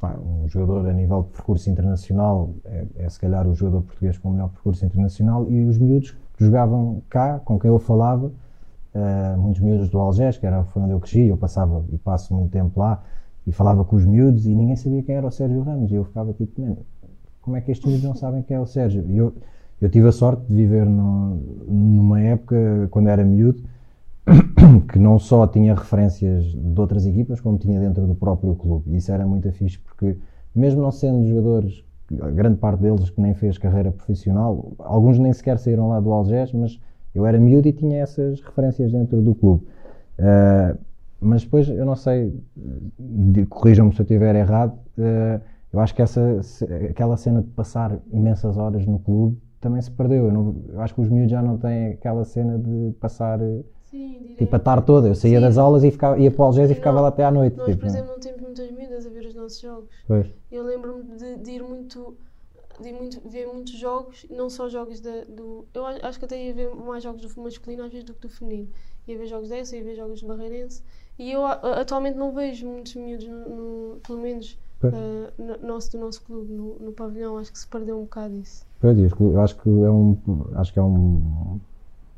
pá, 0.00 0.16
um 0.18 0.48
jogador 0.48 0.88
a 0.88 0.92
nível 0.92 1.24
de 1.24 1.28
percurso 1.30 1.68
internacional, 1.68 2.54
é, 2.64 2.86
é 2.96 3.08
se 3.08 3.20
calhar 3.20 3.46
o 3.46 3.54
jogador 3.54 3.82
português 3.82 4.16
com 4.16 4.30
o 4.30 4.32
melhor 4.32 4.48
percurso 4.48 4.86
internacional, 4.86 5.50
e 5.50 5.64
os 5.64 5.76
miúdos 5.76 6.12
que 6.36 6.44
jogavam 6.44 7.02
cá, 7.10 7.38
com 7.40 7.58
quem 7.58 7.68
eu 7.68 7.78
falava, 7.78 8.28
uh, 8.28 9.38
muitos 9.38 9.60
miúdos 9.60 9.90
do 9.90 9.98
Algés, 9.98 10.38
que 10.38 10.46
era, 10.46 10.64
foi 10.64 10.82
onde 10.82 10.92
eu 10.92 11.00
cresci, 11.00 11.26
eu 11.26 11.36
passava 11.36 11.84
e 11.92 11.98
passo 11.98 12.34
muito 12.34 12.50
tempo 12.50 12.80
lá, 12.80 13.04
e 13.46 13.52
falava 13.52 13.84
com 13.84 13.96
os 13.96 14.04
miúdos, 14.06 14.46
e 14.46 14.54
ninguém 14.54 14.76
sabia 14.76 15.02
quem 15.02 15.14
era 15.14 15.26
o 15.26 15.30
Sérgio 15.30 15.60
Ramos, 15.60 15.90
e 15.90 15.94
eu 15.94 16.04
ficava 16.04 16.32
tipo, 16.32 16.78
como 17.42 17.56
é 17.56 17.60
que 17.60 17.70
estes 17.70 17.86
miúdos 17.86 18.04
não 18.04 18.14
sabem 18.14 18.42
quem 18.42 18.56
é 18.56 18.60
o 18.60 18.66
Sérgio? 18.66 19.04
E 19.06 19.18
eu, 19.18 19.34
eu 19.80 19.90
tive 19.90 20.08
a 20.08 20.12
sorte 20.12 20.42
de 20.46 20.54
viver 20.54 20.86
no, 20.86 21.36
numa 21.66 22.20
época, 22.20 22.88
quando 22.90 23.08
era 23.08 23.22
miúdo, 23.22 23.62
que 24.90 24.98
não 24.98 25.18
só 25.18 25.46
tinha 25.46 25.74
referências 25.74 26.44
de 26.46 26.80
outras 26.80 27.06
equipas, 27.06 27.40
como 27.40 27.58
tinha 27.58 27.78
dentro 27.78 28.06
do 28.06 28.14
próprio 28.14 28.54
clube. 28.54 28.90
E 28.90 28.96
isso 28.96 29.12
era 29.12 29.26
muito 29.26 29.50
fixe, 29.52 29.78
porque 29.78 30.16
mesmo 30.54 30.80
não 30.80 30.90
sendo 30.90 31.26
jogadores, 31.28 31.84
grande 32.34 32.58
parte 32.58 32.80
deles 32.80 33.10
que 33.10 33.20
nem 33.20 33.34
fez 33.34 33.58
carreira 33.58 33.92
profissional, 33.92 34.72
alguns 34.78 35.18
nem 35.18 35.32
sequer 35.32 35.58
saíram 35.58 35.88
lá 35.88 36.00
do 36.00 36.10
Algés, 36.10 36.52
mas 36.52 36.80
eu 37.14 37.26
era 37.26 37.38
miúdo 37.38 37.68
e 37.68 37.72
tinha 37.72 37.98
essas 37.98 38.40
referências 38.40 38.90
dentro 38.92 39.20
do 39.20 39.34
clube. 39.34 39.66
Uh, 40.18 40.78
mas 41.20 41.42
depois, 41.42 41.68
eu 41.68 41.84
não 41.84 41.96
sei, 41.96 42.42
corrijam-me 43.48 43.92
se 43.92 44.00
eu 44.00 44.04
estiver 44.04 44.34
errado, 44.34 44.78
uh, 44.98 45.40
eu 45.72 45.80
acho 45.80 45.94
que 45.94 46.00
essa, 46.00 46.40
aquela 46.90 47.16
cena 47.16 47.42
de 47.42 47.48
passar 47.48 47.98
imensas 48.10 48.56
horas 48.56 48.86
no 48.86 48.98
clube 48.98 49.38
também 49.66 49.82
se 49.82 49.90
perdeu. 49.90 50.26
Eu, 50.26 50.32
não, 50.32 50.56
eu 50.68 50.80
acho 50.80 50.94
que 50.94 51.00
os 51.00 51.08
miúdos 51.08 51.30
já 51.30 51.42
não 51.42 51.58
têm 51.58 51.88
aquela 51.88 52.24
cena 52.24 52.58
de 52.58 52.92
passar 53.00 53.38
Sim, 53.84 54.34
tipo 54.38 54.54
a 54.54 54.58
tarde 54.58 54.86
toda. 54.86 55.08
Eu 55.08 55.14
saía 55.14 55.38
Sim. 55.38 55.44
das 55.44 55.58
aulas 55.58 55.82
e 55.82 55.90
ficava, 55.90 56.18
ia 56.18 56.30
para 56.30 56.42
o 56.42 56.44
Algés 56.46 56.70
e 56.70 56.74
ficava 56.74 56.96
Não, 56.96 57.02
lá 57.02 57.08
até 57.08 57.24
à 57.24 57.30
noite. 57.30 57.56
Nós, 57.56 57.66
tipo, 57.66 57.80
por 57.80 57.86
exemplo, 57.86 58.10
não 58.12 58.20
temos 58.20 58.40
muitas 58.42 58.70
miúdas 58.70 59.06
a 59.06 59.10
ver 59.10 59.26
os 59.26 59.34
nossos 59.34 59.60
jogos. 59.60 59.88
Pois. 60.06 60.26
Eu 60.50 60.62
lembro-me 60.62 61.02
de, 61.16 61.36
de 61.36 61.50
ir 61.50 61.62
muito, 61.62 62.16
de 62.80 62.88
ir 62.88 62.92
muito, 62.92 63.28
ver 63.28 63.46
muitos 63.46 63.72
jogos, 63.78 64.26
não 64.30 64.48
só 64.48 64.68
jogos 64.68 65.00
da, 65.00 65.24
do. 65.24 65.66
Eu 65.74 65.84
acho 65.86 66.18
que 66.18 66.24
até 66.24 66.44
ia 66.44 66.54
ver 66.54 66.74
mais 66.74 67.02
jogos 67.02 67.22
do 67.22 67.40
masculino 67.42 67.82
às 67.84 67.90
vezes 67.90 68.04
do 68.04 68.14
que 68.14 68.20
do 68.20 68.28
feminino. 68.28 68.68
Ia 69.08 69.16
ver 69.18 69.26
jogos 69.26 69.48
dessa, 69.48 69.76
ia 69.76 69.82
ver 69.84 69.94
jogos 69.94 70.20
do 70.20 70.26
Barreirense. 70.28 70.82
E 71.18 71.32
eu 71.32 71.44
atualmente 71.46 72.16
não 72.18 72.32
vejo 72.32 72.66
muitos 72.68 72.94
miúdos, 72.96 73.26
no, 73.26 73.48
no- 73.94 74.00
pelo 74.00 74.20
menos 74.20 74.58
eh, 74.82 75.32
no, 75.38 75.56
nosso, 75.66 75.92
do 75.92 75.98
nosso 75.98 76.22
clube, 76.22 76.52
no, 76.52 76.74
no 76.78 76.92
pavilhão. 76.92 77.38
Acho 77.38 77.52
que 77.52 77.58
se 77.58 77.66
perdeu 77.68 77.98
um 77.98 78.02
bocado 78.02 78.34
isso. 78.36 78.65
Pois, 78.80 78.98
eu 78.98 79.40
acho 79.40 79.56
que 79.56 79.68
é 79.68 79.90
um, 79.90 80.16
acho 80.54 80.72
que 80.72 80.78
é 80.78 80.82
um, 80.82 81.58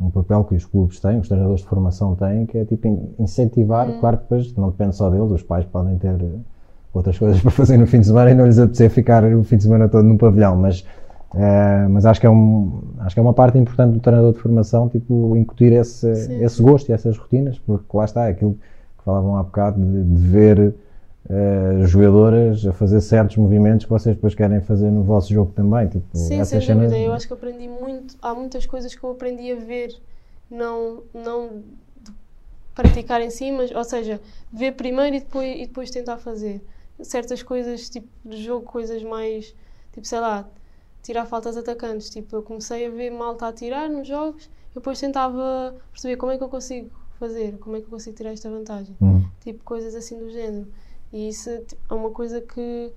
um 0.00 0.10
papel 0.10 0.44
que 0.44 0.54
os 0.54 0.64
clubes 0.64 1.00
têm, 1.00 1.18
os 1.18 1.28
treinadores 1.28 1.62
de 1.62 1.68
formação 1.68 2.14
têm, 2.14 2.46
que 2.46 2.58
é 2.58 2.64
tipo 2.64 2.86
in- 2.88 3.08
incentivar, 3.18 3.88
Hum. 3.88 3.94
claro 4.00 4.16
que 4.18 4.22
depois 4.24 4.54
não 4.56 4.70
depende 4.70 4.96
só 4.96 5.08
deles, 5.08 5.30
os 5.30 5.42
pais 5.42 5.64
podem 5.64 5.96
ter 5.98 6.14
eh, 6.20 6.26
outras 6.92 7.18
coisas 7.18 7.40
para 7.42 7.50
fazer 7.50 7.76
no 7.76 7.86
fim 7.86 8.00
de 8.00 8.06
semana 8.06 8.30
e 8.30 8.34
não 8.34 8.44
lhes 8.44 8.58
apetecer 8.58 8.90
ficar 8.90 9.24
o 9.24 9.44
fim 9.44 9.56
de 9.56 9.62
semana 9.64 9.88
todo 9.88 10.04
no 10.04 10.18
pavilhão, 10.18 10.56
mas, 10.56 10.84
eh, 11.34 11.86
mas 11.88 12.04
acho, 12.04 12.20
que 12.20 12.26
é 12.26 12.30
um, 12.30 12.80
acho 13.00 13.14
que 13.14 13.20
é 13.20 13.22
uma 13.22 13.34
parte 13.34 13.56
importante 13.56 13.94
do 13.94 14.00
treinador 14.00 14.32
de 14.32 14.38
formação, 14.40 14.88
tipo, 14.88 15.36
incutir 15.36 15.72
esse, 15.72 16.12
Sim, 16.14 16.42
esse 16.44 16.60
gosto 16.62 16.88
e 16.88 16.92
essas 16.92 17.16
rotinas, 17.16 17.58
porque 17.58 17.96
lá 17.96 18.04
está, 18.04 18.26
é 18.26 18.30
aquilo 18.30 18.54
que 18.54 19.04
falavam 19.04 19.36
há 19.36 19.42
bocado, 19.42 19.80
de, 19.80 20.02
de 20.04 20.16
ver 20.26 20.74
eh, 21.28 21.84
jogadoras 21.86 22.66
a 22.66 22.72
fazer 22.72 23.00
certos 23.00 23.36
movimentos 23.36 23.84
que 23.84 23.90
vocês 23.90 24.14
depois 24.14 24.34
querem 24.34 24.60
fazer 24.60 24.90
no 24.90 25.02
vosso 25.02 25.32
jogo 25.32 25.52
também. 25.52 25.88
Tipo, 25.88 26.06
Sim, 26.16 26.44
sem 26.44 26.60
cenas- 26.60 26.90
dúvida. 26.90 26.98
Eu 26.98 27.12
acho 27.12 27.26
que 27.26 27.32
aprendi 27.32 27.68
muito. 27.68 28.16
Há 28.22 28.34
muitas 28.34 28.66
coisas 28.66 28.94
que 28.94 29.02
eu 29.04 29.10
aprendi 29.10 29.52
a 29.52 29.56
ver, 29.56 29.94
não, 30.50 31.02
não 31.14 31.62
praticar 32.74 33.20
em 33.20 33.30
si, 33.30 33.50
mas, 33.50 33.70
ou 33.72 33.84
seja, 33.84 34.20
ver 34.52 34.72
primeiro 34.72 35.16
e 35.16 35.20
depois, 35.20 35.56
e 35.60 35.66
depois 35.66 35.90
tentar 35.90 36.18
fazer. 36.18 36.62
Certas 37.02 37.42
coisas, 37.42 37.88
tipo, 37.88 38.08
de 38.24 38.42
jogo, 38.42 38.64
coisas 38.66 39.02
mais, 39.02 39.54
tipo, 39.92 40.06
sei 40.06 40.20
lá, 40.20 40.48
tirar 41.02 41.26
faltas 41.26 41.56
atacantes. 41.56 42.10
Tipo, 42.10 42.36
eu 42.36 42.42
comecei 42.42 42.86
a 42.86 42.90
ver 42.90 43.10
malta 43.10 43.46
a 43.48 43.52
tirar 43.52 43.88
nos 43.88 44.06
jogos 44.06 44.48
depois 44.74 45.00
tentava 45.00 45.74
perceber 45.90 46.16
como 46.16 46.30
é 46.30 46.38
que 46.38 46.44
eu 46.44 46.48
consigo 46.48 46.90
fazer, 47.18 47.58
como 47.58 47.74
é 47.76 47.80
que 47.80 47.86
eu 47.86 47.90
consigo 47.90 48.16
tirar 48.16 48.30
esta 48.32 48.48
vantagem 48.48 48.94
Hum. 49.02 49.24
tipo 49.40 49.64
coisas 49.64 49.92
assim 49.96 50.16
do 50.20 50.30
género. 50.30 50.68
E 51.12 51.28
isso 51.28 51.48
é 51.50 51.94
uma 51.94 52.10
coisa 52.10 52.40
que 52.40 52.90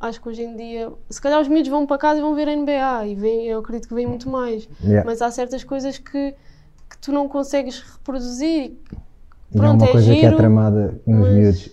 acho 0.00 0.20
que 0.20 0.28
hoje 0.28 0.42
em 0.42 0.56
dia, 0.56 0.90
se 1.10 1.20
calhar 1.20 1.40
os 1.40 1.48
miúdos 1.48 1.68
vão 1.68 1.86
para 1.86 1.98
casa 1.98 2.18
e 2.18 2.22
vão 2.22 2.34
ver 2.34 2.48
a 2.48 2.56
NBA 2.56 3.06
e 3.08 3.14
vêm, 3.14 3.46
eu 3.46 3.58
acredito 3.58 3.86
que 3.88 3.94
vêm 3.94 4.06
muito 4.06 4.30
mais, 4.30 4.66
Yeah. 4.82 5.04
mas 5.08 5.20
há 5.20 5.30
certas 5.30 5.62
coisas 5.62 5.98
que, 5.98 6.32
que 6.88 6.98
tu 7.02 7.12
não 7.12 7.28
consegues 7.28 7.80
reproduzir. 7.82 8.72
E 9.52 9.56
é 9.56 9.58
Pronto, 9.58 9.82
uma 9.82 9.88
é 9.88 9.92
coisa 9.92 10.10
que 10.12 10.18
é 10.18 10.22
giro, 10.22 10.36
tramada 10.36 10.94
nos 11.06 11.18
mas- 11.28 11.34
miúdos 11.34 11.70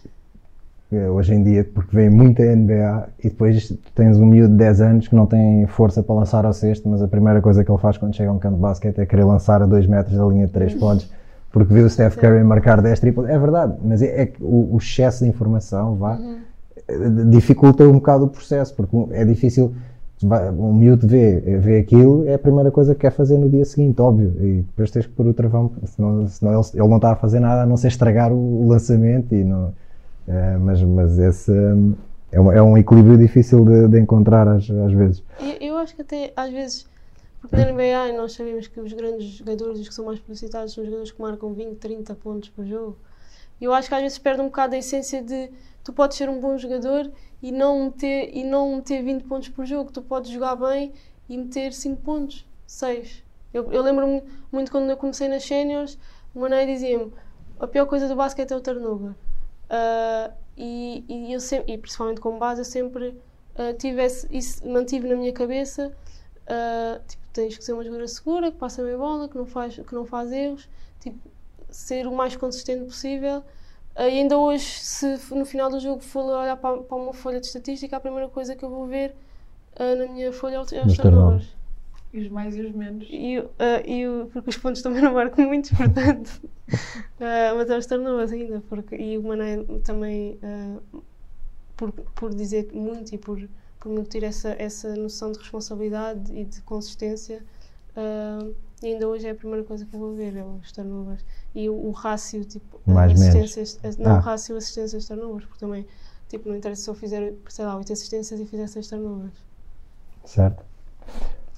eh, 0.91 1.09
hoje 1.09 1.33
em 1.35 1.43
dia, 1.43 1.63
porque 1.63 1.95
vem 1.95 2.09
muita 2.09 2.43
NBA 2.43 3.09
e 3.23 3.29
depois 3.29 3.71
tens 3.95 4.17
um 4.17 4.25
miúdo 4.25 4.51
de 4.51 4.57
10 4.57 4.81
anos 4.81 5.07
que 5.07 5.15
não 5.15 5.25
tem 5.25 5.65
força 5.67 6.03
para 6.03 6.15
lançar 6.15 6.45
ao 6.45 6.51
cesto, 6.53 6.87
mas 6.89 7.01
a 7.01 7.07
primeira 7.07 7.41
coisa 7.41 7.63
que 7.63 7.71
ele 7.71 7.79
faz 7.79 7.97
quando 7.97 8.13
chega 8.15 8.29
a 8.29 8.33
um 8.33 8.39
campo 8.39 8.55
de 8.55 8.61
basquete 8.61 8.99
é 8.99 9.05
querer 9.05 9.23
lançar 9.23 9.61
a 9.61 9.65
2 9.65 9.87
metros 9.87 10.17
da 10.17 10.25
linha 10.25 10.47
de 10.47 10.51
3 10.53 10.73
pontos, 10.75 11.09
porque 11.57 11.73
viu 11.73 11.85
o 11.85 11.89
Steph 11.89 12.15
Curry 12.17 12.43
marcar 12.43 12.81
10 12.81 12.99
triplos. 12.99 13.27
É 13.29 13.37
verdade, 13.39 13.73
mas 13.83 14.01
é, 14.01 14.21
é 14.21 14.25
que 14.27 14.43
o, 14.43 14.73
o 14.73 14.77
excesso 14.77 15.23
de 15.23 15.29
informação 15.29 15.95
vá, 15.95 16.17
Uhum. 16.17 17.29
dificulta 17.29 17.83
um 17.83 17.93
bocado 17.93 18.25
o 18.25 18.27
processo, 18.29 18.75
porque 18.75 18.95
é 19.11 19.25
difícil. 19.25 19.73
Um 20.57 20.73
miúdo 20.73 21.07
vê, 21.07 21.39
vê 21.59 21.77
aquilo, 21.77 22.27
é 22.27 22.33
a 22.33 22.39
primeira 22.39 22.71
coisa 22.71 22.95
que 22.95 23.01
quer 23.01 23.11
fazer 23.11 23.37
no 23.37 23.47
dia 23.47 23.63
seguinte, 23.63 24.01
óbvio. 24.01 24.33
E 24.39 24.61
depois 24.63 24.89
tens 24.89 25.05
que 25.05 25.11
pôr 25.11 25.27
o 25.27 25.33
travão, 25.33 25.71
senão, 25.85 26.27
senão 26.27 26.53
ele, 26.53 26.61
ele 26.73 26.87
não 26.87 26.95
está 26.95 27.11
a 27.11 27.15
fazer 27.15 27.39
nada 27.39 27.61
a 27.61 27.65
não 27.67 27.77
ser 27.77 27.89
estragar 27.89 28.31
o, 28.33 28.63
o 28.63 28.67
lançamento. 28.67 29.35
E 29.35 29.43
não, 29.43 29.71
eh, 30.27 30.57
mas 30.59 30.81
mas 30.81 31.19
esse 31.19 31.51
hum, 31.51 31.93
é, 32.31 32.41
um, 32.41 32.51
é 32.51 32.61
um 32.63 32.75
equilíbrio 32.75 33.15
difícil 33.15 33.63
de, 33.63 33.87
de 33.89 33.99
encontrar 33.99 34.47
às, 34.47 34.67
às 34.71 34.91
vezes. 34.91 35.23
E 35.39 35.67
eu 35.67 35.77
acho 35.77 35.95
que 35.95 36.01
até 36.01 36.33
às 36.35 36.51
vezes, 36.51 36.87
porque 37.47 37.63
na 37.63 37.71
NBA 37.71 38.13
nós 38.13 38.33
sabemos 38.33 38.67
que 38.67 38.79
os 38.79 38.93
grandes 38.93 39.25
jogadores, 39.25 39.79
os 39.79 39.87
que 39.87 39.93
são 39.93 40.05
mais 40.05 40.19
publicitados, 40.19 40.73
são 40.73 40.83
os 40.83 40.87
jogadores 40.87 41.11
que 41.11 41.21
marcam 41.21 41.53
20, 41.53 41.77
30 41.77 42.15
pontos 42.15 42.49
por 42.49 42.65
jogo. 42.65 42.97
E 43.59 43.65
eu 43.65 43.73
acho 43.73 43.87
que 43.89 43.95
às 43.95 44.01
vezes 44.01 44.17
perde 44.17 44.41
um 44.41 44.45
bocado 44.45 44.75
a 44.75 44.77
essência 44.77 45.21
de 45.21 45.49
tu 45.83 45.91
podes 45.93 46.17
ser 46.17 46.29
um 46.29 46.39
bom 46.39 46.57
jogador 46.57 47.11
e 47.41 47.51
não 47.51 47.85
meter, 47.85 48.29
e 48.35 48.43
não 48.43 48.75
meter 48.75 49.01
20 49.03 49.23
pontos 49.23 49.49
por 49.49 49.65
jogo. 49.65 49.91
Tu 49.91 50.01
podes 50.01 50.29
jogar 50.29 50.55
bem 50.55 50.93
e 51.27 51.37
meter 51.37 51.73
5 51.73 52.01
pontos, 52.01 52.45
6. 52.67 53.23
Eu, 53.53 53.71
eu 53.71 53.81
lembro-me 53.81 54.21
muito 54.51 54.71
quando 54.71 54.89
eu 54.89 54.97
comecei 54.97 55.27
nas 55.27 55.43
séniores, 55.43 55.97
o 56.35 56.39
Mané 56.39 56.65
dizia-me 56.65 57.11
a 57.59 57.65
pior 57.65 57.85
coisa 57.87 58.07
do 58.07 58.15
basquete 58.15 58.51
é 58.51 58.55
o 58.55 58.61
turnover. 58.61 59.13
Ah, 59.69 60.31
e, 60.55 61.03
e 61.07 61.33
eu 61.33 61.39
sempre, 61.39 61.73
e 61.73 61.77
principalmente 61.77 62.19
com 62.21 62.37
base, 62.37 62.61
eu 62.61 62.65
sempre 62.65 63.15
ah, 63.55 63.73
tive 63.73 64.03
esse- 64.03 64.27
isso, 64.35 64.67
mantive 64.67 65.07
na 65.07 65.15
minha 65.15 65.33
cabeça. 65.33 65.91
ah, 66.47 66.99
tipo, 67.07 67.23
tens 67.41 67.57
que 67.57 67.63
ser 67.63 67.73
uma 67.73 67.83
jogadora 67.83 68.07
segura, 68.07 68.51
que 68.51 68.57
passa 68.57 68.83
bem 68.83 68.93
a 68.93 68.97
bola, 68.97 69.29
que 69.29 69.37
não 69.37 69.45
faz, 69.45 69.75
que 69.75 69.93
não 69.95 70.05
faz 70.05 70.31
erros, 70.31 70.69
tipo, 70.99 71.17
ser 71.69 72.05
o 72.07 72.11
mais 72.13 72.35
consistente 72.35 72.83
possível. 72.85 73.43
Ah, 73.95 74.07
e 74.07 74.19
ainda 74.19 74.37
hoje, 74.37 74.63
se 74.65 75.17
no 75.33 75.45
final 75.45 75.69
do 75.71 75.79
jogo 75.79 76.01
for 76.01 76.23
olhar 76.25 76.55
para, 76.57 76.77
para 76.83 76.97
uma 76.97 77.13
folha 77.13 77.39
de 77.39 77.47
estatística, 77.47 77.95
a 77.97 77.99
primeira 77.99 78.27
coisa 78.29 78.55
que 78.55 78.63
eu 78.63 78.69
vou 78.69 78.85
ver 78.85 79.15
ah, 79.75 79.95
na 79.95 80.07
minha 80.11 80.31
folha 80.31 80.55
é 80.55 80.59
os 80.59 80.71
é 80.73 80.81
os 80.85 80.91
Os 80.91 80.97
turnovers. 80.97 81.47
turnovers. 81.47 81.57
E 82.13 82.19
os 82.21 82.29
mais 82.29 82.55
e 82.55 82.61
os 82.61 82.71
menos. 82.73 83.07
E, 83.09 83.39
o- 83.39 83.49
ah, 83.59 83.81
e 83.85 84.07
o- 84.07 84.27
porque 84.33 84.49
os 84.49 84.57
pontos 84.57 84.81
também 84.81 85.01
não 85.01 85.13
marcam 85.13 85.45
muito, 85.47 85.69
portanto. 85.75 86.41
ah, 87.19 87.53
mas 87.55 87.69
é 87.69 87.77
os 87.77 87.85
turnovers 87.85 88.31
ainda. 88.31 88.61
Porque, 88.69 88.95
e 88.95 89.17
o 89.17 89.23
Mané 89.23 89.57
também, 89.83 90.39
por, 91.75 91.91
por 91.91 92.33
dizer 92.33 92.69
muito 92.73 93.13
e 93.13 93.17
por, 93.17 93.37
por 93.79 93.89
me 93.91 94.03
ter 94.03 94.23
essa, 94.23 94.55
essa 94.57 94.95
noção 94.95 95.31
de 95.31 95.39
responsabilidade 95.39 96.33
e 96.33 96.45
de 96.45 96.61
consistência, 96.61 97.43
e 98.81 98.85
ainda 98.87 99.07
hoje 99.07 99.27
é 99.27 99.31
a 99.31 99.35
primeira 99.35 99.63
coisa 99.63 99.85
que 99.85 99.95
eu 99.95 99.99
vou 99.99 100.13
ver, 100.13 100.35
é 100.35 100.43
os 100.43 100.71
turnovers. 100.71 101.25
E 101.55 101.67
o, 101.69 101.73
o 101.73 101.91
rácio, 101.91 102.43
tipo, 102.45 102.79
Mais 102.85 103.19
menos. 103.19 103.35
assistências, 103.35 103.79
eh, 103.83 103.91
não, 104.03 104.11
Ah. 104.17 104.19
rácio 104.19 104.55
assistências 104.55 105.05
turnovers, 105.07 105.45
porque 105.45 105.59
também, 105.59 105.85
tipo, 106.29 106.47
não 106.47 106.55
interessa 106.55 106.83
se 106.83 106.89
eu 106.89 106.93
fizer, 106.93 107.33
sei 107.49 107.65
lá, 107.65 107.75
8 107.75 107.91
assistências 107.91 108.39
e 108.39 108.45
fizer 108.45 108.67
6 108.67 108.87
turnovers. 108.87 109.33
Certo? 110.25 110.63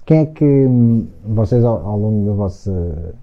Quem 0.05 0.19
é 0.19 0.25
que 0.25 0.45
hum, 0.45 1.07
vocês 1.25 1.63
ao, 1.63 1.85
ao 1.85 1.99
longo 1.99 2.25
da 2.27 2.33
vossa, 2.33 3.15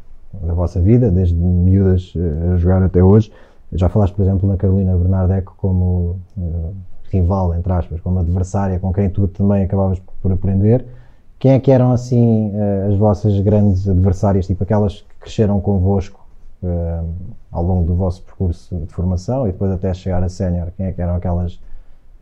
da 0.43 0.53
vossa 0.53 0.81
vida, 0.81 1.11
desde 1.11 1.35
miúdas 1.35 2.13
eh, 2.17 2.53
a 2.53 2.57
jogar 2.59 2.83
até 2.83 3.03
hoje, 3.03 3.33
já 3.73 3.89
falaste, 3.89 4.15
por 4.15 4.23
exemplo, 4.23 4.47
na 4.49 4.57
Carolina 4.59 4.95
Bernardeco 4.97 5.55
como 5.57 6.21
eh, 6.39 6.71
rival, 7.11 7.55
entre 7.55 7.73
aspas, 7.73 8.01
como 8.01 8.19
adversária 8.19 8.79
com 8.79 8.93
quem 8.93 9.09
tu 9.09 9.29
também 9.29 9.65
acabavas 9.65 10.01
por 10.21 10.33
aprender. 10.33 10.85
Quem 11.39 11.53
é 11.53 11.61
que 11.61 11.71
eram 11.71 11.93
assim 11.93 12.53
eh, 12.55 12.89
as 12.91 12.99
vossas 12.99 13.39
grandes 13.41 13.89
adversárias, 13.89 14.47
tipo 14.47 14.65
aquelas 14.65 15.01
que 15.03 15.15
cresceram 15.21 15.61
convosco 15.61 16.25
eh, 16.65 17.03
ao 17.53 17.63
longo 17.63 17.87
do 17.87 17.95
vosso 17.95 18.23
percurso 18.23 18.75
de 18.77 18.87
formação 18.87 19.47
e 19.47 19.53
depois 19.53 19.71
até 19.71 19.93
chegar 19.93 20.23
a 20.23 20.29
sénior? 20.29 20.69
Quem 20.77 20.87
é 20.87 20.93
que 20.93 21.01
eram 21.01 21.17
aquelas 21.17 21.61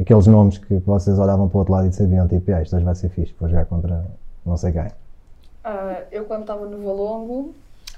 aqueles 0.01 0.27
nomes 0.27 0.59
que 0.59 0.75
vocês 0.79 1.19
olhavam 1.19 1.49
para 1.49 1.57
o 1.57 1.59
outro 1.61 1.73
lado 1.73 1.87
e 1.87 1.93
sabiam 1.93 2.27
tipo, 2.27 2.53
ah, 2.53 2.63
isto 2.63 2.75
hoje 2.75 2.85
vai 2.85 2.95
ser 2.95 3.09
fixe, 3.11 3.35
vou 3.39 3.49
jogar 3.49 3.65
contra 3.67 4.05
não 4.45 4.57
sei 4.57 4.73
quem. 4.73 4.91
Ah, 5.63 6.03
eu, 6.11 6.25
quando 6.25 6.43
estava 6.43 6.67
no 6.67 6.85
Valongo, 6.85 7.55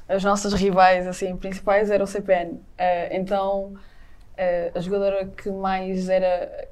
as 0.09 0.23
nossas 0.23 0.53
rivais 0.53 1.07
assim 1.07 1.35
principais 1.37 1.91
era 1.91 2.05
o 2.05 2.07
CPN. 2.07 2.61
Eh, 2.79 3.17
então 3.17 3.73
eh, 4.37 4.71
a 4.75 4.81
jogadora 4.81 5.27
que 5.27 5.51
mais 5.51 6.09
era 6.09 6.69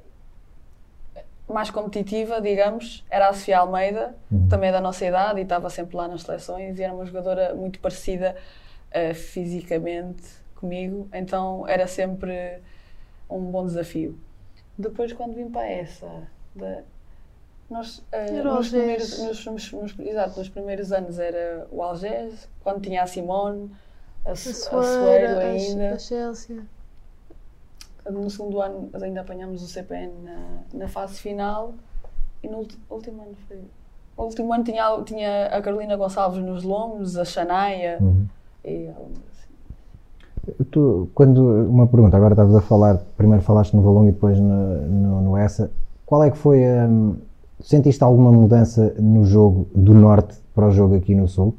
mais 1.47 1.69
competitiva, 1.69 2.41
digamos, 2.41 3.05
era 3.09 3.29
a 3.29 3.33
Sofia 3.33 3.59
Almeida, 3.59 4.15
Uhum. 4.31 4.47
também 4.49 4.69
é 4.69 4.71
da 4.71 4.81
nossa 4.81 5.05
idade 5.05 5.39
e 5.39 5.43
estava 5.43 5.69
sempre 5.69 5.95
lá 5.95 6.07
nas 6.07 6.21
seleções 6.23 6.79
e 6.79 6.83
era 6.83 6.93
uma 6.93 7.05
jogadora 7.05 7.53
muito 7.53 7.79
parecida 7.79 8.35
eh, 8.91 9.13
fisicamente 9.13 10.23
comigo, 10.55 11.07
então 11.13 11.67
era 11.67 11.85
sempre 11.85 12.59
um 13.29 13.39
bom 13.51 13.65
desafio. 13.65 14.17
Depois 14.77 15.13
quando 15.13 15.33
vim 15.35 15.49
para 15.49 15.67
essa, 15.67 16.07
da- 16.55 16.81
nós 17.69 17.99
o 17.99 18.43
nos, 18.43 18.69
primeiros, 18.69 19.19
nos, 19.19 19.45
nos- 19.45 19.71
nos- 19.73 19.99
exato, 19.99 20.39
nos 20.39 20.49
primeiros 20.49 20.91
anos 20.91 21.19
era 21.19 21.67
o 21.71 21.81
Algés, 21.83 22.47
quando 22.63 22.81
tinha 22.81 23.03
a 23.03 23.07
Simone, 23.07 23.71
a, 24.25 24.29
A 24.29 24.33
a 24.33 24.35
Soeiro 24.35 25.37
ainda. 25.39 25.95
a 25.95 25.99
Chelsea. 25.99 26.63
No 28.11 28.29
segundo 28.29 28.61
ano 28.61 28.89
ainda 29.01 29.21
apanhámos 29.21 29.63
o 29.63 29.67
CPN 29.67 30.11
na, 30.23 30.37
na 30.73 30.87
fase 30.87 31.19
final 31.19 31.73
e 32.43 32.47
no 32.47 32.65
último 32.89 33.21
ano 33.23 33.35
foi. 33.47 33.57
O 34.17 34.23
último 34.23 34.53
ano 34.53 34.63
tinha, 34.63 35.01
tinha 35.03 35.47
a 35.47 35.61
Carolina 35.61 35.95
Gonçalves 35.97 36.43
nos 36.43 36.63
lombos, 36.63 37.17
a 37.17 37.25
Xanaia 37.25 37.97
Uhum. 37.99 38.25
e 38.63 38.87
assim. 38.87 40.55
Tu, 40.71 41.09
quando, 41.15 41.39
uma 41.67 41.87
pergunta, 41.87 42.15
agora 42.15 42.33
estavas 42.33 42.55
a 42.55 42.61
falar, 42.61 42.97
primeiro 43.17 43.43
falaste 43.43 43.73
no 43.75 43.81
Valongo 43.81 44.09
e 44.09 44.11
depois 44.11 44.39
no, 44.39 44.81
no, 44.87 45.21
no 45.21 45.37
Essa. 45.37 45.71
Qual 46.05 46.23
é 46.23 46.29
que 46.29 46.37
foi 46.37 46.63
a. 46.65 46.87
Sentiste 47.61 48.03
alguma 48.03 48.31
mudança 48.31 48.93
no 48.99 49.23
jogo 49.25 49.65
do 49.73 49.93
Norte 49.93 50.35
para 50.53 50.67
o 50.67 50.71
jogo 50.71 50.95
aqui 50.95 51.15
no 51.15 51.27
Sul? 51.27 51.55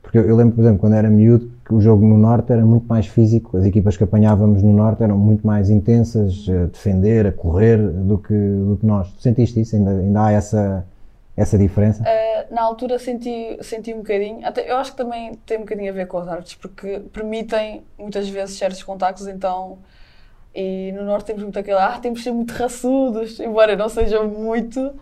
Porque 0.00 0.16
eu, 0.16 0.22
eu 0.22 0.36
lembro, 0.36 0.54
por 0.54 0.62
exemplo, 0.62 0.78
quando 0.78 0.94
era 0.94 1.10
miúdo, 1.10 1.50
o 1.70 1.80
jogo 1.80 2.06
no 2.06 2.16
Norte 2.16 2.52
era 2.52 2.64
muito 2.64 2.86
mais 2.86 3.06
físico, 3.06 3.56
as 3.56 3.64
equipas 3.64 3.96
que 3.96 4.04
apanhávamos 4.04 4.62
no 4.62 4.72
Norte 4.72 5.02
eram 5.02 5.18
muito 5.18 5.46
mais 5.46 5.70
intensas 5.70 6.46
a 6.48 6.66
defender, 6.66 7.26
a 7.26 7.32
correr, 7.32 7.76
do 7.78 8.18
que, 8.18 8.34
do 8.34 8.76
que 8.80 8.86
nós. 8.86 9.12
Tu 9.12 9.22
sentiste 9.22 9.60
isso? 9.60 9.76
Ainda, 9.76 9.90
ainda 9.90 10.26
há 10.26 10.32
essa, 10.32 10.86
essa 11.36 11.58
diferença? 11.58 12.02
Eh, 12.06 12.46
na 12.50 12.62
altura 12.62 12.98
senti, 12.98 13.58
senti 13.60 13.92
um 13.94 13.98
bocadinho, 13.98 14.46
até, 14.46 14.70
eu 14.70 14.76
acho 14.76 14.92
que 14.92 14.96
também 14.96 15.34
tem 15.46 15.58
um 15.58 15.60
bocadinho 15.60 15.90
a 15.90 15.94
ver 15.94 16.06
com 16.06 16.18
os 16.18 16.28
árbitros, 16.28 16.54
porque 16.54 17.00
permitem 17.12 17.82
muitas 17.98 18.28
vezes 18.28 18.58
certos 18.58 18.82
contactos, 18.82 19.26
então. 19.26 19.78
E 20.54 20.92
no 20.92 21.04
Norte 21.04 21.26
temos 21.26 21.42
muito 21.42 21.58
aquele, 21.58 21.78
ah, 21.78 21.98
temos 22.00 22.18
de 22.18 22.24
ser 22.24 22.32
muito 22.32 22.52
raçudos, 22.52 23.40
embora 23.40 23.74
não 23.74 23.88
sejam 23.88 24.28
muito, 24.28 24.92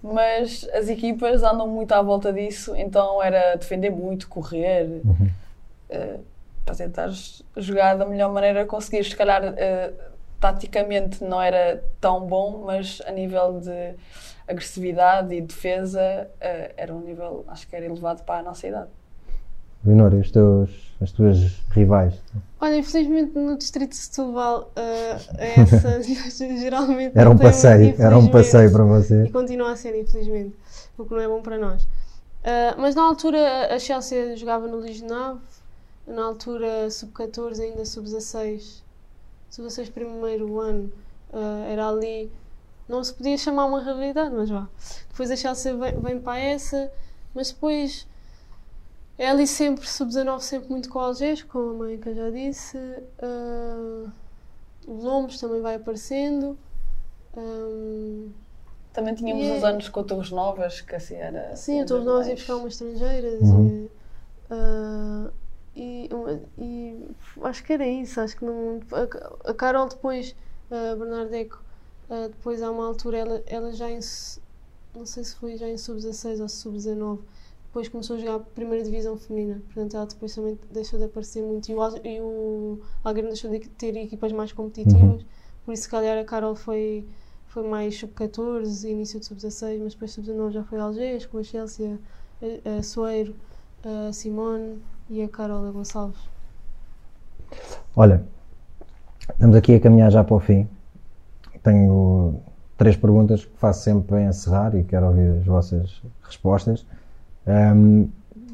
mas 0.00 0.68
as 0.72 0.88
equipas 0.88 1.42
andam 1.42 1.66
muito 1.66 1.92
à 1.92 2.00
volta 2.00 2.32
disso, 2.32 2.76
então 2.76 3.20
era 3.20 3.56
defender 3.56 3.90
muito, 3.90 4.28
correr, 4.28 5.02
eh, 5.90 6.20
para 6.64 6.74
tentar 6.74 7.10
jogar 7.56 7.96
da 7.96 8.06
melhor 8.06 8.32
maneira 8.32 8.64
conseguir. 8.64 9.04
Se 9.04 9.16
calhar, 9.16 9.42
eh, 9.56 9.92
taticamente 10.40 11.22
não 11.22 11.40
era 11.40 11.82
tão 12.00 12.26
bom, 12.26 12.64
mas 12.66 13.00
a 13.06 13.12
nível 13.12 13.60
de 13.60 13.94
agressividade 14.48 15.34
e 15.34 15.40
defesa 15.40 16.28
eh, 16.40 16.72
era 16.76 16.94
um 16.94 17.00
nível, 17.00 17.44
acho 17.48 17.68
que 17.68 17.76
era 17.76 17.84
elevado 17.84 18.22
para 18.24 18.40
a 18.40 18.42
nossa 18.42 18.66
idade. 18.66 18.88
Leonor, 19.84 20.12
e 20.14 20.18
os 20.18 20.30
teus, 20.30 20.94
as 21.00 21.10
tuas 21.12 21.38
rivais? 21.70 22.14
Olha, 22.60 22.76
infelizmente 22.76 23.38
no 23.38 23.56
distrito 23.56 23.90
de 23.90 23.96
Setúbal, 23.96 24.70
eh, 24.76 25.16
essa 25.60 26.02
geralmente. 26.58 27.16
Era 27.16 27.30
um 27.30 27.38
passeio, 27.38 27.94
era 27.98 28.18
um 28.18 28.28
passeio 28.28 28.72
para 28.72 28.84
você. 28.84 29.24
E 29.24 29.30
continua 29.30 29.72
a 29.72 29.76
ser, 29.76 29.98
infelizmente, 29.98 30.56
o 30.98 31.04
que 31.04 31.12
não 31.12 31.20
é 31.20 31.28
bom 31.28 31.42
para 31.42 31.58
nós. 31.58 31.86
Ah, 32.44 32.74
mas 32.78 32.94
na 32.94 33.02
altura 33.02 33.74
a 33.74 33.78
Chelsea 33.78 34.36
jogava 34.36 34.66
no 34.66 34.78
Legionave, 34.78 35.40
na 36.10 36.24
altura 36.24 36.90
sub-14, 36.90 37.60
ainda 37.60 37.84
sub-16, 37.84 38.82
sub-16 39.50 39.90
primeiro 39.90 40.58
ano, 40.60 40.92
ah, 41.32 41.64
era 41.68 41.88
ali, 41.88 42.30
não 42.88 43.02
se 43.04 43.14
podia 43.14 43.36
chamar 43.38 43.66
uma 43.66 43.82
realidade, 43.82 44.34
mas 44.34 44.50
vá. 44.50 44.68
Depois 45.10 45.30
a 45.30 45.36
Chelsea 45.36 45.74
vem, 45.76 46.00
vem 46.00 46.20
para 46.20 46.38
essa, 46.38 46.90
mas 47.34 47.52
depois 47.52 48.06
é 49.18 49.28
ali 49.28 49.46
sempre 49.46 49.86
sub-19, 49.86 50.40
sempre 50.40 50.70
muito 50.70 50.88
com 50.88 50.98
o 50.98 51.02
Algés, 51.02 51.42
como 51.42 51.70
a 51.70 51.74
mãe 51.74 51.98
que 51.98 52.08
eu 52.08 52.14
já 52.14 52.30
disse. 52.30 52.78
ah, 53.22 54.10
o 54.86 54.92
Lombos 54.94 55.38
também 55.38 55.60
vai 55.60 55.76
aparecendo. 55.76 56.58
ah, 57.36 58.28
Também 58.92 59.14
tínhamos 59.14 59.44
E 59.46 59.50
uns 59.52 59.62
é- 59.62 59.66
anos 59.68 59.88
com 59.88 60.02
Torres 60.02 60.30
Novas, 60.32 60.80
que 60.80 60.96
assim 60.96 61.14
era. 61.14 61.54
Sim, 61.54 61.84
todos 61.86 62.04
nós 62.04 62.14
mais- 62.16 62.28
ia 62.28 62.34
buscar 62.34 62.56
umas 62.56 62.72
estrangeiras 62.72 63.40
Uhum. 63.42 63.68
e, 63.68 63.90
ah, 64.50 65.30
e, 65.82 66.08
e 66.58 67.08
acho 67.42 67.64
que 67.64 67.72
era 67.72 67.86
isso, 67.86 68.20
acho 68.20 68.36
que 68.36 68.44
não. 68.44 68.80
A, 68.92 69.50
a 69.50 69.54
Carol 69.54 69.88
depois, 69.88 70.34
a 70.70 70.94
Bernardeco, 70.96 71.62
ah, 72.10 72.28
depois 72.28 72.62
há 72.62 72.70
uma 72.70 72.86
altura, 72.86 73.18
ela, 73.18 73.42
ela 73.46 73.72
já 73.72 73.90
em 73.90 74.00
não 74.94 75.06
sei 75.06 75.22
se 75.24 75.36
foi 75.36 75.56
já 75.56 75.68
em 75.68 75.78
sub-16 75.78 76.40
ou 76.40 76.48
sub-19, 76.48 77.20
depois 77.66 77.88
começou 77.88 78.16
a 78.16 78.18
jogar 78.18 78.34
a 78.34 78.40
primeira 78.40 78.84
divisão 78.84 79.16
feminina, 79.16 79.62
portanto 79.66 79.96
ela 79.96 80.06
depois 80.06 80.34
também 80.34 80.58
deixou 80.72 80.98
de 80.98 81.04
aparecer 81.04 81.42
muito 81.42 81.70
e 81.70 81.74
o, 81.74 81.96
e 82.04 82.20
o 82.20 82.80
Algarve 83.04 83.28
deixou 83.28 83.50
de 83.50 83.60
ter 83.60 83.96
equipas 83.96 84.32
mais 84.32 84.52
competitivas, 84.52 85.24
por 85.64 85.72
isso 85.72 85.84
se 85.84 85.88
calhar 85.88 86.18
a 86.18 86.24
Carol 86.24 86.56
foi 86.56 87.06
foi 87.46 87.66
mais 87.66 87.98
sub-14, 87.98 88.88
início 88.88 89.18
de 89.18 89.26
sub-16, 89.26 89.80
mas 89.82 89.92
depois 89.94 90.12
sub-19 90.12 90.50
já 90.52 90.64
foi 90.64 90.78
Algés, 90.78 91.26
com 91.26 91.38
a 91.38 91.42
Chelsea, 91.42 91.98
a, 92.40 92.78
a 92.78 92.82
Soeiro, 92.82 93.34
a 93.82 94.12
Simone 94.12 94.80
e 95.10 95.22
a 95.22 95.28
Carola 95.28 95.72
Gonçalves. 95.72 96.20
Olha, 97.96 98.22
estamos 99.28 99.56
aqui 99.56 99.74
a 99.74 99.80
caminhar 99.80 100.10
já 100.10 100.22
para 100.22 100.36
o 100.36 100.40
fim. 100.40 100.68
Tenho 101.62 102.36
três 102.78 102.96
perguntas 102.96 103.44
que 103.44 103.58
faço 103.58 103.82
sempre 103.82 104.06
para 104.06 104.22
encerrar 104.22 104.74
e 104.76 104.84
quero 104.84 105.06
ouvir 105.06 105.38
as 105.38 105.44
vossas 105.44 106.00
respostas. 106.22 106.86
Ahm, 107.46 108.06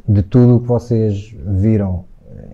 de 0.08 0.22
tudo 0.22 0.56
o 0.56 0.60
que 0.60 0.66
vocês 0.66 1.34
viram 1.44 2.04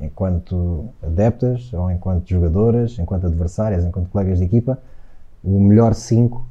enquanto 0.02 0.88
adeptas, 1.02 1.72
ou 1.72 1.90
enquanto 1.90 2.28
jogadoras, 2.28 2.98
enquanto 2.98 3.26
adversárias, 3.26 3.84
enquanto 3.84 4.08
colegas 4.08 4.38
de 4.38 4.44
equipa, 4.44 4.78
o 5.44 5.60
melhor 5.60 5.94
5 5.94 6.44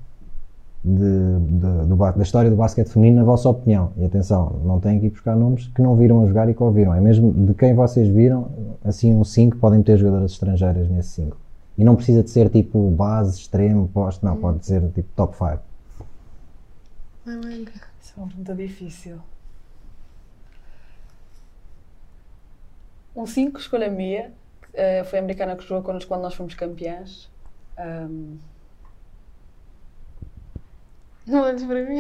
da 0.84 2.24
história 2.24 2.50
do 2.50 2.56
basquete 2.56 2.88
feminino, 2.90 3.18
na 3.18 3.24
vossa 3.24 3.48
opinião. 3.50 3.92
E 3.98 4.06
atenção, 4.06 4.62
não 4.64 4.80
têm 4.80 5.00
que 5.00 5.06
ir 5.08 5.10
buscar 5.12 5.36
nomes 5.36 5.68
que 5.68 5.82
não 5.82 5.96
viram 5.96 6.24
a 6.24 6.28
jogar 6.28 6.50
e 6.50 6.54
que 6.54 6.64
ouviram. 6.64 6.94
É 6.94 7.00
mesmo 7.00 7.32
de 7.32 7.54
quem 7.54 7.74
vocês 7.76 8.08
viram, 8.08 8.50
assim, 8.84 9.14
um 9.14 9.24
5, 9.24 9.58
podem 9.58 9.82
ter 9.84 9.98
jogadoras 9.98 10.32
estrangeiras 10.32 10.90
nesse 10.90 11.10
5. 11.10 11.38
E 11.78 11.84
não 11.84 11.96
precisa 11.96 12.24
de 12.24 12.30
ser 12.30 12.50
tipo 12.50 12.90
base, 12.92 13.40
extremo, 13.40 13.88
posto, 13.90 14.26
não, 14.26 14.38
pode 14.38 14.66
ser 14.66 14.82
tipo 14.92 15.10
top 15.16 15.36
5. 15.38 15.60
Ai, 17.28 17.36
manga. 17.38 17.72
Isso 18.02 18.14
é 18.18 18.20
uma 18.20 18.28
pergunta 18.28 18.56
difícil. 18.56 19.18
Um 23.16 23.26
5, 23.26 23.60
escolha 23.60 23.90
minha. 23.90 24.32
eh, 24.74 25.04
foi 25.04 25.20
a 25.20 25.22
americana 25.22 25.56
que 25.56 25.64
jogou 25.68 25.84
quando 25.84 26.22
nós 26.22 26.34
fomos 26.34 26.54
campeãs. 26.56 27.30
Ahm, 27.78 28.38
Não 31.28 31.42
olhes 31.44 31.64
para 31.64 31.84
mim. 31.84 32.00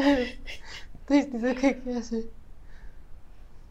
Tens 1.07 1.25
de 1.25 1.31
dizer 1.31 1.51
o 1.51 1.55
que 1.55 1.65
é 1.67 1.73
que 1.73 1.89
achas. 1.89 2.25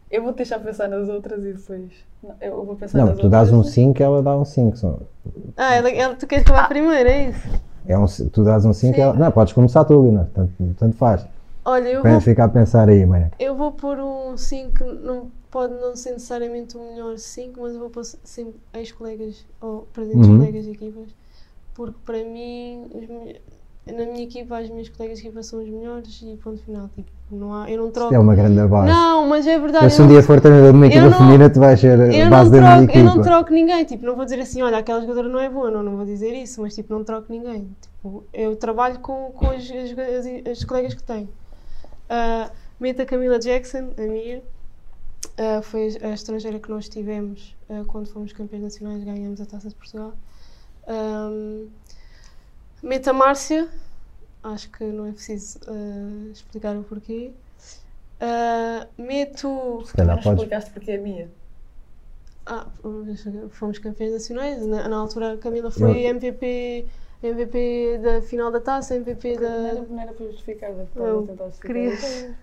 eu 0.09 0.23
vou 0.23 0.33
deixar 0.33 0.59
pensar 0.59 0.87
nas 0.87 1.07
outras 1.09 1.43
e 1.43 1.53
depois. 1.53 1.91
Não, 2.23 2.35
eu 2.41 2.63
vou 2.65 2.75
pensar 2.75 2.97
Não, 2.97 3.07
nas 3.07 3.17
tu 3.17 3.29
dás 3.29 3.51
um 3.51 3.57
outras. 3.57 3.73
5, 3.73 4.03
ela 4.03 4.21
dá 4.21 4.37
um 4.37 4.45
5. 4.45 4.77
Só. 4.77 4.99
Ah, 5.57 5.75
ela, 5.75 5.89
ela, 5.89 6.15
tu 6.15 6.27
queres 6.27 6.45
acabar 6.45 6.67
primeiro, 6.67 7.09
é 7.09 7.29
isso? 7.29 7.61
É 7.87 7.97
um, 7.97 8.05
tu 8.05 8.43
dás 8.43 8.63
um 8.65 8.73
5, 8.73 8.95
Sim. 8.95 9.01
ela. 9.01 9.13
Não, 9.13 9.31
podes 9.31 9.53
começar 9.53 9.83
tu, 9.85 10.01
Lina. 10.05 10.29
Tanto, 10.33 10.51
tanto 10.77 10.95
faz. 10.97 11.25
Olha, 11.65 11.89
eu 11.89 12.01
Para 12.01 12.11
vou, 12.13 12.21
ficar 12.21 12.45
a 12.45 12.49
pensar 12.49 12.89
aí, 12.89 13.05
Maria. 13.05 13.31
eu 13.39 13.55
vou 13.55 13.71
pôr 13.71 13.99
um 13.99 14.35
5, 14.35 14.83
não, 14.83 15.29
pode 15.51 15.73
não 15.75 15.95
ser 15.95 16.11
necessariamente 16.13 16.75
o 16.75 16.81
melhor 16.81 17.17
5, 17.17 17.59
mas 17.61 17.73
eu 17.73 17.79
vou 17.79 17.89
pôr 17.91 18.03
sempre 18.03 18.55
ex-colegas 18.73 19.45
ou 19.61 19.87
presentes 19.93 20.27
Uhum. 20.27 20.37
colegas 20.39 20.63
de 20.65 20.71
equipas, 20.71 21.09
porque 21.75 21.97
para 22.03 22.23
mim, 22.23 22.87
os 22.95 23.07
na 23.87 24.05
minha 24.05 24.23
equipa, 24.23 24.57
as 24.57 24.69
minhas 24.69 24.89
colegas 24.89 25.19
de 25.19 25.25
equipa 25.27 25.41
são 25.43 25.59
os 25.59 25.67
melhores 25.69 26.21
e 26.21 26.37
ponto 26.43 26.61
final. 26.63 26.87
Tipo, 26.95 27.09
não 27.31 27.53
há, 27.53 27.69
eu 27.71 27.77
não 27.77 27.89
troco. 27.91 28.13
É 28.13 28.19
uma 28.19 28.35
grande 28.35 28.61
base. 28.67 28.87
Não, 28.91 29.27
mas 29.27 29.47
é 29.47 29.57
verdade. 29.57 29.85
Eu, 29.85 29.89
se 29.89 29.99
eu 29.99 30.05
um 30.05 30.07
não- 30.07 30.13
dia 30.15 30.23
for 30.23 30.39
treinador 30.41 30.71
de 30.71 30.77
uma 30.77 30.87
equipa 30.87 31.05
eu 31.05 31.11
feminina, 31.11 31.49
tu 31.49 31.59
vais 31.59 31.79
ser 31.79 31.99
eu 32.13 32.27
a 32.27 32.29
base 32.29 32.51
da 32.51 32.57
minha 32.59 32.69
troco, 32.77 32.91
eu 32.91 33.01
equipa. 33.01 33.15
não 33.15 33.21
troco 33.23 33.51
ninguém, 33.53 33.83
tipo, 33.85 34.05
não 34.05 34.15
vou 34.15 34.23
dizer 34.25 34.39
assim, 34.39 34.61
olha, 34.61 34.77
aquela 34.77 35.01
jogadora 35.01 35.27
não 35.27 35.39
é 35.39 35.49
boa, 35.49 35.71
não, 35.71 35.81
não 35.81 35.95
vou 35.97 36.05
dizer 36.05 36.33
isso, 36.33 36.61
mas 36.61 36.75
tipo, 36.75 36.93
não 36.93 37.03
troco 37.03 37.25
ninguém. 37.31 37.67
Tipo, 37.81 38.23
eu 38.33 38.55
trabalho 38.55 38.99
com, 38.99 39.31
com 39.31 39.47
as, 39.47 39.63
as, 39.63 39.97
as- 39.97 40.51
as 40.51 40.63
colegas 40.63 40.93
que 40.93 41.03
tenho. 41.03 41.29
Ah, 42.09 42.49
meto 42.79 43.01
a 43.01 43.05
Camila 43.05 43.39
Jackson, 43.39 43.89
a 43.97 44.01
minha, 44.01 44.41
Ah, 45.37 45.61
foi 45.63 45.97
a 46.03 46.09
estrangeira 46.13 46.59
que 46.59 46.69
nós 46.69 46.87
tivemos 46.89 47.55
ah, 47.69 47.83
quando 47.87 48.07
fomos 48.07 48.33
campeões 48.33 48.63
nacionais, 48.63 49.03
ganhamos 49.03 49.39
a 49.41 49.45
Taça 49.45 49.69
de 49.69 49.75
Portugal. 49.75 50.13
Ahm, 50.87 51.67
meto 52.81 53.09
a 53.09 53.13
Márcia, 53.13 53.67
acho 54.43 54.69
que 54.71 54.83
não 54.85 55.05
é 55.07 55.11
preciso 55.11 55.59
ah, 55.67 56.31
explicar 56.31 56.75
o 56.77 56.83
porquê. 56.83 57.31
Ah, 58.19 58.87
meto. 58.97 59.83
Se 59.85 59.93
calhar 59.93 60.17
podes. 60.21 60.33
explicaste 60.41 60.71
porque 60.71 60.91
é 60.91 60.97
minha. 60.97 61.29
Ah, 62.45 62.65
fomos 63.51 63.77
campeões 63.79 64.13
nacionais. 64.13 64.65
Na, 64.65 64.87
na 64.87 64.97
altura 64.97 65.33
a 65.33 65.37
Camila 65.37 65.71
foi 65.71 66.03
MVP, 66.05 66.85
MVP 67.23 67.99
da 67.99 68.21
final 68.21 68.51
da 68.51 68.59
taça, 68.59 68.95
MVP 68.95 69.35
Não 69.35 69.41
da. 69.41 69.47
era, 69.69 69.81
não 69.81 69.99
era 70.01 70.13
para 70.13 70.25
justificar, 70.27 70.71
deve 70.71 70.83
estar 70.83 70.99
Eu 71.01 71.19
a 71.23 71.27
tentar 71.27 71.45
justificar. 71.45 71.75
queria- 71.75 72.35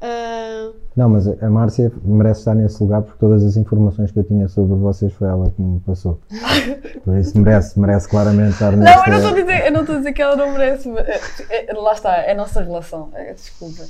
Ah, 0.00 0.70
Não, 0.94 1.08
mas 1.08 1.26
a 1.26 1.50
Márcia 1.50 1.90
merece 2.04 2.40
estar 2.40 2.54
nesse 2.54 2.80
lugar 2.82 3.02
porque 3.02 3.18
todas 3.18 3.44
as 3.44 3.56
informações 3.56 4.12
que 4.12 4.18
eu 4.20 4.24
tinha 4.24 4.48
sobre 4.48 4.76
vocês 4.76 5.12
foi 5.12 5.28
ela 5.28 5.50
que 5.50 5.60
me 5.60 5.80
passou. 5.80 6.20
Por 7.04 7.16
isso 7.16 7.36
merece, 7.38 7.78
merece 7.80 8.08
claramente 8.08 8.52
estar 8.52 8.72
Não, 8.72 8.78
nesta... 8.78 9.08
eu 9.08 9.12
não 9.12 9.18
estou 9.18 9.32
a 9.32 9.40
dizer, 9.40 9.66
eu 9.66 9.72
não 9.72 9.80
estou 9.80 9.94
a 9.94 9.98
dizer 9.98 10.12
que 10.12 10.22
ela 10.22 10.36
não 10.36 10.52
merece. 10.52 10.88
mas, 10.88 11.06
é, 11.08 11.70
é, 11.70 11.72
lá 11.74 11.92
está, 11.92 12.16
é 12.16 12.32
a 12.32 12.34
nossa 12.36 12.60
relação. 12.62 13.10
É, 13.14 13.32
desculpa. 13.34 13.84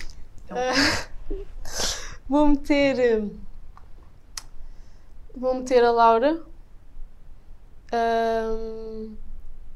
vou 2.29 2.47
meter. 2.49 2.99
eh, 2.99 3.23
Vou 5.37 5.55
meter 5.55 5.85
a 5.85 5.91
Laura. 5.93 6.41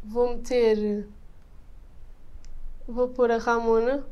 Vou 0.05 0.30
meter. 0.30 1.07
Vou 2.89 3.09
pôr 3.09 3.30
a 3.30 3.39
Ramona. 3.39 4.03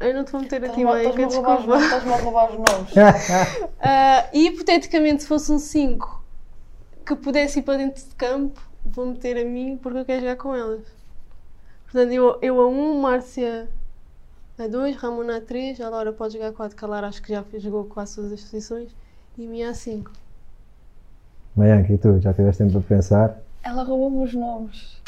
Eu 0.00 0.14
não 0.14 0.24
te 0.24 0.32
vou 0.32 0.40
meter 0.40 0.64
a 0.64 0.68
ti, 0.70 0.80
Estás-me 0.80 0.90
a- 0.90 0.94
Maica, 0.94 1.26
desculpa. 1.26 1.60
nomes, 1.66 1.84
Estás-me 1.84 2.12
a 2.12 2.16
roubar 2.16 2.50
os 2.50 2.56
nomes. 2.58 2.90
Ah, 3.82 4.26
e 4.32 4.46
hipoteticamente, 4.48 5.22
se 5.22 5.28
fosse 5.28 5.52
um 5.52 5.58
5 5.58 6.22
que 7.06 7.14
pudesse 7.16 7.58
ir 7.58 7.62
para 7.62 7.78
dentro 7.78 8.02
de 8.02 8.14
campo, 8.14 8.60
vou 8.84 9.06
meter 9.06 9.36
a 9.38 9.44
mim 9.44 9.78
porque 9.82 9.98
eu 9.98 10.04
quero 10.04 10.20
jogar 10.20 10.36
com 10.36 10.54
elas. 10.54 10.82
Portanto, 11.84 12.12
eu, 12.12 12.38
eu 12.40 12.60
a 12.60 12.68
1, 12.68 12.70
um, 12.72 13.00
Márcia 13.00 13.68
a 14.58 14.66
2, 14.66 14.96
Ramona 14.96 15.38
a 15.38 15.40
3, 15.40 15.80
a 15.80 15.88
Laura 15.88 16.12
pode 16.12 16.34
jogar 16.34 16.52
4, 16.52 16.76
que 16.76 16.84
a 16.84 16.88
Lara 16.88 17.08
acho 17.08 17.20
que 17.22 17.32
já 17.32 17.44
jogou 17.58 17.84
quase 17.84 18.14
todas 18.16 18.32
as 18.32 18.40
posições, 18.42 18.90
e 19.36 19.46
a 19.46 19.48
minha 19.48 19.70
a 19.70 19.74
5. 19.74 20.10
Maianca, 21.56 21.92
e 21.92 21.98
tu? 21.98 22.20
Já 22.20 22.32
tiveste 22.32 22.62
tempo 22.62 22.80
para 22.80 22.96
pensar? 22.96 23.40
Ela 23.62 23.82
roubou-me 23.82 24.24
os 24.24 24.34
nomes. 24.34 24.99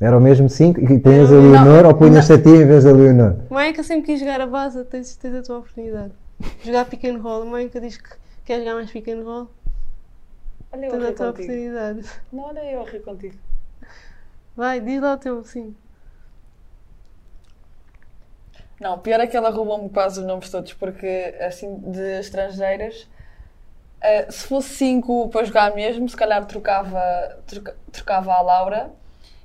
Era 0.00 0.16
o 0.18 0.20
mesmo 0.20 0.48
5 0.48 0.80
e 0.80 0.98
tinhas 1.00 1.30
a 1.32 1.36
Leonor 1.36 1.86
ou 1.86 1.94
punhas-te 1.94 2.32
a 2.32 2.42
ti 2.42 2.48
em 2.48 2.66
vez 2.66 2.84
da 2.84 2.92
Leonor? 2.92 3.36
Maica 3.48 3.82
sempre 3.82 4.06
quis 4.06 4.20
jogar 4.20 4.40
a 4.40 4.46
base, 4.46 4.84
tens, 4.84 5.16
tens 5.16 5.34
a 5.34 5.42
tua 5.42 5.58
oportunidade. 5.58 6.12
Jogar 6.62 6.84
pick 6.86 7.04
and 7.04 7.18
roll. 7.20 7.42
A 7.42 7.44
Maica 7.46 7.80
diz 7.80 7.96
que 7.96 8.10
quer 8.44 8.58
jogar 8.58 8.74
mais 8.74 8.90
pick 8.90 9.08
and 9.08 9.22
roll, 9.22 9.48
Olha 10.72 10.86
eu 10.86 10.94
a 10.94 10.98
tens 10.98 11.04
a 11.08 11.12
tua 11.12 11.26
contigo. 11.32 11.52
oportunidade. 11.52 12.10
Não, 12.32 12.42
olha 12.44 12.64
eu 12.72 12.80
a 12.82 12.84
rir 12.84 13.00
contigo. 13.02 13.36
Vai, 14.56 14.80
diz 14.80 15.00
lá 15.00 15.14
o 15.14 15.16
teu 15.18 15.44
5. 15.44 15.74
Não, 18.80 18.98
pior 18.98 19.20
é 19.20 19.26
que 19.26 19.36
ela 19.36 19.50
roubou-me 19.50 19.88
quase 19.88 20.20
os 20.20 20.26
nomes 20.26 20.50
todos, 20.50 20.72
porque 20.74 21.34
assim, 21.40 21.76
de 21.86 22.18
estrangeiras, 22.18 23.08
eh, 24.00 24.26
se 24.30 24.46
fosse 24.48 24.70
cinco 24.70 25.28
para 25.28 25.44
jogar 25.44 25.74
mesmo, 25.74 26.08
se 26.08 26.16
calhar 26.16 26.44
trocava, 26.44 27.00
troca- 27.46 27.76
trocava 27.92 28.32
a 28.34 28.42
Laura 28.42 28.90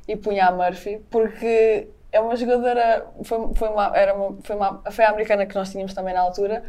e 0.10 0.16
punha 0.18 0.48
a 0.48 0.52
Murphy, 0.52 1.00
porque 1.12 1.88
é 2.12 2.20
uma 2.20 2.36
jogadora, 2.36 3.06
foi, 3.24 3.54
foi, 3.54 3.70
uma, 3.70 3.96
era 3.96 4.16
uma, 4.16 4.38
foi, 4.42 4.56
uma, 4.56 4.82
foi 4.90 5.06
a 5.06 5.10
americana 5.10 5.46
que 5.46 5.54
nós 5.54 5.70
tínhamos 5.70 5.94
também 5.94 6.16
na 6.16 6.22
altura, 6.22 6.64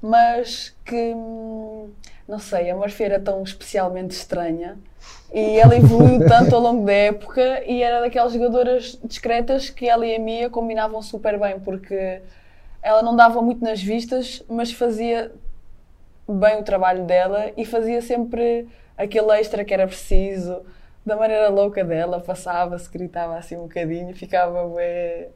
mas 0.00 0.76
que, 0.84 1.12
hum, 1.12 1.90
não 2.28 2.38
sei, 2.38 2.70
a 2.70 2.76
Murphy 2.76 3.02
era 3.02 3.18
tão 3.18 3.42
especialmente 3.42 4.12
estranha 4.12 4.78
e 5.34 5.58
ela 5.58 5.76
evoluiu 5.76 6.20
tanto 6.28 6.54
ao 6.54 6.62
longo 6.62 6.86
da 6.86 6.92
época 6.92 7.64
e 7.66 7.82
era 7.82 8.00
daquelas 8.00 8.32
jogadoras 8.32 8.96
discretas 9.02 9.68
que 9.70 9.88
ela 9.88 10.06
e 10.06 10.14
a 10.14 10.18
Mia 10.20 10.48
combinavam 10.48 11.02
super 11.02 11.36
bem, 11.36 11.58
porque 11.58 12.22
ela 12.80 13.02
não 13.02 13.16
dava 13.16 13.42
muito 13.42 13.64
nas 13.64 13.82
vistas, 13.82 14.40
mas 14.48 14.70
fazia 14.70 15.32
bem 16.28 16.60
o 16.60 16.62
trabalho 16.62 17.04
dela 17.04 17.50
e 17.56 17.64
fazia 17.64 18.00
sempre 18.00 18.68
aquele 18.96 19.32
extra 19.32 19.64
que 19.64 19.74
era 19.74 19.84
preciso, 19.88 20.62
da 21.08 21.16
maneira 21.16 21.48
louca 21.48 21.82
dela, 21.84 22.20
passava-se, 22.20 22.88
gritava 22.90 23.36
assim 23.36 23.56
um 23.56 23.62
bocadinho, 23.62 24.14
ficava 24.14 24.64
bué. 24.68 25.30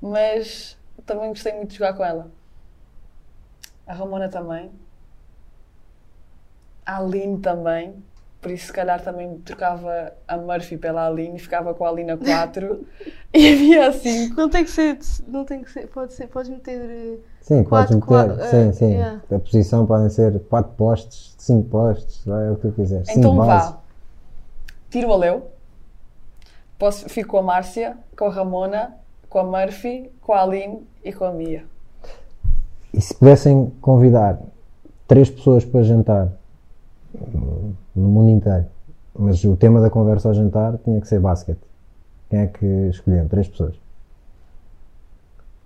Mas 0.00 0.78
também 1.04 1.28
gostei 1.30 1.52
muito 1.54 1.70
de 1.70 1.76
jogar 1.78 1.94
com 1.94 2.04
ela. 2.04 2.30
A 3.86 3.92
Ramona 3.92 4.28
também. 4.28 4.70
A 6.86 6.98
Aline 6.98 7.38
também. 7.38 7.94
Por 8.40 8.50
isso, 8.50 8.66
se 8.66 8.72
calhar, 8.72 9.00
também 9.00 9.38
trocava 9.38 10.12
a 10.26 10.36
Murphy 10.36 10.76
pela 10.76 11.06
Aline, 11.06 11.38
ficava 11.38 11.72
com 11.74 11.84
a 11.84 11.90
Aline 11.90 12.10
a 12.10 12.16
4 12.16 12.84
e 13.32 13.52
havia 13.52 13.86
a 13.86 13.92
5. 13.92 14.34
Não 14.36 14.50
tem 14.50 14.64
que 14.64 14.70
ser, 14.70 14.98
não 15.28 15.44
tem 15.44 15.62
que 15.62 15.70
ser, 15.70 15.86
pode 15.86 16.12
ser, 16.12 16.26
podes 16.26 16.50
meter. 16.50 16.80
eh, 16.80 17.18
Sim, 17.40 17.62
Quatro, 17.62 18.00
podes 18.00 18.34
meter. 18.34 18.36
quatro, 18.36 18.50
sim, 18.50 18.68
eh, 18.68 18.72
sim. 18.72 18.92
yeah. 18.94 19.22
A 19.30 19.38
posição 19.38 19.86
podem 19.86 20.08
ser 20.10 20.40
4 20.48 20.72
postes, 20.72 21.36
5 21.38 21.68
postes, 21.68 22.24
vai, 22.24 22.48
é 22.48 22.50
o 22.50 22.56
que 22.56 22.62
tu 22.68 22.72
quiseres. 22.72 23.08
Então 23.10 23.36
bases. 23.36 23.74
Tiro 24.92 25.12
a 25.12 25.16
Leu. 25.16 25.50
Posso, 26.78 27.08
fico 27.08 27.30
com 27.30 27.38
a 27.38 27.42
Márcia, 27.42 27.96
com 28.16 28.26
a 28.26 28.30
Ramona, 28.30 28.94
com 29.28 29.38
a 29.38 29.44
Murphy, 29.44 30.10
com 30.20 30.32
a 30.34 30.42
Aline 30.42 30.86
e 31.04 31.12
com 31.12 31.24
a 31.24 31.32
Mia. 31.32 31.64
E 32.92 33.00
se 33.00 33.14
pudessem 33.14 33.72
convidar 33.80 34.38
três 35.08 35.30
pessoas 35.30 35.64
para 35.64 35.82
jantar 35.82 36.28
hum, 37.14 37.72
no 37.96 38.08
mundo 38.08 38.30
inteiro, 38.30 38.66
mas 39.18 39.42
o 39.44 39.56
tema 39.56 39.80
da 39.80 39.88
conversa 39.88 40.28
ao 40.28 40.34
jantar 40.34 40.76
tinha 40.84 41.00
que 41.00 41.08
ser 41.08 41.20
basquete, 41.20 41.60
quem 42.28 42.40
é 42.40 42.46
que 42.46 42.66
escolhiam? 42.90 43.26
Três 43.28 43.48
pessoas. 43.48 43.74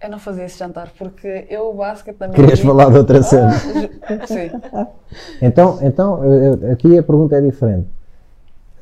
Eu 0.00 0.10
não 0.10 0.18
fazia 0.18 0.44
esse 0.44 0.58
jantar 0.58 0.92
porque 0.96 1.46
eu, 1.48 1.70
o 1.70 1.74
basquete 1.74 2.16
minha 2.20 2.30
Querias 2.32 2.60
vida- 2.60 2.70
falar 2.70 2.90
de 2.92 2.98
outra 2.98 3.22
cena? 3.22 3.50
Ah, 3.52 4.26
Sim. 4.26 4.86
Então, 5.42 5.78
então 5.82 6.22
eu- 6.24 6.54
eu- 6.62 6.72
aqui 6.72 6.96
a 6.98 7.02
pergunta 7.02 7.34
é 7.36 7.40
diferente. 7.40 7.88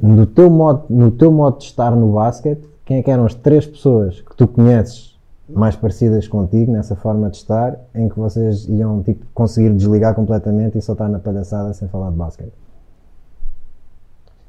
No 0.01 0.27
teu, 0.27 0.51
modo, 0.51 0.85
no 0.91 1.11
teu 1.11 1.31
modo 1.31 1.59
de 1.59 1.65
estar 1.65 1.93
no 1.93 2.13
basquete, 2.13 2.69
quem 2.85 2.99
é 2.99 3.03
que 3.03 3.11
eram 3.11 3.25
as 3.25 3.35
três 3.35 3.67
pessoas 3.67 4.21
que 4.21 4.37
tu 4.37 4.47
conheces 4.47 5.19
mais 5.49 5.77
parecidas 5.77 6.27
contigo 6.27 6.73
nessa 6.73 6.97
forma 6.97 7.31
de 7.31 7.37
estar, 7.37 7.79
em 7.95 8.09
que 8.09 8.19
vocês 8.19 8.67
iam 8.69 9.03
tipo, 9.03 9.25
conseguir 9.35 9.71
desligar 9.75 10.15
completamente 10.15 10.79
e 10.79 10.83
só 10.83 10.93
estar 10.93 11.09
na 11.09 11.19
palhaçada 11.19 11.73
sem 11.73 11.89
falar 11.89 12.11
de 12.11 12.17
basquete? 12.17 12.53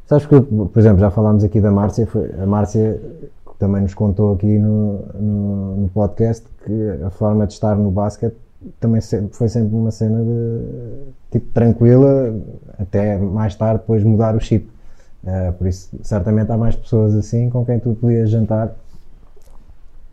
Sabes 0.07 0.25
que, 0.25 0.39
por 0.39 0.79
exemplo, 0.79 0.99
já 0.99 1.09
falámos 1.09 1.43
aqui 1.43 1.59
da 1.59 1.71
Márcia, 1.71 2.05
foi, 2.05 2.31
a 2.39 2.45
Márcia 2.45 3.01
também 3.57 3.81
nos 3.81 3.93
contou 3.93 4.33
aqui 4.33 4.59
no, 4.59 4.99
no, 5.19 5.75
no 5.77 5.89
podcast 5.89 6.45
que 6.63 7.03
a 7.03 7.09
forma 7.09 7.47
de 7.47 7.53
estar 7.53 7.75
no 7.75 7.89
basquete 7.89 8.35
também 8.79 9.01
sempre, 9.01 9.35
foi 9.35 9.47
sempre 9.47 9.75
uma 9.75 9.91
cena 9.91 10.23
de 10.23 11.11
tipo 11.31 11.51
tranquila 11.53 12.35
até 12.79 13.17
mais 13.17 13.55
tarde 13.55 13.79
depois 13.81 14.03
mudar 14.03 14.35
o 14.35 14.39
chip. 14.39 14.69
Eh, 15.25 15.51
por 15.53 15.65
isso, 15.67 15.89
certamente 16.03 16.51
há 16.51 16.57
mais 16.57 16.75
pessoas 16.75 17.15
assim 17.15 17.49
com 17.49 17.65
quem 17.65 17.79
tu 17.79 17.95
podias 17.95 18.29
jantar. 18.29 18.75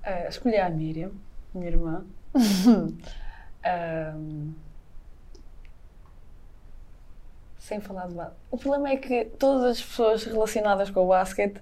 Eh, 0.03 0.29
escolhi 0.29 0.57
a 0.57 0.71
Miriam, 0.71 1.11
minha 1.55 1.69
irmã. 1.69 2.05
Sem 7.59 7.81
falar 7.81 8.09
de 8.09 8.15
basquete. 8.15 8.39
O 8.51 8.59
problema 8.59 8.89
é 8.89 8.97
que 8.97 9.27
todas 9.39 9.65
as 9.65 9.81
pessoas 9.83 10.25
relacionadas 10.25 10.91
com 10.91 11.05
o 11.05 11.09
basquete 11.09 11.61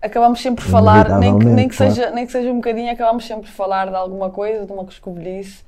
acabamos 0.00 0.40
sempre 0.40 0.64
por 0.64 0.70
falar, 0.70 1.18
nem 1.18 1.38
que, 1.38 1.44
nem, 1.44 1.68
que 1.68 1.76
claro. 1.76 1.92
seja, 1.92 2.10
nem 2.10 2.24
que 2.24 2.32
seja 2.32 2.50
um 2.50 2.56
bocadinho, 2.56 2.90
acabamos 2.90 3.26
sempre 3.26 3.46
por 3.46 3.52
falar 3.52 3.88
de 3.90 3.96
alguma 3.96 4.30
coisa, 4.30 4.64
de 4.64 4.72
uma 4.72 4.84
coscovilhice. 4.84 5.62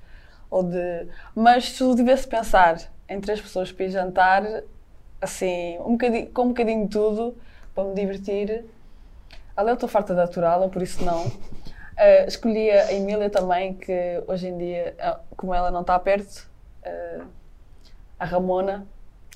Ou 0.51 0.63
de... 0.63 1.07
Mas 1.35 1.71
se 1.71 1.83
eu 1.83 1.95
tivesse 1.95 2.23
de 2.23 2.29
pensar 2.29 2.79
em 3.09 3.21
três 3.21 3.41
pessoas 3.41 3.71
para 3.71 3.85
ir 3.85 3.91
jantar, 3.91 4.43
assim, 5.23 5.79
um 5.81 5.93
bocadinho, 5.93 6.27
com 6.31 6.43
um 6.43 6.49
bocadinho 6.49 6.85
de 6.85 6.91
tudo, 6.91 7.35
para 7.75 7.85
me 7.85 7.95
divertir. 7.95 8.65
Ali 9.57 9.69
eu 9.71 9.75
estou 9.75 9.89
farta 9.89 10.15
de 10.15 10.21
aturá-la, 10.21 10.69
por 10.69 10.83
isso 10.83 11.03
não. 11.05 11.27
Uh, 11.27 12.27
escolhi 12.27 12.71
a 12.71 12.93
Emília 12.93 13.31
também, 13.31 13.75
que 13.75 14.23
hoje 14.27 14.49
em 14.49 14.59
dia, 14.59 14.97
uh, 14.99 15.21
como 15.37 15.55
ela 15.55 15.71
não 15.71 15.83
está 15.83 15.99
perto, 15.99 16.51
uh, 16.85 17.25
a 18.19 18.25
Ramona, 18.25 18.87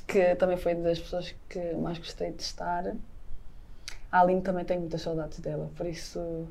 que 0.06 0.34
também 0.36 0.56
foi 0.56 0.74
das 0.74 0.98
pessoas 0.98 1.34
que 1.48 1.74
mais 1.74 1.98
gostei 1.98 2.32
de 2.32 2.42
estar. 2.42 2.84
A 4.10 4.20
Aline 4.20 4.40
também 4.40 4.64
tenho 4.64 4.80
muitas 4.80 5.02
saudades 5.02 5.38
dela, 5.38 5.70
por 5.76 5.86
isso 5.86 6.46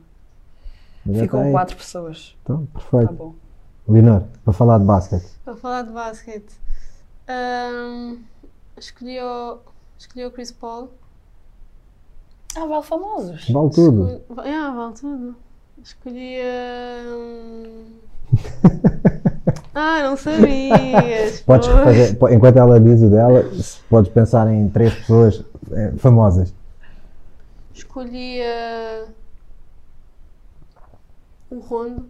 já 1.05 1.21
ficam 1.21 1.51
quatro 1.51 1.75
pessoas. 1.75 2.35
Então, 2.43 2.65
Tá 2.67 2.79
perfeito. 2.79 3.13
bom. 3.13 3.35
Leonor, 3.87 4.23
para 4.43 4.53
falar 4.53 4.79
de 4.79 4.85
basquete. 4.85 5.27
Para 5.43 5.55
falar 5.55 5.81
de 5.83 5.91
basquete, 5.91 6.59
ahm, 7.27 8.17
escolhi, 8.77 9.19
o, 9.21 9.59
escolhi 9.97 10.25
o 10.25 10.31
Chris 10.31 10.51
Paul. 10.51 10.89
Ah, 12.55 12.65
vale 12.65 12.83
famosos. 12.83 13.49
Vale 13.49 13.69
tudo. 13.69 14.07
Escolhi, 14.07 14.49
ah, 14.49 14.71
vale 14.71 14.93
tudo. 14.93 15.35
Escolhi. 15.83 16.37
ahm, 16.41 18.05
ah, 19.75 20.03
não 20.03 20.17
sabias. 20.17 21.41
Podes 21.41 21.67
fazer, 21.67 22.17
enquanto 22.31 22.57
ela 22.57 22.79
diz 22.79 23.01
o 23.01 23.09
dela, 23.09 23.43
podes 23.89 24.11
pensar 24.11 24.51
em 24.51 24.69
três 24.69 24.93
pessoas 24.93 25.43
eh, 25.71 25.93
famosas. 25.97 26.53
Escolhi 27.73 28.41
ah, 28.41 29.05
o 31.51 31.59
Rondo. 31.59 32.09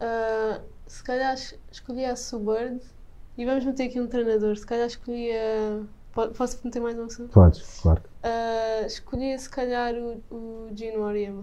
Ah, 0.00 0.60
se 0.94 1.02
calhar 1.04 1.34
es- 1.34 1.54
escolhesse 1.72 2.34
o 2.36 2.38
Bird 2.38 2.80
e 3.36 3.44
vamos 3.44 3.64
meter 3.64 3.84
aqui 3.84 4.00
um 4.00 4.06
treinador. 4.06 4.56
Se 4.56 4.66
calhar 4.66 4.86
escolhia. 4.86 5.80
po- 6.14 6.28
Posso 6.28 6.58
meter 6.64 6.80
mais 6.80 6.98
um 6.98 7.04
assunto? 7.04 7.30
Podes, 7.30 7.80
claro. 7.82 8.00
Ah, 8.22 8.82
escolhia 8.86 9.38
se 9.38 9.48
calhar 9.50 9.92
o, 9.94 10.16
o 10.34 10.68
Gino 10.74 11.02
Oriema. 11.02 11.42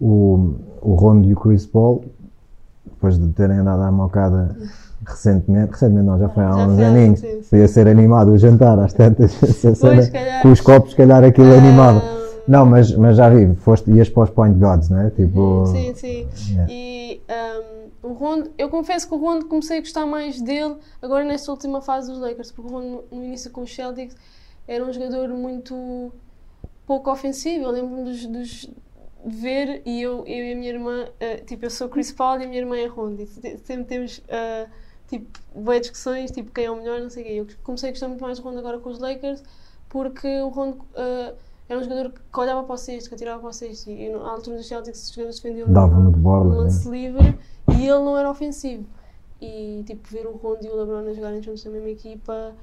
O, 0.00 0.54
o 0.82 0.94
Rondo 0.94 1.28
e 1.28 1.34
o 1.34 1.36
Chris 1.36 1.66
Paul, 1.66 2.04
depois 2.84 3.18
de 3.18 3.28
terem 3.32 3.58
andado 3.58 3.82
à 3.82 3.92
mocada 3.92 4.56
recentemente, 5.06 5.72
recentemente 5.72 6.06
não, 6.06 6.18
já 6.18 6.28
foi 6.28 6.42
há 6.44 6.50
Já 6.52 6.66
uns 6.66 6.74
foi 6.76 6.84
aninhos, 6.84 7.20
tempo. 7.20 7.44
podia 7.50 7.68
ser 7.68 7.86
animado 7.88 8.32
o 8.32 8.38
jantar 8.38 8.78
às 8.78 8.92
tantas, 8.92 9.30
se 9.38 10.10
calhar. 10.10 10.42
com 10.42 10.50
os 10.50 10.60
copos, 10.60 10.90
se 10.92 10.96
calhar 10.96 11.22
aquilo 11.22 11.52
animava. 11.54 12.02
Não, 12.46 12.66
mas, 12.66 12.94
mas 12.94 13.16
já 13.16 13.30
vi, 13.30 13.54
foste, 13.54 13.90
ias 13.90 14.08
para 14.10 14.24
os 14.24 14.30
Point 14.30 14.58
Gods, 14.58 14.90
não 14.90 15.00
é? 15.00 15.10
Tipo, 15.10 15.64
Sim, 15.66 15.94
sim. 15.94 16.28
Yeah. 16.50 16.66
E 16.70 17.22
um, 17.30 17.83
o 18.04 18.12
Rondo, 18.12 18.52
eu 18.58 18.68
confesso 18.68 19.08
que 19.08 19.14
o 19.14 19.16
Rondo 19.16 19.46
comecei 19.46 19.78
a 19.78 19.80
gostar 19.80 20.04
mais 20.04 20.40
dele 20.40 20.76
agora 21.00 21.24
nesta 21.24 21.50
última 21.50 21.80
fase 21.80 22.10
dos 22.10 22.20
Lakers, 22.20 22.52
porque 22.52 22.70
o 22.70 22.72
Rondo 22.72 23.04
no 23.10 23.24
início 23.24 23.50
com 23.50 23.62
os 23.62 23.74
Celtics 23.74 24.14
era 24.68 24.84
um 24.84 24.92
jogador 24.92 25.30
muito 25.30 26.12
pouco 26.86 27.10
ofensivo. 27.10 27.64
Eu 27.64 27.70
lembro-me 27.70 28.04
dos, 28.04 28.26
dos 28.26 28.70
de 29.24 29.36
ver 29.36 29.80
e 29.86 30.02
eu, 30.02 30.18
eu 30.26 30.44
e 30.44 30.52
a 30.52 30.56
minha 30.56 30.68
irmã, 30.68 31.08
eh, 31.18 31.38
tipo, 31.38 31.64
eu 31.64 31.70
sou 31.70 31.88
Chris 31.88 32.12
Paul 32.12 32.38
e 32.40 32.44
a 32.44 32.46
minha 32.46 32.60
irmã 32.60 32.76
é 32.76 32.84
Rondo. 32.86 33.22
E 33.22 33.26
sempre 33.26 33.84
temos 33.84 34.20
eh, 34.28 34.68
tipo, 35.08 35.40
boas 35.54 35.80
discussões, 35.80 36.30
tipo, 36.30 36.52
quem 36.52 36.66
é 36.66 36.70
o 36.70 36.76
melhor, 36.76 37.00
não 37.00 37.08
sei 37.08 37.22
o 37.22 37.26
quê. 37.26 37.32
Eu 37.32 37.46
comecei 37.62 37.88
a 37.88 37.92
gostar 37.92 38.08
muito 38.08 38.20
mais 38.20 38.38
do 38.38 38.44
Rondo 38.44 38.58
agora 38.58 38.78
com 38.78 38.90
os 38.90 38.98
Lakers, 38.98 39.42
porque 39.88 40.28
o 40.42 40.48
Rondo 40.48 40.84
eh, 40.94 41.34
era 41.68 41.80
um 41.80 41.82
jogador 41.82 42.12
que 42.12 42.40
olhava 42.40 42.62
para 42.62 42.74
o 42.74 42.76
cesto, 42.76 43.08
que 43.08 43.14
atirava 43.14 43.40
para 43.40 43.48
o 43.48 43.52
cesto. 43.52 43.90
E 43.90 44.08
na 44.10 44.18
altura 44.30 44.56
dos 44.56 44.66
Celtics, 44.66 45.04
os 45.04 45.14
jogadores 45.14 45.40
defendiam 45.40 45.72
Dava-me 45.72 46.10
de 46.10 46.16
no 46.16 46.22
borla, 46.22 46.56
lance 46.56 46.88
né? 46.88 46.98
livre 46.98 47.38
e 47.68 47.88
ele 47.88 48.04
não 48.04 48.16
era 48.18 48.30
ofensivo. 48.30 48.84
E 49.40 49.82
tipo, 49.86 50.08
ver 50.08 50.26
o 50.26 50.32
Rondo 50.36 50.64
e 50.64 50.68
o 50.68 50.76
LeBron 50.76 51.08
a 51.08 51.12
jogarem 51.12 51.42
juntos 51.42 51.64
na 51.64 51.70
mesma 51.70 51.90
equipa 51.90 52.54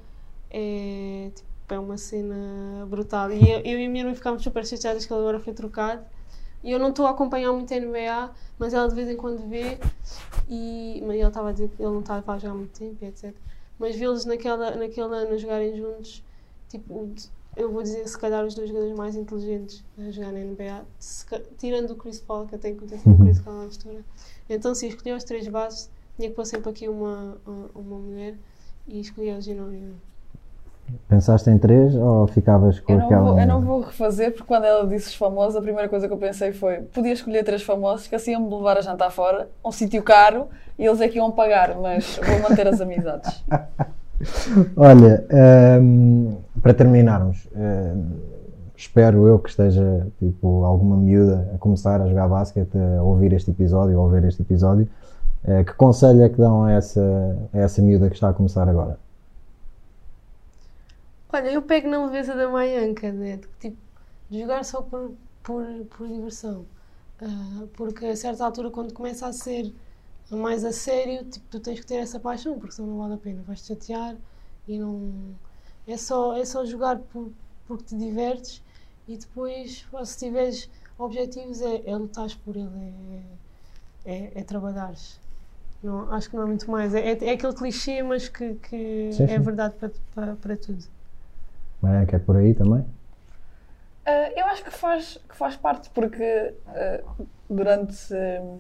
é, 0.50 1.32
tipo, 1.34 1.74
é 1.74 1.80
uma 1.80 1.98
cena 1.98 2.86
brutal. 2.88 3.32
E 3.32 3.50
eu, 3.50 3.60
eu 3.60 3.80
e 3.80 3.86
a 3.86 3.90
minha 3.90 4.04
irmã 4.04 4.14
ficámos 4.14 4.44
super 4.44 4.66
chateadas 4.66 5.06
que 5.06 5.14
ele 5.14 5.22
agora 5.22 5.40
foi 5.40 5.54
trocado. 5.54 6.04
E 6.64 6.72
eu 6.72 6.78
não 6.78 6.90
estou 6.90 7.08
a 7.08 7.10
acompanhar 7.10 7.52
muito 7.54 7.74
a 7.74 7.80
NBA, 7.80 8.32
mas 8.60 8.74
ela 8.74 8.88
de 8.88 8.94
vez 8.94 9.10
em 9.10 9.18
quando 9.18 9.48
vê. 9.50 9.80
E, 10.48 11.02
mas 11.06 11.16
ele 11.16 11.28
estava 11.28 11.50
a 11.50 11.52
dizer 11.52 11.70
que 11.70 11.82
ele 11.82 11.92
não 11.92 12.02
estava 12.02 12.34
a 12.34 12.38
jogar 12.38 12.54
há 12.54 12.58
muito 12.58 12.78
tempo, 12.78 13.04
etc. 13.04 13.34
Mas 13.80 13.96
vê-los 13.96 14.26
naquela, 14.26 14.76
naquele 14.76 15.16
ano 15.16 15.38
jogarem 15.40 15.76
juntos, 15.76 16.24
tipo, 16.70 17.10
eu 17.56 17.72
vou 17.72 17.84
dizer 17.84 18.08
se 18.08 18.18
calhar 18.18 18.46
os 18.46 18.56
dois 18.56 18.70
jogadores 18.70 18.96
mais 18.96 19.16
inteligentes 19.16 19.84
a 20.00 20.10
jogar 20.12 20.32
na 20.32 20.40
NBA, 20.40 20.84
ca- 21.30 21.42
tirando 21.58 21.92
o 21.92 21.96
Chris 21.96 22.20
Paul, 22.20 22.48
que 22.48 22.56
eu 22.56 22.60
tenho 22.60 22.76
competência 22.76 23.04
com 23.04 23.22
o 23.22 23.26
Chris 23.26 23.40
Paul 23.40 23.58
na 23.58 23.64
altura. 23.64 24.00
Então, 24.50 24.74
se 24.74 24.88
escolhi 24.88 25.14
os 25.14 25.24
três 25.24 25.48
bases, 25.48 25.90
tinha 26.16 26.30
que 26.30 26.36
pôr 26.36 26.46
sempre 26.46 26.70
aqui 26.70 26.88
uma, 26.88 27.38
uma, 27.76 27.98
mulher 28.00 28.36
e 28.88 29.00
escolhi 29.00 29.32
o 29.32 29.42
Ginóbili. 29.42 29.94
Pensaste 31.08 31.50
em 31.50 31.58
três 31.58 31.96
ou 31.96 32.28
ficavas 32.28 32.80
com 32.80 32.92
Eu 32.94 33.00
não, 33.00 33.06
aquela. 33.06 33.32
vou, 33.32 33.40
eu 33.40 33.48
não 33.48 33.62
vou 33.62 33.82
refazer 33.82 34.32
porque 34.32 34.46
quando 34.46 34.66
ela 34.66 34.86
disse 34.86 35.08
os 35.08 35.16
famosos, 35.16 35.56
a 35.56 35.62
primeira 35.62 35.88
coisa 35.88 36.08
que 36.08 36.14
eu 36.14 36.18
pensei 36.18 36.52
foi 36.52 36.82
podia 36.82 37.14
escolher 37.14 37.44
três 37.44 37.62
famosos 37.64 38.08
que 38.08 38.16
assim 38.16 38.32
iam 38.32 38.42
me 38.42 38.54
levar 38.54 38.78
a 38.78 38.82
jantar 38.82 39.10
fora, 39.10 39.50
um 39.64 39.72
sítio 39.72 40.04
caro 40.04 40.50
e 40.78 40.86
eles 40.86 41.00
é 41.00 41.08
que 41.08 41.18
iam 41.18 41.32
pagar, 41.32 41.78
mas 41.78 42.18
vou 42.18 42.40
manter 42.40 42.68
as 42.68 42.82
amizades. 42.82 43.42
Olha, 44.76 45.26
hum, 45.82 46.38
para 46.62 46.74
terminarmos, 46.74 47.48
hum, 47.56 48.20
espero 48.76 49.28
eu 49.28 49.40
que 49.40 49.50
esteja 49.50 50.08
tipo 50.20 50.64
alguma 50.64 50.98
miúda 50.98 51.52
a 51.54 51.58
começar 51.58 52.02
a 52.02 52.08
jogar 52.08 52.28
basquete, 52.28 52.78
a 52.78 53.04
ouvir 53.04 53.34
este 53.34 53.52
episódio, 53.52 53.98
a 53.98 54.02
ouvir 54.02 54.24
este 54.26 54.42
episódio. 54.42 54.88
Eh, 55.44 55.64
que 55.64 55.74
conselho 55.74 56.22
é 56.22 56.30
que 56.30 56.38
dão 56.38 56.64
a 56.66 56.72
essa, 56.72 57.02
a 57.54 57.58
essa 57.58 57.82
miúda 57.82 58.10
que 58.10 58.16
está 58.16 58.30
a 58.30 58.34
começar 58.34 58.68
agora? 58.70 59.00
Olha, 61.34 61.50
eu 61.50 61.62
pego 61.62 61.90
na 61.90 62.06
leveza 62.06 62.36
da 62.36 62.50
Maianca, 62.50 63.12
né? 63.12 63.38
de, 63.38 63.48
tipo, 63.60 63.78
de 64.30 64.42
jogar 64.42 64.64
só 64.64 64.82
por, 64.82 65.12
por, 65.42 65.66
por 65.98 66.08
diversão. 66.08 66.66
Ah, 67.22 67.64
porque 67.74 68.06
a 68.06 68.16
certa 68.16 68.46
altura, 68.46 68.70
quando 68.70 68.94
começa 68.94 69.28
a 69.28 69.34
ser 69.34 69.74
mais 70.38 70.64
a 70.64 70.72
sério, 70.72 71.26
tipo, 71.26 71.46
tu 71.50 71.60
tens 71.60 71.80
que 71.80 71.86
ter 71.86 71.96
essa 71.96 72.20
paixão, 72.20 72.58
porque 72.60 72.74
senão 72.74 72.90
não 72.90 72.98
vale 73.00 73.16
a 73.16 73.18
pena. 73.18 73.42
Vais-te 73.46 73.68
chatear 73.68 74.16
e 74.68 74.80
não. 74.80 75.12
É 75.88 75.98
só, 75.98 76.36
é 76.38 76.46
só 76.46 76.64
jogar 76.66 77.00
por, 77.00 77.32
porque 77.68 77.84
te 77.84 77.98
divertes 77.98 78.62
e 79.08 79.18
depois, 79.18 79.86
se 80.06 80.18
tiveres 80.18 80.70
objetivos, 80.98 81.62
é, 81.62 81.82
é 81.86 81.98
lutares 81.98 82.36
por 82.36 82.56
ele, 82.56 82.94
é, 84.06 84.12
é, 84.14 84.32
é 84.36 84.44
trabalhares. 84.44 85.20
Não, 85.84 86.14
acho 86.14 86.30
que 86.30 86.36
não 86.36 86.44
há 86.44 86.48
muito 86.48 86.70
mais. 86.70 86.94
É, 86.94 87.12
é, 87.12 87.26
é 87.26 87.32
aquele 87.32 87.54
clichê, 87.54 88.04
mas 88.04 88.30
que, 88.30 88.54
que 88.56 89.10
Sim, 89.12 89.24
é 89.24 89.28
sim. 89.28 89.40
verdade 89.40 89.74
para, 89.80 89.92
para, 90.14 90.36
para 90.36 90.58
tudo. 90.58 90.84
Não 91.82 91.94
é 91.94 92.06
que 92.06 92.16
é 92.16 92.20
por 92.20 92.38
aí 92.38 92.54
também? 92.54 92.86
Ah, 94.06 94.32
eu 94.36 94.46
acho 94.46 94.64
que 94.64 94.72
faz, 94.72 95.20
que 95.28 95.36
faz 95.36 95.56
parte, 95.56 95.90
porque 95.90 96.54
ah, 96.68 97.02
durante 97.50 98.14
ah, 98.14 98.58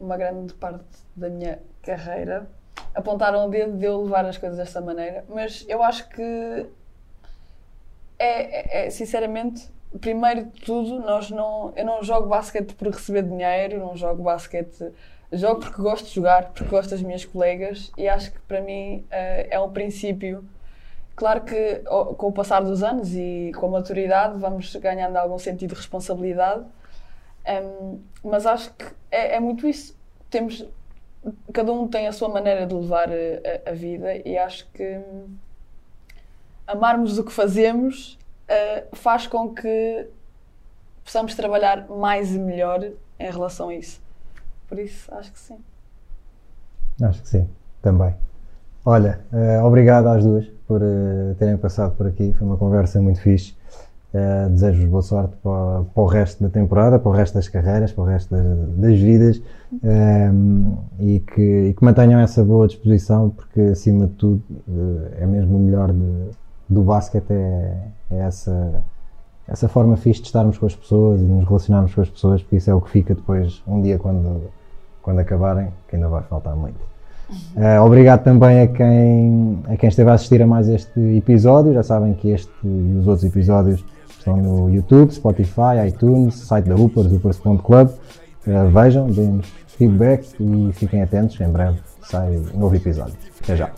uma 0.00 0.16
grande 0.16 0.54
parte 0.54 0.84
da 1.14 1.28
minha 1.28 1.58
carreira 1.82 2.48
apontaram 2.94 3.46
o 3.46 3.50
dedo 3.50 3.76
de 3.76 3.84
eu 3.84 4.02
levar 4.02 4.24
as 4.24 4.38
coisas 4.38 4.58
desta 4.58 4.80
maneira, 4.80 5.24
mas 5.28 5.64
eu 5.68 5.82
acho 5.82 6.08
que 6.08 6.66
é, 8.18 8.82
é- 8.82 8.86
é, 8.86 8.90
sinceramente, 8.90 9.68
primeiro 10.00 10.44
de 10.46 10.60
tudo, 10.62 10.98
nós 11.00 11.30
não, 11.30 11.72
eu 11.76 11.84
não 11.84 12.02
jogo 12.02 12.28
basquete 12.28 12.74
por 12.74 12.88
receber 12.88 13.22
dinheiro, 13.22 13.78
não 13.78 13.96
jogo 13.96 14.22
basquete, 14.22 14.92
jogo 15.32 15.60
porque 15.60 15.80
gosto 15.80 16.06
de 16.06 16.14
jogar, 16.14 16.50
porque 16.50 16.64
gosto 16.64 16.90
das 16.90 17.02
minhas 17.02 17.24
colegas 17.24 17.92
e 17.96 18.08
acho 18.08 18.32
que 18.32 18.40
para 18.40 18.60
mim 18.60 19.04
ah, 19.10 19.16
é 19.50 19.60
um 19.60 19.70
princípio. 19.70 20.44
Claro 21.14 21.40
que 21.42 21.82
ó, 21.86 22.06
com 22.14 22.28
o 22.28 22.32
passar 22.32 22.60
dos 22.62 22.82
anos 22.82 23.12
e 23.14 23.50
com 23.58 23.66
a 23.66 23.70
maturidade 23.70 24.38
vamos 24.38 24.74
ganhando 24.76 25.16
algum 25.16 25.38
sentido 25.38 25.70
de 25.70 25.76
responsabilidade, 25.76 26.64
Hum, 27.48 28.00
mas 28.22 28.46
acho 28.46 28.72
que 28.74 28.84
é, 29.10 29.36
é 29.36 29.40
muito 29.40 29.66
isso. 29.66 29.96
Temos, 30.28 30.66
cada 31.52 31.72
um 31.72 31.88
tem 31.88 32.06
a 32.06 32.12
sua 32.12 32.28
maneira 32.28 32.66
de 32.66 32.74
levar 32.74 33.10
eh, 33.10 33.62
a, 33.66 33.70
a 33.70 33.72
vida 33.72 34.16
e 34.28 34.36
acho 34.36 34.68
que 34.72 34.98
hum, 34.98 35.36
amarmos 36.66 37.18
o 37.18 37.24
que 37.24 37.32
fazemos 37.32 38.18
eh, 38.46 38.84
faz 38.92 39.26
com 39.26 39.54
que 39.54 40.08
possamos 41.04 41.34
trabalhar 41.34 41.88
mais 41.88 42.34
e 42.34 42.38
melhor 42.38 42.82
em 43.18 43.30
relação 43.30 43.70
a 43.70 43.74
isso. 43.74 44.00
Por 44.68 44.78
isso, 44.78 45.12
acho 45.14 45.32
que 45.32 45.38
sim. 45.38 45.58
Acho 47.02 47.22
que 47.22 47.28
sim, 47.28 47.48
também. 47.80 48.14
Olha, 48.84 49.20
eh, 49.32 49.62
obrigado 49.62 50.08
às 50.08 50.24
duas 50.24 50.46
por 50.66 50.80
eh, 50.82 51.34
terem 51.38 51.56
passado 51.56 51.96
por 51.96 52.06
aqui. 52.06 52.32
Foi 52.32 52.46
uma 52.46 52.56
conversa 52.56 53.00
muito 53.00 53.20
fixe. 53.20 53.56
Eh, 54.14 54.48
Desejo-vos 54.48 54.88
boa 54.88 55.02
sorte 55.02 55.34
para, 55.42 55.82
para 55.94 56.02
o 56.02 56.06
resto 56.06 56.42
da 56.42 56.48
temporada, 56.48 56.98
para 56.98 57.10
o 57.10 57.12
resto 57.12 57.34
das 57.34 57.46
carreiras, 57.46 57.92
para 57.92 58.04
o 58.04 58.06
resto 58.06 58.34
das, 58.34 58.44
das 58.76 58.98
vidas 58.98 59.42
ehm, 59.84 60.72
e, 60.98 61.20
que, 61.20 61.42
e 61.68 61.74
que 61.74 61.84
mantenham 61.84 62.18
essa 62.18 62.42
boa 62.42 62.66
disposição, 62.66 63.28
porque 63.28 63.60
acima 63.60 64.06
de 64.06 64.14
tudo 64.14 64.42
eh, 64.66 65.18
é 65.24 65.26
mesmo 65.26 65.58
o 65.58 65.60
melhor 65.60 65.92
de- 65.92 66.30
do 66.70 66.80
basquete, 66.82 67.30
é, 67.30 67.74
é 68.10 68.18
essa, 68.20 68.82
essa 69.46 69.68
forma 69.68 69.94
fixe 69.98 70.20
de 70.22 70.28
estarmos 70.28 70.56
com 70.56 70.64
as 70.64 70.74
pessoas 70.74 71.20
e 71.20 71.24
nos 71.24 71.46
relacionarmos 71.46 71.94
com 71.94 72.00
as 72.00 72.08
pessoas, 72.08 72.42
porque 72.42 72.56
isso 72.56 72.70
é 72.70 72.74
o 72.74 72.80
que 72.80 72.88
fica 72.90 73.14
depois, 73.14 73.62
um 73.66 73.82
dia 73.82 73.98
quando, 73.98 74.40
quando 75.02 75.18
acabarem, 75.18 75.68
que 75.86 75.96
ainda 75.96 76.08
vai 76.08 76.22
faltar 76.22 76.56
muito. 76.56 76.78
Uh, 77.54 77.84
obrigado 77.84 78.24
também 78.24 78.62
a 78.62 78.66
quem, 78.66 79.58
a 79.68 79.76
quem 79.76 79.90
esteve 79.90 80.08
a 80.08 80.14
assistir 80.14 80.40
a 80.40 80.46
mais 80.46 80.66
este 80.66 80.98
episódio. 81.14 81.74
Já 81.74 81.82
sabem 81.82 82.14
que 82.14 82.30
este 82.30 82.50
e 82.64 82.96
os 82.98 83.06
outros 83.06 83.22
episódios 83.24 83.84
estão 84.28 84.36
no 84.36 84.70
YouTube, 84.70 85.10
Spotify, 85.12 85.86
iTunes, 85.88 86.34
site 86.34 86.68
da 86.68 86.74
Hoopers, 86.74 87.10
hoopers.club. 87.12 87.88
Uh, 88.46 88.70
vejam, 88.70 89.10
deem-nos 89.10 89.46
feedback 89.66 90.28
e 90.40 90.72
fiquem 90.72 91.02
atentos. 91.02 91.40
Em 91.40 91.48
breve 91.48 91.78
sai 92.02 92.38
um 92.54 92.58
novo 92.58 92.74
episódio. 92.74 93.14
Até 93.42 93.56
já. 93.56 93.70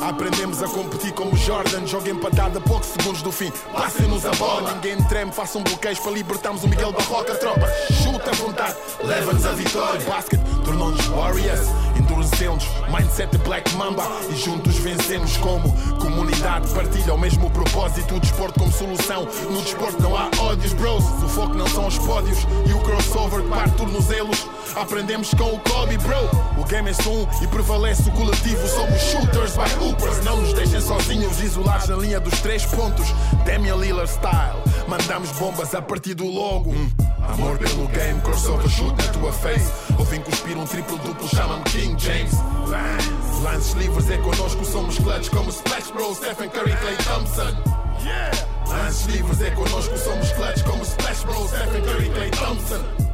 Aprendemos 0.00 0.62
a 0.62 0.68
competir 0.68 1.12
como 1.24 1.36
Jordan, 1.38 1.86
joga 1.86 2.10
empatada 2.10 2.58
a 2.58 2.60
poucos 2.60 2.88
segundos 2.88 3.22
do 3.22 3.32
fim. 3.32 3.50
Passem-nos 3.72 4.26
a 4.26 4.30
bola, 4.32 4.74
ninguém 4.74 5.02
treme, 5.04 5.32
façam 5.32 5.62
bloqueios 5.62 5.98
para 5.98 6.12
libertarmos 6.12 6.62
o 6.62 6.68
Miguel 6.68 6.92
Barroca. 6.92 7.34
Tropa, 7.36 7.66
chuta 8.02 8.30
à 8.30 8.34
vontade, 8.34 8.76
leva-nos 9.02 9.46
a 9.46 9.52
vitória. 9.52 10.00
Basket 10.06 10.40
tornou-nos 10.64 11.06
Warriors, 11.06 11.66
endurecemos, 11.96 12.64
mindset 12.94 13.38
Black 13.38 13.74
Mamba 13.74 14.06
e 14.28 14.36
juntos 14.36 14.76
vencemos 14.76 15.36
como 15.38 15.72
comunidade. 15.96 16.68
Partilha 16.74 17.14
o 17.14 17.18
mesmo 17.18 17.50
propósito, 17.50 18.16
o 18.16 18.20
desporto 18.20 18.60
como 18.60 18.72
solução. 18.72 19.26
No 19.50 19.62
desporto 19.62 20.02
não 20.02 20.14
há 20.14 20.28
ódios, 20.40 20.74
bros. 20.74 21.04
O 21.22 21.28
foco 21.28 21.54
não 21.54 21.66
são 21.68 21.86
os 21.86 21.98
pódios 21.98 22.38
e 22.68 22.72
o 22.74 22.80
crossover 22.80 23.42
que 23.42 23.48
parte 23.48 23.76
tornozelos. 23.76 24.46
Aprendemos 24.76 25.32
com 25.32 25.54
o 25.54 25.60
Kobe, 25.60 25.96
bro. 25.98 26.60
O 26.60 26.64
game 26.64 26.90
é 26.90 26.92
só 26.92 27.08
um 27.08 27.26
e 27.42 27.46
prevalece 27.46 28.08
o 28.08 28.12
coletivo. 28.12 28.66
Somos 28.68 29.00
shooters 29.00 29.52
by 29.52 29.84
Hoop. 29.84 29.94
Hoopers. 29.94 30.24
Não 30.24 30.40
nos 30.40 30.52
deixem 30.52 30.80
sozinhos, 30.80 31.13
isolados 31.22 31.88
na 31.88 31.96
linha 31.96 32.20
dos 32.20 32.40
três 32.40 32.64
pontos. 32.64 33.06
Damian 33.44 33.76
Lillard 33.76 34.10
style. 34.10 34.62
Mandamos 34.88 35.30
bombas 35.32 35.74
a 35.74 35.82
partir 35.82 36.14
do 36.14 36.26
logo. 36.26 36.70
Hum. 36.70 36.90
Amor 37.28 37.56
pelo 37.58 37.86
game, 37.88 38.20
crossover 38.20 38.68
shoot 38.68 38.94
na 38.96 39.12
tua 39.12 39.32
face. 39.32 39.70
Ouvem 39.98 40.20
cuspir 40.20 40.56
um 40.58 40.64
triplo 40.66 40.98
duplo, 40.98 41.26
chama-me 41.28 41.64
King 41.64 41.96
James. 41.98 42.32
Lance, 42.68 43.42
lances 43.42 43.74
livres 43.74 44.10
é 44.10 44.18
connosco, 44.18 44.64
somos 44.64 44.98
clutch 44.98 45.30
como 45.30 45.50
Splash 45.50 45.90
Bros, 45.92 46.18
Stephen 46.18 46.50
Curry, 46.50 46.76
Clay 46.76 46.96
Thompson. 46.96 47.56
Yeah! 48.04 48.30
Lances 48.68 49.06
livres 49.06 49.40
é 49.40 49.50
connosco, 49.52 49.96
somos 49.96 50.30
clutch 50.32 50.62
como 50.64 50.84
Splash 50.84 51.24
Bros, 51.24 51.50
Stephen 51.50 51.82
Curry, 51.82 52.10
Clay 52.10 52.30
Thompson. 52.30 53.13